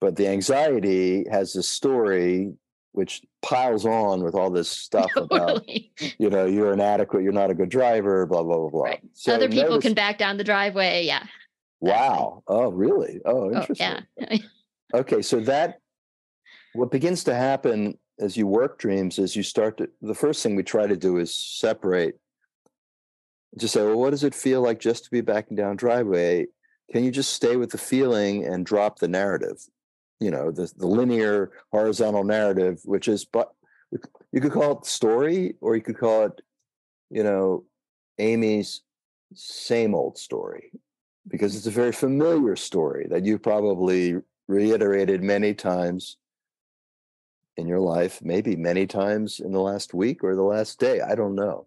but 0.00 0.16
the 0.16 0.28
anxiety 0.28 1.24
has 1.30 1.52
this 1.52 1.68
story 1.68 2.52
which 2.92 3.22
piles 3.42 3.84
on 3.84 4.24
with 4.24 4.34
all 4.34 4.50
this 4.50 4.68
stuff 4.86 5.10
about 5.16 5.48
Totally. 5.66 5.92
you 6.18 6.30
know 6.30 6.46
you're 6.46 6.72
inadequate, 6.72 7.22
you're 7.22 7.32
not 7.32 7.50
a 7.50 7.54
good 7.54 7.68
driver, 7.68 8.24
blah 8.26 8.42
blah 8.42 8.56
blah 8.56 8.70
blah. 8.70 8.82
Right. 8.84 9.00
So 9.14 9.34
Other 9.34 9.48
people 9.48 9.70
notice- 9.70 9.82
can 9.82 9.94
back 9.94 10.16
down 10.18 10.36
the 10.36 10.44
driveway. 10.44 11.04
Yeah. 11.04 11.24
Wow. 11.80 12.42
Oh, 12.46 12.70
really? 12.70 13.20
Oh, 13.24 13.50
Oh, 13.50 13.60
interesting. 13.60 14.04
yeah. 14.16 14.38
Okay, 14.94 15.22
so 15.22 15.40
that 15.40 15.80
what 16.72 16.90
begins 16.90 17.24
to 17.24 17.34
happen 17.34 17.98
as 18.18 18.36
you 18.36 18.46
work 18.46 18.78
dreams 18.78 19.18
is 19.18 19.36
you 19.36 19.42
start 19.42 19.78
to 19.78 19.88
the 20.02 20.14
first 20.14 20.42
thing 20.42 20.56
we 20.56 20.62
try 20.62 20.86
to 20.86 20.96
do 20.96 21.18
is 21.18 21.34
separate. 21.34 22.18
Just 23.56 23.74
say, 23.74 23.82
well, 23.84 23.98
what 23.98 24.10
does 24.10 24.24
it 24.24 24.34
feel 24.34 24.60
like 24.60 24.80
just 24.80 25.04
to 25.04 25.10
be 25.10 25.20
backing 25.20 25.56
down 25.56 25.76
driveway? 25.76 26.46
Can 26.92 27.04
you 27.04 27.10
just 27.10 27.32
stay 27.32 27.56
with 27.56 27.70
the 27.70 27.78
feeling 27.78 28.44
and 28.44 28.64
drop 28.66 28.98
the 28.98 29.08
narrative? 29.08 29.62
You 30.20 30.30
know, 30.30 30.50
the 30.50 30.72
the 30.76 30.86
linear 30.86 31.52
horizontal 31.70 32.24
narrative, 32.24 32.80
which 32.84 33.08
is 33.08 33.24
but 33.24 33.52
you 34.32 34.40
could 34.40 34.52
call 34.52 34.78
it 34.78 34.86
story, 34.86 35.54
or 35.60 35.76
you 35.76 35.82
could 35.82 35.98
call 35.98 36.24
it, 36.24 36.40
you 37.10 37.22
know, 37.22 37.64
Amy's 38.18 38.82
same 39.34 39.94
old 39.94 40.18
story 40.18 40.72
because 41.28 41.54
it's 41.56 41.66
a 41.66 41.70
very 41.70 41.92
familiar 41.92 42.56
story 42.56 43.06
that 43.10 43.24
you 43.24 43.38
probably 43.38 44.16
reiterated 44.48 45.22
many 45.22 45.54
times 45.54 46.16
in 47.56 47.66
your 47.66 47.80
life, 47.80 48.20
maybe 48.22 48.56
many 48.56 48.86
times 48.86 49.40
in 49.40 49.52
the 49.52 49.60
last 49.60 49.92
week 49.92 50.22
or 50.22 50.34
the 50.34 50.42
last 50.42 50.78
day. 50.78 51.00
I 51.00 51.14
don't 51.14 51.34
know. 51.34 51.66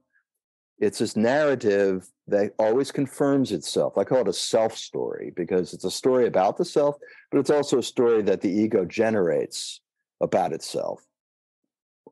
It's 0.79 0.97
this 0.97 1.15
narrative 1.15 2.09
that 2.27 2.53
always 2.57 2.91
confirms 2.91 3.51
itself. 3.51 3.97
I 3.97 4.03
call 4.03 4.21
it 4.21 4.27
a 4.27 4.33
self 4.33 4.75
story 4.75 5.31
because 5.35 5.73
it's 5.73 5.83
a 5.83 5.91
story 5.91 6.27
about 6.27 6.57
the 6.57 6.65
self, 6.65 6.95
but 7.29 7.39
it's 7.39 7.51
also 7.51 7.77
a 7.77 7.83
story 7.83 8.23
that 8.23 8.41
the 8.41 8.49
ego 8.49 8.85
generates 8.85 9.81
about 10.21 10.53
itself. 10.53 11.05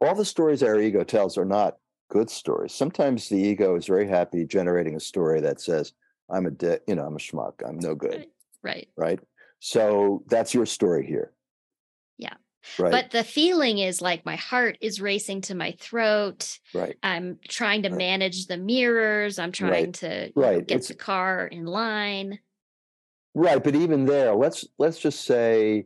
All 0.02 0.14
the 0.14 0.26
stories 0.26 0.62
our 0.62 0.80
ego 0.80 1.04
tells 1.04 1.38
are 1.38 1.46
not 1.46 1.78
good 2.10 2.30
stories. 2.30 2.74
Sometimes 2.74 3.30
the 3.30 3.38
ego 3.38 3.76
is 3.76 3.88
very 3.88 4.08
happy 4.08 4.46
generating 4.46 4.96
a 4.96 5.00
story 5.00 5.42
that 5.42 5.62
says, 5.62 5.94
I'm 6.32 6.46
a 6.46 6.52
dick, 6.52 6.84
you 6.88 6.96
know, 6.96 7.06
I'm 7.06 7.16
a 7.16 7.20
schmuck, 7.20 7.54
I'm 7.68 7.80
no 7.80 7.96
good 7.96 8.28
Right. 8.64 8.90
right? 8.98 9.20
So 9.60 10.24
that's 10.28 10.54
your 10.54 10.66
story 10.66 11.06
here. 11.06 11.34
Yeah. 12.18 12.34
Right. 12.78 12.92
But 12.92 13.12
the 13.12 13.24
feeling 13.24 13.78
is 13.80 14.02
like 14.02 14.26
my 14.26 14.36
heart 14.36 14.78
is 14.82 15.00
racing 15.02 15.42
to 15.42 15.56
my 15.56 15.72
throat. 15.80 16.60
right. 16.74 16.96
I'm 17.04 17.40
trying 17.48 17.84
to 17.84 17.90
Right. 17.90 17.98
manage 17.98 18.48
the 18.48 18.58
mirrors. 18.58 19.40
I'm 19.40 19.52
trying 19.52 19.92
to 19.94 20.28
you 20.28 20.34
know, 20.36 20.42
Right. 20.42 20.68
get 20.68 20.76
It's- 20.76 20.88
the 20.90 20.96
car 20.96 21.48
in 21.48 21.66
line. 21.66 22.40
Right. 23.34 23.64
But 23.64 23.76
even 23.76 24.06
there, 24.06 24.34
let's 24.36 24.66
let's 24.78 25.00
just 25.00 25.22
say 25.24 25.86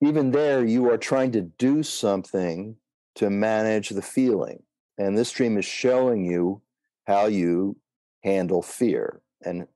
even 0.00 0.30
there 0.32 0.64
you 0.64 0.90
are 0.90 0.98
trying 0.98 1.30
to 1.32 1.42
do 1.42 1.82
something 1.82 2.76
to 3.14 3.30
manage 3.30 3.90
the 3.90 4.02
feeling. 4.02 4.62
And 4.98 5.16
this 5.16 5.30
dream 5.30 5.56
is 5.58 5.64
showing 5.64 6.24
you 6.24 6.62
how 7.06 7.26
you 7.26 7.76
handle 8.22 8.62
fear. 8.62 9.20
And 9.44 9.66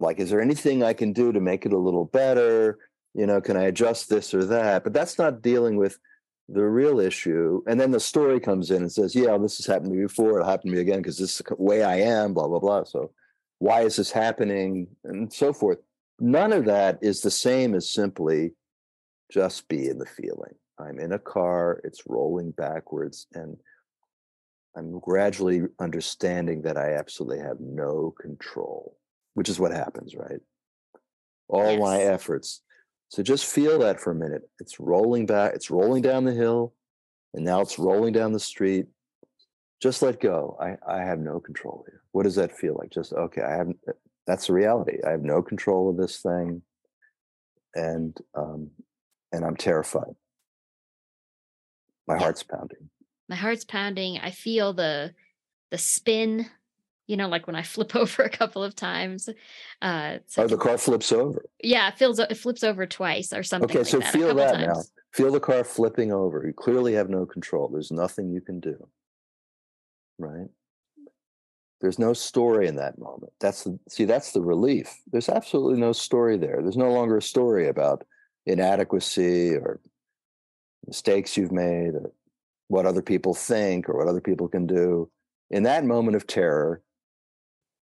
like, 0.00 0.20
is 0.20 0.30
there 0.30 0.40
anything 0.40 0.82
I 0.82 0.92
can 0.92 1.12
do 1.12 1.32
to 1.32 1.40
make 1.40 1.66
it 1.66 1.72
a 1.72 1.78
little 1.78 2.04
better? 2.04 2.78
You 3.14 3.26
know, 3.26 3.40
can 3.40 3.56
I 3.56 3.64
adjust 3.64 4.08
this 4.08 4.34
or 4.34 4.44
that? 4.44 4.84
But 4.84 4.92
that's 4.92 5.18
not 5.18 5.42
dealing 5.42 5.76
with 5.76 5.98
the 6.48 6.64
real 6.64 7.00
issue. 7.00 7.62
And 7.66 7.80
then 7.80 7.90
the 7.90 8.00
story 8.00 8.40
comes 8.40 8.70
in 8.70 8.78
and 8.78 8.92
says, 8.92 9.14
yeah, 9.14 9.36
this 9.36 9.56
has 9.58 9.66
happened 9.66 9.90
to 9.90 9.96
me 9.96 10.02
before. 10.04 10.38
It'll 10.38 10.48
happen 10.48 10.70
to 10.70 10.76
me 10.76 10.80
again 10.80 10.98
because 10.98 11.18
this 11.18 11.40
is 11.40 11.42
the 11.46 11.56
way 11.58 11.82
I 11.82 11.96
am, 11.96 12.32
blah, 12.32 12.48
blah, 12.48 12.60
blah. 12.60 12.84
So 12.84 13.10
why 13.58 13.82
is 13.82 13.96
this 13.96 14.10
happening? 14.10 14.86
And 15.04 15.32
so 15.32 15.52
forth. 15.52 15.78
None 16.20 16.52
of 16.52 16.64
that 16.64 16.98
is 17.02 17.20
the 17.20 17.30
same 17.30 17.74
as 17.74 17.88
simply 17.88 18.52
just 19.30 19.68
be 19.68 19.88
in 19.88 19.98
the 19.98 20.06
feeling. 20.06 20.54
I'm 20.78 20.98
in 20.98 21.12
a 21.12 21.18
car, 21.18 21.80
it's 21.84 22.02
rolling 22.06 22.52
backwards, 22.52 23.26
and 23.34 23.56
I'm 24.78 25.00
gradually 25.00 25.62
understanding 25.80 26.62
that 26.62 26.76
I 26.76 26.94
absolutely 26.94 27.40
have 27.40 27.58
no 27.58 28.14
control, 28.20 28.96
which 29.34 29.48
is 29.48 29.58
what 29.58 29.72
happens, 29.72 30.14
right? 30.14 30.40
All 31.48 31.78
my 31.78 31.98
efforts. 31.98 32.62
So 33.08 33.22
just 33.22 33.46
feel 33.46 33.80
that 33.80 34.00
for 34.00 34.12
a 34.12 34.14
minute. 34.14 34.42
It's 34.60 34.78
rolling 34.78 35.26
back, 35.26 35.54
it's 35.54 35.70
rolling 35.70 36.02
down 36.02 36.24
the 36.24 36.32
hill, 36.32 36.74
and 37.34 37.44
now 37.44 37.60
it's 37.60 37.78
rolling 37.78 38.12
down 38.12 38.32
the 38.32 38.38
street. 38.38 38.86
Just 39.82 40.00
let 40.02 40.20
go. 40.20 40.56
I, 40.60 40.76
I 40.86 41.02
have 41.02 41.18
no 41.18 41.40
control 41.40 41.84
here. 41.88 42.02
What 42.12 42.22
does 42.22 42.36
that 42.36 42.56
feel 42.56 42.76
like? 42.78 42.90
Just 42.90 43.12
okay, 43.12 43.42
I 43.42 43.56
haven't 43.56 43.78
that's 44.26 44.46
the 44.46 44.52
reality. 44.52 44.98
I 45.06 45.10
have 45.10 45.22
no 45.22 45.42
control 45.42 45.88
of 45.90 45.96
this 45.96 46.20
thing. 46.20 46.62
And 47.74 48.16
um 48.34 48.70
and 49.32 49.44
I'm 49.44 49.56
terrified. 49.56 50.14
My 52.06 52.18
heart's 52.18 52.42
pounding. 52.42 52.90
My 53.28 53.36
heart's 53.36 53.64
pounding. 53.64 54.18
I 54.18 54.30
feel 54.30 54.72
the 54.72 55.14
the 55.70 55.78
spin, 55.78 56.46
you 57.06 57.16
know, 57.16 57.28
like 57.28 57.46
when 57.46 57.56
I 57.56 57.62
flip 57.74 57.94
over 57.94 58.22
a 58.22 58.30
couple 58.30 58.64
of 58.64 58.74
times. 58.74 59.28
Uh, 59.82 60.18
so 60.26 60.44
oh, 60.44 60.46
the 60.46 60.56
car 60.56 60.78
flips 60.78 61.12
over. 61.12 61.44
Yeah, 61.62 61.88
it 61.88 61.98
feels 61.98 62.18
it 62.18 62.36
flips 62.36 62.64
over 62.64 62.86
twice 62.86 63.32
or 63.32 63.42
something. 63.42 63.70
Okay, 63.70 63.80
like 63.80 63.88
so 63.88 63.98
that, 63.98 64.12
feel 64.12 64.34
that 64.34 64.54
times. 64.54 64.66
now. 64.66 64.82
Feel 65.12 65.32
the 65.32 65.40
car 65.40 65.64
flipping 65.64 66.12
over. 66.12 66.44
You 66.46 66.52
clearly 66.52 66.92
have 66.94 67.08
no 67.08 67.24
control. 67.24 67.68
There's 67.68 67.90
nothing 67.90 68.30
you 68.30 68.40
can 68.40 68.60
do. 68.60 68.76
Right? 70.18 70.48
There's 71.80 71.98
no 71.98 72.12
story 72.12 72.66
in 72.66 72.76
that 72.76 72.98
moment. 72.98 73.32
That's 73.40 73.64
the 73.64 73.78
see, 73.88 74.04
that's 74.04 74.32
the 74.32 74.42
relief. 74.42 75.00
There's 75.10 75.28
absolutely 75.28 75.80
no 75.80 75.92
story 75.92 76.36
there. 76.36 76.58
There's 76.60 76.76
no 76.76 76.92
longer 76.92 77.18
a 77.18 77.22
story 77.22 77.68
about 77.68 78.04
inadequacy 78.46 79.54
or 79.54 79.80
mistakes 80.86 81.36
you've 81.36 81.52
made 81.52 81.94
or 81.94 82.12
what 82.68 82.86
other 82.86 83.02
people 83.02 83.34
think 83.34 83.88
or 83.88 83.96
what 83.96 84.08
other 84.08 84.20
people 84.20 84.48
can 84.48 84.66
do. 84.66 85.10
In 85.50 85.64
that 85.64 85.84
moment 85.84 86.16
of 86.16 86.26
terror, 86.26 86.82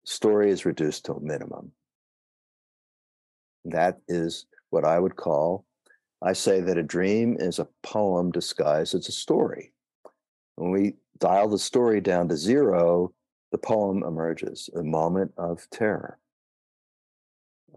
story 0.04 0.50
is 0.50 0.64
reduced 0.64 1.04
to 1.06 1.14
a 1.14 1.20
minimum. 1.20 1.72
That 3.64 4.00
is 4.08 4.46
what 4.70 4.84
I 4.84 4.98
would 4.98 5.16
call, 5.16 5.66
I 6.22 6.34
say 6.34 6.60
that 6.60 6.76
a 6.76 6.82
dream 6.82 7.36
is 7.38 7.58
a 7.58 7.68
poem 7.82 8.30
disguised 8.30 8.94
as 8.94 9.08
a 9.08 9.12
story. 9.12 9.72
When 10.56 10.70
we 10.70 10.96
dial 11.18 11.48
the 11.48 11.58
story 11.58 12.00
down 12.00 12.28
to 12.28 12.36
zero, 12.36 13.14
the 13.52 13.58
poem 13.58 14.02
emerges, 14.02 14.68
a 14.76 14.82
moment 14.82 15.32
of 15.38 15.66
terror. 15.70 16.18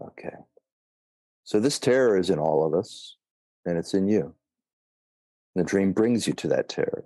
Okay. 0.00 0.36
So 1.44 1.58
this 1.58 1.78
terror 1.78 2.18
is 2.18 2.30
in 2.30 2.38
all 2.38 2.66
of 2.66 2.74
us, 2.74 3.16
and 3.64 3.78
it's 3.78 3.94
in 3.94 4.08
you. 4.08 4.34
The 5.54 5.64
dream 5.64 5.92
brings 5.92 6.26
you 6.26 6.32
to 6.34 6.48
that 6.48 6.68
terror. 6.68 7.04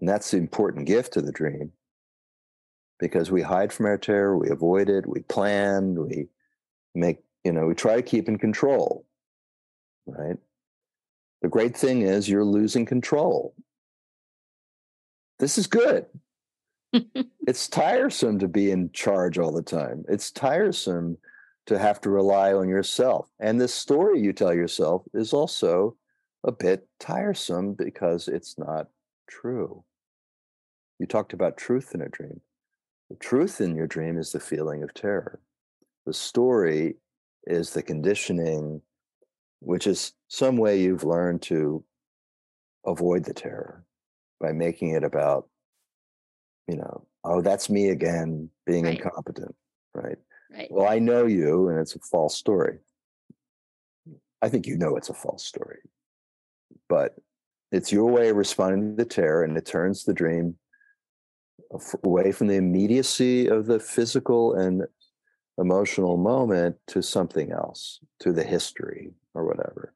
And 0.00 0.08
that's 0.08 0.30
the 0.30 0.36
important 0.36 0.86
gift 0.86 1.16
of 1.16 1.26
the 1.26 1.32
dream 1.32 1.72
because 2.98 3.30
we 3.30 3.42
hide 3.42 3.72
from 3.72 3.86
our 3.86 3.98
terror, 3.98 4.36
we 4.36 4.50
avoid 4.50 4.88
it, 4.88 5.06
we 5.06 5.20
plan, 5.20 5.94
we 5.94 6.28
make, 6.94 7.18
you 7.44 7.52
know, 7.52 7.66
we 7.66 7.74
try 7.74 7.96
to 7.96 8.02
keep 8.02 8.28
in 8.28 8.38
control, 8.38 9.06
right? 10.06 10.36
The 11.42 11.48
great 11.48 11.76
thing 11.76 12.02
is 12.02 12.28
you're 12.28 12.44
losing 12.44 12.84
control. 12.84 13.54
This 15.38 15.56
is 15.56 15.68
good. 15.68 16.06
it's 17.46 17.68
tiresome 17.68 18.40
to 18.40 18.48
be 18.48 18.70
in 18.72 18.90
charge 18.92 19.38
all 19.38 19.52
the 19.52 19.62
time. 19.62 20.04
It's 20.08 20.32
tiresome 20.32 21.16
to 21.66 21.78
have 21.78 22.00
to 22.00 22.10
rely 22.10 22.52
on 22.52 22.68
yourself. 22.68 23.28
And 23.38 23.60
this 23.60 23.74
story 23.74 24.20
you 24.20 24.32
tell 24.32 24.54
yourself 24.54 25.02
is 25.14 25.32
also 25.32 25.96
a 26.44 26.52
bit 26.52 26.86
tiresome 27.00 27.74
because 27.74 28.28
it's 28.28 28.58
not 28.58 28.88
true. 29.28 29.84
You 30.98 31.06
talked 31.06 31.32
about 31.32 31.56
truth 31.56 31.94
in 31.94 32.02
a 32.02 32.08
dream. 32.08 32.40
The 33.10 33.16
truth 33.16 33.60
in 33.60 33.74
your 33.74 33.86
dream 33.86 34.18
is 34.18 34.32
the 34.32 34.40
feeling 34.40 34.82
of 34.82 34.92
terror. 34.94 35.40
The 36.06 36.12
story 36.12 36.96
is 37.46 37.72
the 37.72 37.82
conditioning, 37.82 38.82
which 39.60 39.86
is 39.86 40.12
some 40.28 40.56
way 40.56 40.80
you've 40.80 41.04
learned 41.04 41.42
to 41.42 41.84
avoid 42.86 43.24
the 43.24 43.34
terror 43.34 43.84
by 44.40 44.52
making 44.52 44.90
it 44.90 45.04
about, 45.04 45.48
you 46.66 46.76
know, 46.76 47.06
oh, 47.24 47.40
that's 47.40 47.70
me 47.70 47.88
again 47.90 48.50
being 48.66 48.84
right. 48.84 48.96
incompetent, 48.96 49.54
right? 49.94 50.18
Right. 50.50 50.68
Well, 50.70 50.88
I 50.88 50.98
know 50.98 51.26
you, 51.26 51.68
and 51.68 51.78
it's 51.78 51.94
a 51.94 51.98
false 51.98 52.36
story. 52.36 52.78
I 54.40 54.48
think 54.48 54.66
you 54.66 54.78
know 54.78 54.96
it's 54.96 55.10
a 55.10 55.14
false 55.14 55.44
story, 55.44 55.80
but 56.88 57.16
it's 57.70 57.92
your 57.92 58.10
way 58.10 58.30
of 58.30 58.36
responding 58.36 58.96
to 58.96 59.02
the 59.02 59.08
terror, 59.08 59.44
and 59.44 59.56
it 59.56 59.66
turns 59.66 60.04
the 60.04 60.14
dream 60.14 60.56
away 62.02 62.32
from 62.32 62.46
the 62.46 62.54
immediacy 62.54 63.46
of 63.46 63.66
the 63.66 63.78
physical 63.78 64.54
and 64.54 64.84
emotional 65.58 66.16
moment 66.16 66.76
to 66.86 67.02
something 67.02 67.52
else, 67.52 68.00
to 68.20 68.32
the 68.32 68.44
history 68.44 69.10
or 69.34 69.44
whatever. 69.44 69.92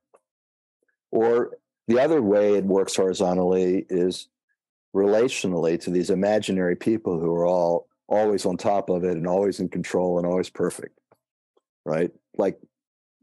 Or 1.10 1.56
the 1.88 2.00
other 2.00 2.20
way 2.20 2.56
it 2.56 2.64
works 2.64 2.96
horizontally 2.96 3.86
is 3.88 4.28
relationally 4.94 5.80
to 5.80 5.90
these 5.90 6.10
imaginary 6.10 6.76
people 6.76 7.18
who 7.18 7.32
are 7.34 7.46
all 7.46 7.86
always 8.08 8.44
on 8.44 8.56
top 8.56 8.90
of 8.90 9.04
it 9.04 9.16
and 9.16 9.26
always 9.26 9.60
in 9.60 9.68
control 9.68 10.18
and 10.18 10.26
always 10.26 10.50
perfect. 10.50 10.98
Right? 11.84 12.10
Like, 12.36 12.58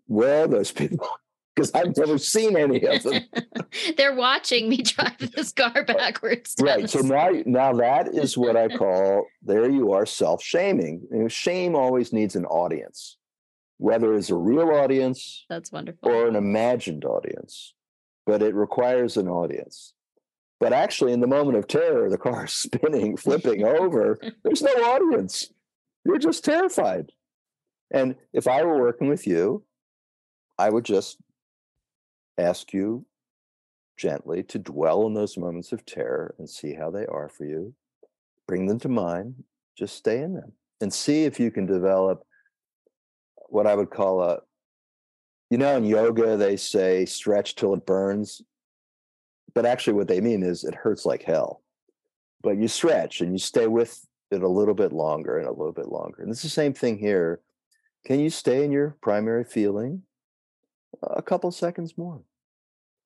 where 0.07 0.45
are 0.45 0.47
those 0.47 0.71
people? 0.81 1.07
Because 1.55 1.71
I've 1.73 1.97
never 1.97 2.17
seen 2.17 2.55
any 2.55 2.83
of 2.85 3.03
them. 3.03 3.23
They're 3.97 4.15
watching 4.15 4.69
me 4.69 4.77
drive 4.77 5.17
this 5.35 5.51
car 5.51 5.83
backwards. 5.83 6.55
Right. 6.61 6.89
So 6.89 6.99
now, 6.99 7.31
now 7.45 7.73
that 7.73 8.13
is 8.13 8.37
what 8.37 8.55
I 8.55 8.69
call 8.69 9.25
there 9.41 9.69
you 9.69 9.91
are 9.91 10.05
self 10.05 10.41
shaming. 10.41 11.27
Shame 11.27 11.75
always 11.75 12.13
needs 12.13 12.35
an 12.35 12.45
audience, 12.45 13.17
whether 13.77 14.13
it's 14.13 14.29
a 14.29 14.35
real 14.35 14.69
audience 14.69 15.45
that's 15.49 15.71
wonderful 15.71 16.09
or 16.09 16.27
an 16.27 16.35
imagined 16.35 17.03
audience, 17.03 17.73
but 18.25 18.41
it 18.41 18.55
requires 18.55 19.17
an 19.17 19.27
audience. 19.27 19.93
But 20.59 20.73
actually, 20.73 21.13
in 21.13 21.21
the 21.21 21.27
moment 21.27 21.57
of 21.57 21.67
terror, 21.67 22.09
the 22.09 22.17
car 22.17 22.45
is 22.45 22.53
spinning, 22.53 23.17
flipping 23.17 23.63
over, 23.63 24.19
there's 24.43 24.61
no 24.61 24.71
audience. 24.71 25.51
You're 26.05 26.17
just 26.17 26.43
terrified. 26.43 27.11
And 27.91 28.15
if 28.33 28.47
I 28.47 28.63
were 28.63 28.79
working 28.79 29.07
with 29.09 29.25
you, 29.25 29.63
I 30.57 30.69
would 30.69 30.85
just 30.85 31.17
ask 32.39 32.73
you 32.73 33.05
gently 33.97 34.43
to 34.43 34.57
dwell 34.57 35.05
in 35.05 35.13
those 35.13 35.37
moments 35.37 35.71
of 35.71 35.85
terror 35.85 36.33
and 36.39 36.49
see 36.49 36.73
how 36.73 36.89
they 36.89 37.05
are 37.05 37.29
for 37.29 37.45
you. 37.45 37.73
Bring 38.47 38.65
them 38.65 38.79
to 38.79 38.89
mind, 38.89 39.43
just 39.77 39.95
stay 39.95 40.21
in 40.21 40.33
them 40.33 40.53
and 40.81 40.91
see 40.91 41.25
if 41.25 41.39
you 41.39 41.51
can 41.51 41.65
develop 41.65 42.23
what 43.49 43.67
I 43.67 43.75
would 43.75 43.89
call 43.89 44.23
a, 44.23 44.39
you 45.49 45.57
know, 45.57 45.75
in 45.75 45.83
yoga, 45.83 46.37
they 46.37 46.55
say 46.55 47.05
stretch 47.05 47.55
till 47.55 47.73
it 47.73 47.85
burns. 47.85 48.41
But 49.53 49.65
actually 49.65 49.93
what 49.93 50.07
they 50.07 50.21
mean 50.21 50.43
is 50.43 50.63
it 50.63 50.75
hurts 50.75 51.05
like 51.05 51.23
hell. 51.23 51.63
But 52.41 52.57
you 52.57 52.67
stretch 52.67 53.21
and 53.21 53.33
you 53.33 53.39
stay 53.39 53.67
with 53.67 54.07
it 54.31 54.43
a 54.43 54.47
little 54.47 54.75
bit 54.75 54.93
longer 54.93 55.37
and 55.37 55.47
a 55.47 55.51
little 55.51 55.73
bit 55.73 55.89
longer. 55.89 56.21
And 56.21 56.31
it's 56.31 56.43
the 56.43 56.49
same 56.49 56.73
thing 56.73 56.97
here. 56.97 57.41
Can 58.05 58.19
you 58.19 58.29
stay 58.29 58.63
in 58.63 58.71
your 58.71 58.95
primary 59.01 59.43
feeling 59.43 60.03
a 61.03 61.21
couple 61.21 61.51
seconds 61.51 61.97
more 61.97 62.21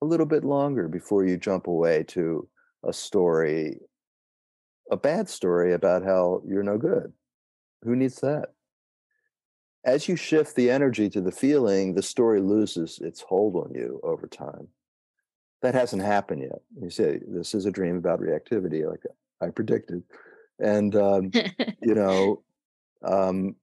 a 0.04 0.10
little 0.10 0.26
bit 0.26 0.44
longer 0.44 0.88
before 0.88 1.24
you 1.24 1.36
jump 1.36 1.66
away 1.66 2.02
to 2.04 2.48
a 2.84 2.92
story 2.92 3.78
a 4.90 4.96
bad 4.96 5.28
story 5.28 5.72
about 5.72 6.04
how 6.04 6.42
you're 6.46 6.62
no 6.62 6.76
good 6.76 7.12
who 7.82 7.96
needs 7.96 8.20
that 8.20 8.50
as 9.84 10.08
you 10.08 10.16
shift 10.16 10.54
the 10.54 10.70
energy 10.70 11.08
to 11.08 11.20
the 11.20 11.32
feeling 11.32 11.94
the 11.94 12.02
story 12.02 12.40
loses 12.40 12.98
its 13.00 13.20
hold 13.22 13.56
on 13.56 13.72
you 13.74 14.00
over 14.02 14.26
time 14.26 14.68
that 15.64 15.74
hasn't 15.74 16.02
happened 16.02 16.42
yet. 16.42 16.60
You 16.78 16.90
say 16.90 17.20
this 17.26 17.54
is 17.54 17.64
a 17.64 17.70
dream 17.70 17.96
about 17.96 18.20
reactivity, 18.20 18.86
like 18.86 19.00
I 19.40 19.48
predicted, 19.48 20.02
and 20.58 20.94
um, 20.94 21.30
you 21.80 21.94
know, 21.94 22.42
um, 23.02 23.56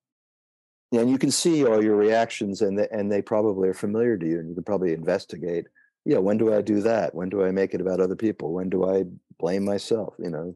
and 0.91 1.11
you 1.11 1.19
can 1.19 1.29
see 1.29 1.63
all 1.63 1.83
your 1.83 1.95
reactions, 1.95 2.63
and 2.63 2.77
the, 2.77 2.91
and 2.91 3.11
they 3.11 3.21
probably 3.21 3.69
are 3.69 3.75
familiar 3.75 4.17
to 4.17 4.27
you, 4.27 4.39
and 4.39 4.49
you 4.49 4.55
can 4.55 4.63
probably 4.63 4.93
investigate. 4.93 5.67
Yeah, 6.05 6.17
when 6.17 6.37
do 6.37 6.53
I 6.53 6.61
do 6.61 6.81
that? 6.81 7.13
When 7.13 7.29
do 7.29 7.43
I 7.43 7.51
make 7.51 7.73
it 7.73 7.81
about 7.81 7.99
other 7.99 8.15
people? 8.15 8.53
When 8.53 8.69
do 8.69 8.89
I 8.89 9.03
blame 9.39 9.63
myself? 9.63 10.15
You 10.17 10.29
know, 10.29 10.55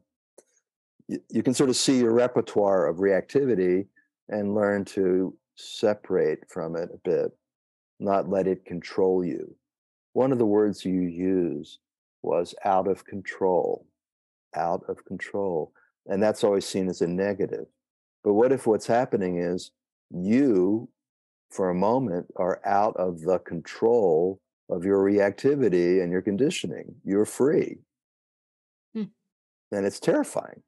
you, 1.08 1.20
you 1.30 1.44
can 1.44 1.54
sort 1.54 1.70
of 1.70 1.76
see 1.76 2.00
your 2.00 2.14
repertoire 2.14 2.88
of 2.88 2.98
reactivity 2.98 3.88
and 4.30 4.56
learn 4.56 4.86
to 4.86 5.38
separate 5.56 6.50
from 6.50 6.76
it 6.76 6.90
a 6.94 6.98
bit, 7.04 7.32
not 8.00 8.30
let 8.30 8.48
it 8.48 8.66
control 8.66 9.24
you 9.24 9.56
one 10.16 10.32
of 10.32 10.38
the 10.38 10.46
words 10.46 10.86
you 10.86 11.02
use 11.02 11.80
was 12.22 12.56
out 12.64 12.88
of 12.88 13.04
control, 13.04 13.86
out 14.56 14.82
of 14.88 15.04
control. 15.04 15.74
And 16.08 16.24
that's 16.24 16.42
always 16.42 16.66
seen 16.66 16.88
as 16.88 17.02
a 17.02 17.08
negative. 17.08 17.66
But 18.24 18.34
what 18.34 18.54
if 18.54 18.66
what's 18.66 18.88
happening 18.88 19.40
is 19.40 19.72
you, 20.10 20.88
for 21.52 21.70
a 21.70 21.76
moment, 21.76 22.28
are 22.38 22.62
out 22.66 22.96
of 22.96 23.24
the 23.24 23.40
control 23.40 24.40
of 24.70 24.86
your 24.86 25.04
reactivity 25.04 26.02
and 26.02 26.12
your 26.12 26.22
conditioning? 26.22 26.96
You're 27.04 27.26
free. 27.26 27.80
Hmm. 28.94 29.06
And 29.72 29.86
it's 29.86 30.00
terrifying. 30.00 30.64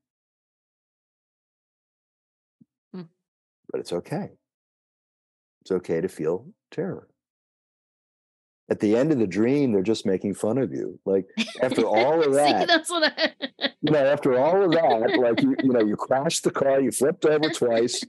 Hmm. 2.94 3.04
But 3.72 3.82
it's 3.82 3.94
okay. 3.94 4.32
It's 5.62 5.72
okay 5.72 6.02
to 6.02 6.08
feel 6.08 6.48
terror 6.72 7.08
at 8.70 8.80
the 8.80 8.96
end 8.96 9.12
of 9.12 9.20
the 9.20 9.28
dream, 9.28 9.72
they're 9.72 9.82
just 9.82 10.06
making 10.06 10.34
fun 10.34 10.58
of 10.58 10.74
you. 10.74 11.00
Like 11.06 11.26
after 11.62 11.86
all 11.86 12.22
of 12.22 12.34
that, 12.34 12.62
See, 12.62 12.66
that's 12.66 12.90
what 12.90 13.14
I... 13.18 13.32
you 13.82 13.92
know, 13.92 14.06
after 14.06 14.38
all 14.38 14.64
of 14.64 14.72
that, 14.72 15.18
like 15.18 15.42
you, 15.42 15.56
you 15.64 15.72
know, 15.72 15.82
you 15.82 15.96
crashed 15.96 16.44
the 16.44 16.52
car, 16.52 16.82
you 16.82 16.92
flipped 16.92 17.26
over 17.26 17.50
twice, 17.50 18.04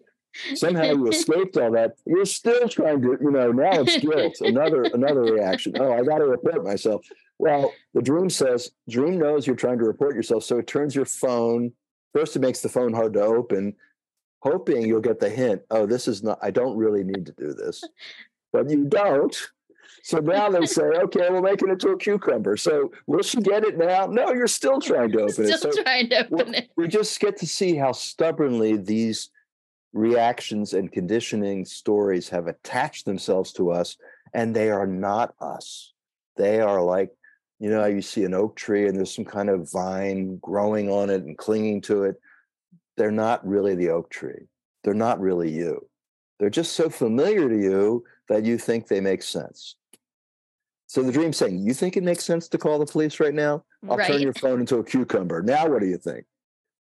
somehow 0.54 0.84
you 0.84 1.08
escaped 1.08 1.56
all 1.56 1.72
that. 1.72 1.96
You're 2.06 2.24
still 2.24 2.68
trying 2.68 3.02
to, 3.02 3.18
you 3.20 3.30
know, 3.30 3.52
now 3.52 3.80
it's 3.80 3.98
guilt. 3.98 4.40
Another, 4.40 4.82
another 4.82 5.22
reaction. 5.22 5.74
Oh, 5.78 5.92
I 5.92 6.02
got 6.02 6.18
to 6.18 6.26
report 6.26 6.64
myself. 6.64 7.06
Well, 7.38 7.72
the 7.94 8.02
dream 8.02 8.30
says, 8.30 8.72
dream 8.88 9.18
knows 9.18 9.46
you're 9.46 9.56
trying 9.56 9.78
to 9.78 9.84
report 9.84 10.16
yourself. 10.16 10.44
So 10.44 10.58
it 10.58 10.66
turns 10.66 10.94
your 10.94 11.04
phone, 11.04 11.72
first, 12.14 12.36
it 12.36 12.40
makes 12.40 12.60
the 12.60 12.68
phone 12.68 12.92
hard 12.92 13.12
to 13.14 13.22
open, 13.22 13.74
hoping 14.40 14.82
you'll 14.82 15.00
get 15.00 15.20
the 15.20 15.30
hint. 15.30 15.62
Oh, 15.70 15.86
this 15.86 16.08
is 16.08 16.22
not, 16.22 16.38
I 16.42 16.50
don't 16.50 16.76
really 16.76 17.04
need 17.04 17.26
to 17.26 17.32
do 17.32 17.52
this. 17.52 17.84
But 18.52 18.70
you 18.70 18.84
don't. 18.86 19.36
So 20.02 20.18
now 20.18 20.48
they 20.48 20.64
say, 20.64 20.82
okay, 20.82 21.28
we'll 21.28 21.42
make 21.42 21.60
it 21.60 21.68
into 21.68 21.90
a 21.90 21.98
cucumber. 21.98 22.56
So 22.56 22.92
will 23.06 23.22
she 23.22 23.40
get 23.40 23.64
it 23.64 23.76
now? 23.76 24.06
No, 24.06 24.32
you're 24.32 24.46
still 24.46 24.80
trying 24.80 25.12
to 25.12 25.22
open 25.22 25.32
still 25.32 25.46
it. 25.46 25.58
Still 25.58 25.72
so 25.72 25.82
trying 25.82 26.08
to 26.10 26.26
open 26.32 26.54
it. 26.54 26.70
We 26.76 26.88
just 26.88 27.18
get 27.20 27.36
to 27.38 27.46
see 27.46 27.76
how 27.76 27.92
stubbornly 27.92 28.76
these 28.78 29.30
reactions 29.92 30.74
and 30.74 30.92
conditioning 30.92 31.64
stories 31.64 32.28
have 32.28 32.46
attached 32.46 33.04
themselves 33.04 33.52
to 33.54 33.70
us, 33.70 33.96
and 34.34 34.54
they 34.54 34.70
are 34.70 34.86
not 34.86 35.34
us. 35.40 35.92
They 36.36 36.60
are 36.60 36.82
like, 36.82 37.10
you 37.58 37.70
know, 37.70 37.84
you 37.86 38.02
see 38.02 38.24
an 38.24 38.34
oak 38.34 38.56
tree 38.56 38.86
and 38.86 38.96
there's 38.96 39.14
some 39.14 39.24
kind 39.24 39.50
of 39.50 39.70
vine 39.70 40.38
growing 40.38 40.88
on 40.88 41.10
it 41.10 41.24
and 41.24 41.36
clinging 41.36 41.80
to 41.82 42.04
it. 42.04 42.20
They're 42.96 43.10
not 43.10 43.46
really 43.46 43.74
the 43.74 43.90
oak 43.90 44.10
tree. 44.10 44.46
They're 44.84 44.94
not 44.94 45.20
really 45.20 45.50
you. 45.50 45.88
They're 46.38 46.50
just 46.50 46.72
so 46.72 46.88
familiar 46.88 47.48
to 47.48 47.58
you 47.58 48.04
that 48.28 48.44
you 48.44 48.58
think 48.58 48.86
they 48.86 49.00
make 49.00 49.22
sense. 49.22 49.76
So 50.86 51.02
the 51.02 51.12
dream's 51.12 51.36
saying, 51.36 51.58
You 51.58 51.74
think 51.74 51.96
it 51.96 52.02
makes 52.02 52.24
sense 52.24 52.48
to 52.48 52.58
call 52.58 52.78
the 52.78 52.86
police 52.86 53.20
right 53.20 53.34
now? 53.34 53.64
I'll 53.88 53.96
right. 53.96 54.06
turn 54.06 54.22
your 54.22 54.32
phone 54.34 54.60
into 54.60 54.76
a 54.76 54.84
cucumber. 54.84 55.42
Now, 55.42 55.68
what 55.68 55.80
do 55.80 55.86
you 55.86 55.98
think? 55.98 56.24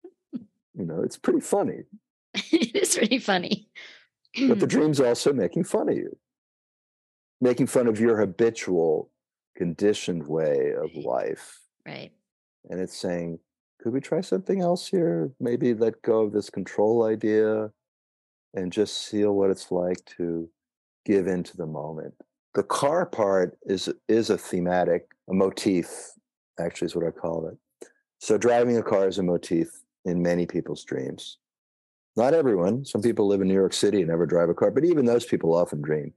you 0.34 0.86
know, 0.86 1.02
it's 1.04 1.18
pretty 1.18 1.41
funny. 1.41 1.84
it 2.52 2.76
is 2.76 2.98
really 2.98 3.20
funny. 3.20 3.68
but 4.48 4.60
the 4.60 4.68
dream's 4.76 5.00
also 5.00 5.34
making 5.34 5.64
fun 5.64 5.90
of 5.90 5.96
you, 5.96 6.18
making 7.42 7.68
fun 7.68 7.88
of 7.88 8.00
your 8.00 8.18
habitual, 8.18 9.12
conditioned 9.56 10.28
way 10.28 10.74
of 10.74 10.96
life. 10.96 11.60
Right. 11.86 12.12
And 12.70 12.80
it's 12.80 12.98
saying, 12.98 13.40
could 13.82 13.94
we 13.94 14.00
try 14.00 14.22
something 14.22 14.62
else 14.62 14.88
here? 14.88 15.32
Maybe 15.40 15.74
let 15.74 16.02
go 16.02 16.22
of 16.22 16.32
this 16.32 16.50
control 16.50 17.04
idea 17.04 17.70
and 18.54 18.72
just 18.72 19.10
feel 19.10 19.34
what 19.34 19.50
it's 19.50 19.72
like 19.72 20.04
to 20.18 20.50
give 21.06 21.28
into 21.28 21.58
the 21.58 21.66
moment. 21.66 22.14
The 22.56 22.64
car 22.64 23.06
part 23.06 23.58
is 23.64 23.90
is 24.08 24.30
a 24.30 24.38
thematic, 24.38 25.08
a 25.30 25.34
motif, 25.34 26.12
actually 26.60 26.86
is 26.86 26.96
what 26.96 27.06
I 27.06 27.12
call 27.12 27.48
it. 27.48 27.58
So 28.20 28.38
driving 28.38 28.78
a 28.78 28.84
car 28.84 29.08
is 29.08 29.18
a 29.18 29.24
motif 29.24 29.68
in 30.06 30.22
many 30.22 30.46
people's 30.46 30.84
dreams. 30.84 31.40
Not 32.16 32.34
everyone. 32.34 32.86
Some 32.86 33.01
people 33.01 33.28
live 33.28 33.41
in 33.41 33.47
New 33.47 33.53
York 33.53 33.74
City 33.74 33.99
and 33.99 34.09
never 34.09 34.26
drive 34.26 34.49
a 34.49 34.53
car, 34.53 34.72
but 34.72 34.86
even 34.86 35.05
those 35.05 35.26
people 35.26 35.55
often 35.55 35.82
dream. 35.82 36.14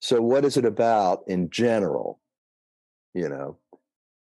So 0.00 0.22
what 0.22 0.44
is 0.44 0.56
it 0.56 0.64
about 0.64 1.24
in 1.26 1.50
general? 1.50 2.20
You 3.14 3.28
know, 3.28 3.58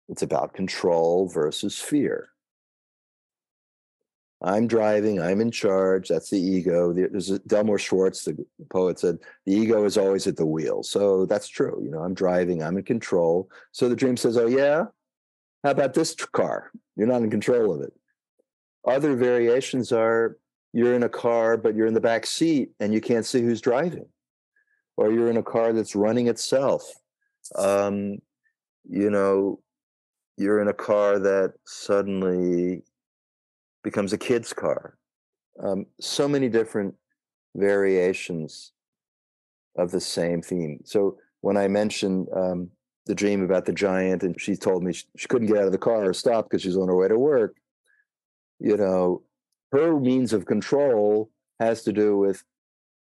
it's 0.07 0.21
about 0.21 0.53
control 0.53 1.28
versus 1.28 1.80
fear. 1.80 2.30
I'm 4.41 4.67
driving, 4.67 5.19
I'm 5.19 5.41
in 5.41 5.49
charge. 5.49 6.09
That's 6.09 6.30
the 6.30 6.39
ego. 6.39 6.93
There's 6.93 7.39
Delmore 7.47 7.80
Schwartz, 7.80 8.26
the 8.26 8.45
poet, 8.69 8.99
said 8.99 9.17
the 9.45 9.53
ego 9.53 9.86
is 9.86 9.97
always 9.97 10.28
at 10.28 10.38
the 10.38 10.45
wheel. 10.45 10.84
So 10.84 11.26
that's 11.26 11.47
true. 11.47 11.82
You 11.84 11.89
know, 11.89 11.99
I'm 11.99 12.13
driving, 12.13 12.61
I'm 12.61 12.78
in 12.78 12.84
control. 12.84 13.49
So 13.71 13.89
the 13.89 13.95
dream 13.95 14.17
says, 14.17 14.38
Oh, 14.38 14.45
yeah? 14.45 14.86
How 15.63 15.71
about 15.71 15.95
this 15.95 16.13
car? 16.13 16.71
You're 16.95 17.07
not 17.07 17.23
in 17.23 17.32
control 17.32 17.73
of 17.73 17.82
it. 17.82 17.93
Other 18.86 19.15
variations 19.15 19.91
are 19.91 20.38
you're 20.76 20.93
in 20.93 21.03
a 21.03 21.09
car, 21.09 21.55
but 21.55 21.73
you're 21.73 21.88
in 21.88 21.93
the 21.93 22.01
back 22.01 22.26
seat 22.26 22.69
and 22.82 22.93
you 22.93 22.99
can't 22.99 23.26
see 23.26 23.41
who's 23.41 23.61
driving, 23.61 24.05
or 24.97 25.09
you're 25.09 25.30
in 25.30 25.38
a 25.38 25.43
car 25.43 25.71
that's 25.71 25.95
running 25.95 26.28
itself. 26.28 26.84
Um, 27.57 28.17
you 28.84 29.09
know, 29.09 29.61
you're 30.36 30.59
in 30.59 30.67
a 30.67 30.73
car 30.73 31.17
that 31.17 31.53
suddenly 31.65 32.84
becomes 33.86 34.11
a 34.11 34.17
kid's 34.17 34.51
car. 34.51 34.97
Um, 35.63 35.86
so 36.01 36.28
many 36.28 36.49
different 36.49 36.93
variations 37.55 38.73
of 39.78 39.91
the 39.91 40.01
same 40.01 40.41
theme. 40.41 40.82
So 40.84 41.17
when 41.39 41.55
I 41.55 41.69
mentioned 41.69 42.28
um, 42.36 42.69
the 43.05 43.15
dream 43.15 43.45
about 43.45 43.63
the 43.63 43.71
giant, 43.71 44.23
and 44.23 44.36
she 44.41 44.57
told 44.57 44.84
me 44.84 44.91
she, 44.91 45.05
she 45.15 45.28
couldn't 45.30 45.47
get 45.47 45.57
out 45.57 45.67
of 45.67 45.71
the 45.71 45.78
car 45.78 46.03
or 46.03 46.13
stop 46.13 46.49
because 46.49 46.63
she's 46.63 46.76
on 46.76 46.89
her 46.89 46.97
way 46.97 47.07
to 47.07 47.17
work, 47.17 47.55
you 48.59 48.76
know, 48.76 49.21
her 49.72 49.99
means 49.99 50.34
of 50.34 50.45
control 50.45 51.30
has 51.59 51.84
to 51.84 51.93
do 51.93 52.18
with 52.18 52.43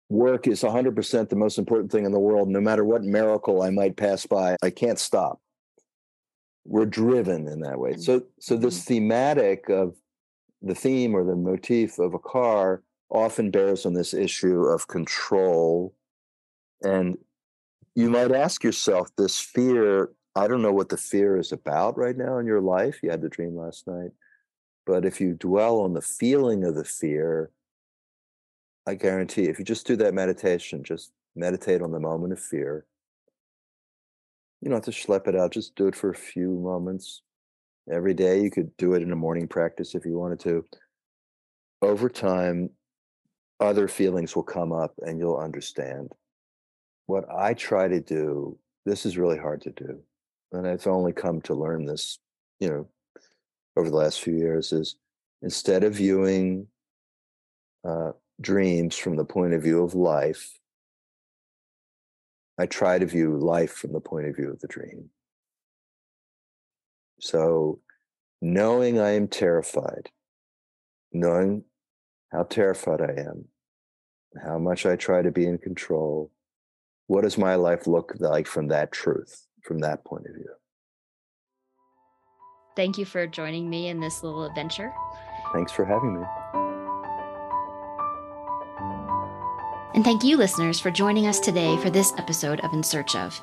work 0.09 0.47
is 0.47 0.63
100% 0.63 1.29
the 1.29 1.37
most 1.37 1.59
important 1.59 1.91
thing 1.91 2.05
in 2.05 2.13
the 2.13 2.19
world. 2.19 2.49
No 2.49 2.61
matter 2.61 2.85
what 2.85 3.05
miracle 3.05 3.63
I 3.63 3.71
might 3.71 3.97
pass 3.97 4.27
by, 4.27 4.57
I 4.63 4.71
can't 4.71 4.99
stop. 4.99 5.41
We're 6.65 6.87
driven 6.87 7.49
in 7.49 7.61
that 7.61 7.79
way. 7.79 7.97
So, 7.97 8.23
so 8.41 8.57
this 8.57 8.79
Mm-hmm. 8.81 8.95
thematic 8.95 9.69
of 9.69 9.95
the 10.63 10.75
theme 10.75 11.15
or 11.15 11.25
the 11.25 11.37
motif 11.37 11.99
of 11.99 12.13
a 12.15 12.19
car 12.19 12.83
often 13.11 13.51
bears 13.51 13.87
on 13.87 13.95
this 13.95 14.13
issue 14.13 14.65
of 14.65 14.89
control. 14.89 15.95
And 16.83 17.17
you 17.95 18.11
might 18.11 18.33
ask 18.33 18.63
yourself 18.63 19.09
this 19.17 19.41
fear 19.41 20.11
I 20.37 20.47
don't 20.47 20.63
know 20.63 20.73
what 20.73 20.91
the 20.91 20.97
fear 20.97 21.39
is 21.39 21.51
about 21.51 21.99
right 21.99 22.17
now 22.17 22.39
in 22.39 22.47
your 22.47 22.61
life. 22.61 23.01
You 23.03 23.11
had 23.11 23.21
the 23.21 23.29
dream 23.29 23.57
last 23.57 23.89
night. 23.89 24.11
But 24.87 25.05
if 25.05 25.21
you 25.21 25.35
dwell 25.35 25.81
on 25.81 25.93
the 25.93 26.03
feeling 26.03 26.65
of 26.65 26.75
the 26.75 26.85
fear, 26.85 27.51
I 28.87 28.95
guarantee 28.95 29.45
if 29.45 29.59
you 29.59 29.65
just 29.65 29.87
do 29.87 29.97
that 29.97 30.15
meditation, 30.15 30.83
just 30.83 31.13
meditate 31.37 31.83
on 31.83 31.93
the 31.93 32.01
moment 32.01 32.33
of 32.33 32.41
fear. 32.41 32.87
You 34.61 34.69
don't 34.71 34.85
have 34.85 34.95
to 34.95 35.01
schlep 35.01 35.27
it 35.29 35.37
out, 35.37 35.53
just 35.53 35.75
do 35.75 35.87
it 35.87 35.95
for 35.95 36.11
a 36.11 36.15
few 36.15 36.51
moments 36.51 37.23
every 37.91 38.15
day. 38.15 38.43
You 38.43 38.51
could 38.51 38.77
do 38.77 38.95
it 38.95 39.03
in 39.03 39.13
a 39.13 39.17
morning 39.17 39.49
practice 39.49 39.95
if 39.95 40.05
you 40.05 40.19
wanted 40.19 40.41
to. 40.41 40.65
Over 41.83 42.09
time, 42.09 42.71
other 43.59 43.89
feelings 43.89 44.35
will 44.35 44.43
come 44.43 44.73
up 44.73 44.95
and 45.03 45.19
you'll 45.19 45.37
understand. 45.37 46.13
What 47.07 47.25
I 47.31 47.55
try 47.55 47.89
to 47.89 48.01
do, 48.01 48.59
this 48.87 49.07
is 49.07 49.19
really 49.19 49.39
hard 49.39 49.63
to 49.63 49.71
do. 49.71 50.01
And 50.53 50.67
I've 50.67 50.87
only 50.87 51.13
come 51.13 51.41
to 51.43 51.55
learn 51.55 51.85
this, 51.85 52.19
you 52.59 52.69
know, 52.69 52.89
over 53.77 53.89
the 53.89 53.97
last 53.97 54.21
few 54.21 54.37
years 54.37 54.73
is 54.73 54.97
instead 55.43 55.85
of 55.85 55.95
viewing 55.95 56.67
uh, 57.87 58.13
dreams 58.41 58.97
from 58.97 59.17
the 59.17 59.25
point 59.25 59.55
of 59.55 59.63
view 59.63 59.83
of 59.83 59.95
life, 59.95 60.59
I 62.59 62.67
try 62.67 62.99
to 62.99 63.07
view 63.07 63.39
life 63.39 63.73
from 63.73 63.93
the 63.93 64.01
point 64.01 64.27
of 64.27 64.37
view 64.37 64.51
of 64.51 64.61
the 64.61 64.67
dream. 64.67 65.11
So, 67.21 67.81
knowing 68.43 68.99
I 68.99 69.11
am 69.11 69.29
terrified, 69.29 70.11
knowing 71.13 71.65
how 72.33 72.45
terrified 72.45 73.01
I 73.01 73.21
am, 73.21 73.47
how 74.43 74.59
much 74.59 74.87
I 74.87 74.97
try 74.97 75.23
to 75.23 75.31
be 75.31 75.47
in 75.47 75.59
control, 75.59 76.31
what 77.07 77.23
does 77.23 77.37
my 77.37 77.57
life 77.57 77.87
look 77.87 78.15
like 78.19 78.47
from 78.47 78.69
that 78.69 78.93
truth, 78.93 79.47
from 79.63 79.81
that 79.81 80.05
point 80.05 80.27
of 80.27 80.35
view? 80.35 80.60
Thank 82.81 82.97
you 82.97 83.05
for 83.05 83.27
joining 83.27 83.69
me 83.69 83.89
in 83.89 84.01
this 84.01 84.23
little 84.23 84.47
adventure. 84.47 84.91
Thanks 85.53 85.71
for 85.71 85.85
having 85.85 86.19
me. 86.19 86.25
And 89.93 90.03
thank 90.03 90.25
you, 90.25 90.39
listeners, 90.39 90.81
for 90.81 90.91
joining 90.91 91.27
us 91.27 91.41
today 91.41 91.77
for 91.77 91.91
this 91.91 92.15
episode 92.17 92.59
of 92.61 92.73
In 92.73 92.83
Search 92.83 93.15
of. 93.15 93.39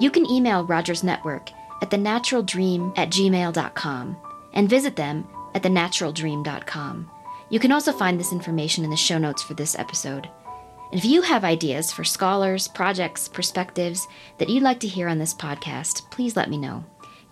You 0.00 0.10
can 0.10 0.30
email 0.30 0.66
Rodger 0.66 0.92
Kamenetz 0.92 1.54
at 1.80 1.88
thenaturaldream 1.88 2.92
at 2.98 3.08
gmail.com 3.08 4.16
and 4.52 4.68
visit 4.68 4.96
them 4.96 5.26
at 5.54 5.62
thenaturaldream.com. 5.62 7.10
You 7.48 7.58
can 7.58 7.72
also 7.72 7.90
find 7.90 8.20
this 8.20 8.32
information 8.32 8.84
in 8.84 8.90
the 8.90 8.98
show 8.98 9.16
notes 9.16 9.42
for 9.42 9.54
this 9.54 9.78
episode. 9.78 10.28
And 10.90 11.00
if 11.00 11.06
you 11.06 11.22
have 11.22 11.42
ideas 11.42 11.90
for 11.90 12.04
scholars, 12.04 12.68
projects, 12.68 13.28
perspectives 13.28 14.06
that 14.36 14.50
you'd 14.50 14.62
like 14.62 14.80
to 14.80 14.86
hear 14.88 15.08
on 15.08 15.18
this 15.18 15.32
podcast, 15.32 16.10
please 16.10 16.36
let 16.36 16.50
me 16.50 16.58
know. 16.58 16.84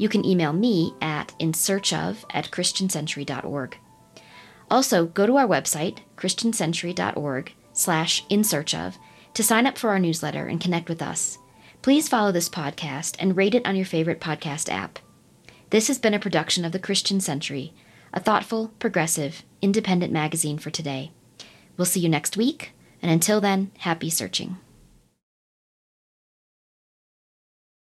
You 0.02 0.08
can 0.08 0.26
email 0.26 0.52
me 0.52 0.94
at 1.00 1.32
insearchof 1.38 2.24
at 2.30 2.50
christiancentury.org. 2.50 3.78
Also, 4.68 5.06
go 5.06 5.26
to 5.28 5.36
our 5.36 5.46
website, 5.46 5.98
christiancentury.org 6.16 7.54
slash 7.72 8.24
in 8.28 8.42
search 8.42 8.74
of 8.74 8.98
to 9.34 9.44
sign 9.44 9.64
up 9.64 9.78
for 9.78 9.90
our 9.90 10.00
newsletter 10.00 10.48
and 10.48 10.60
connect 10.60 10.88
with 10.88 11.02
us. 11.02 11.38
Please 11.82 12.08
follow 12.08 12.32
this 12.32 12.48
podcast 12.48 13.14
and 13.20 13.36
rate 13.36 13.54
it 13.54 13.64
on 13.64 13.76
your 13.76 13.86
favorite 13.86 14.20
podcast 14.20 14.68
app. 14.68 14.98
This 15.70 15.86
has 15.86 16.00
been 16.00 16.14
a 16.14 16.18
production 16.18 16.64
of 16.64 16.72
the 16.72 16.80
Christian 16.80 17.20
Century, 17.20 17.72
a 18.12 18.18
thoughtful, 18.18 18.72
progressive, 18.80 19.44
independent 19.60 20.12
magazine 20.12 20.58
for 20.58 20.70
today. 20.70 21.12
We'll 21.76 21.84
see 21.84 22.00
you 22.00 22.08
next 22.08 22.36
week, 22.36 22.72
and 23.00 23.12
until 23.12 23.40
then, 23.40 23.70
happy 23.78 24.10
searching. 24.10 24.56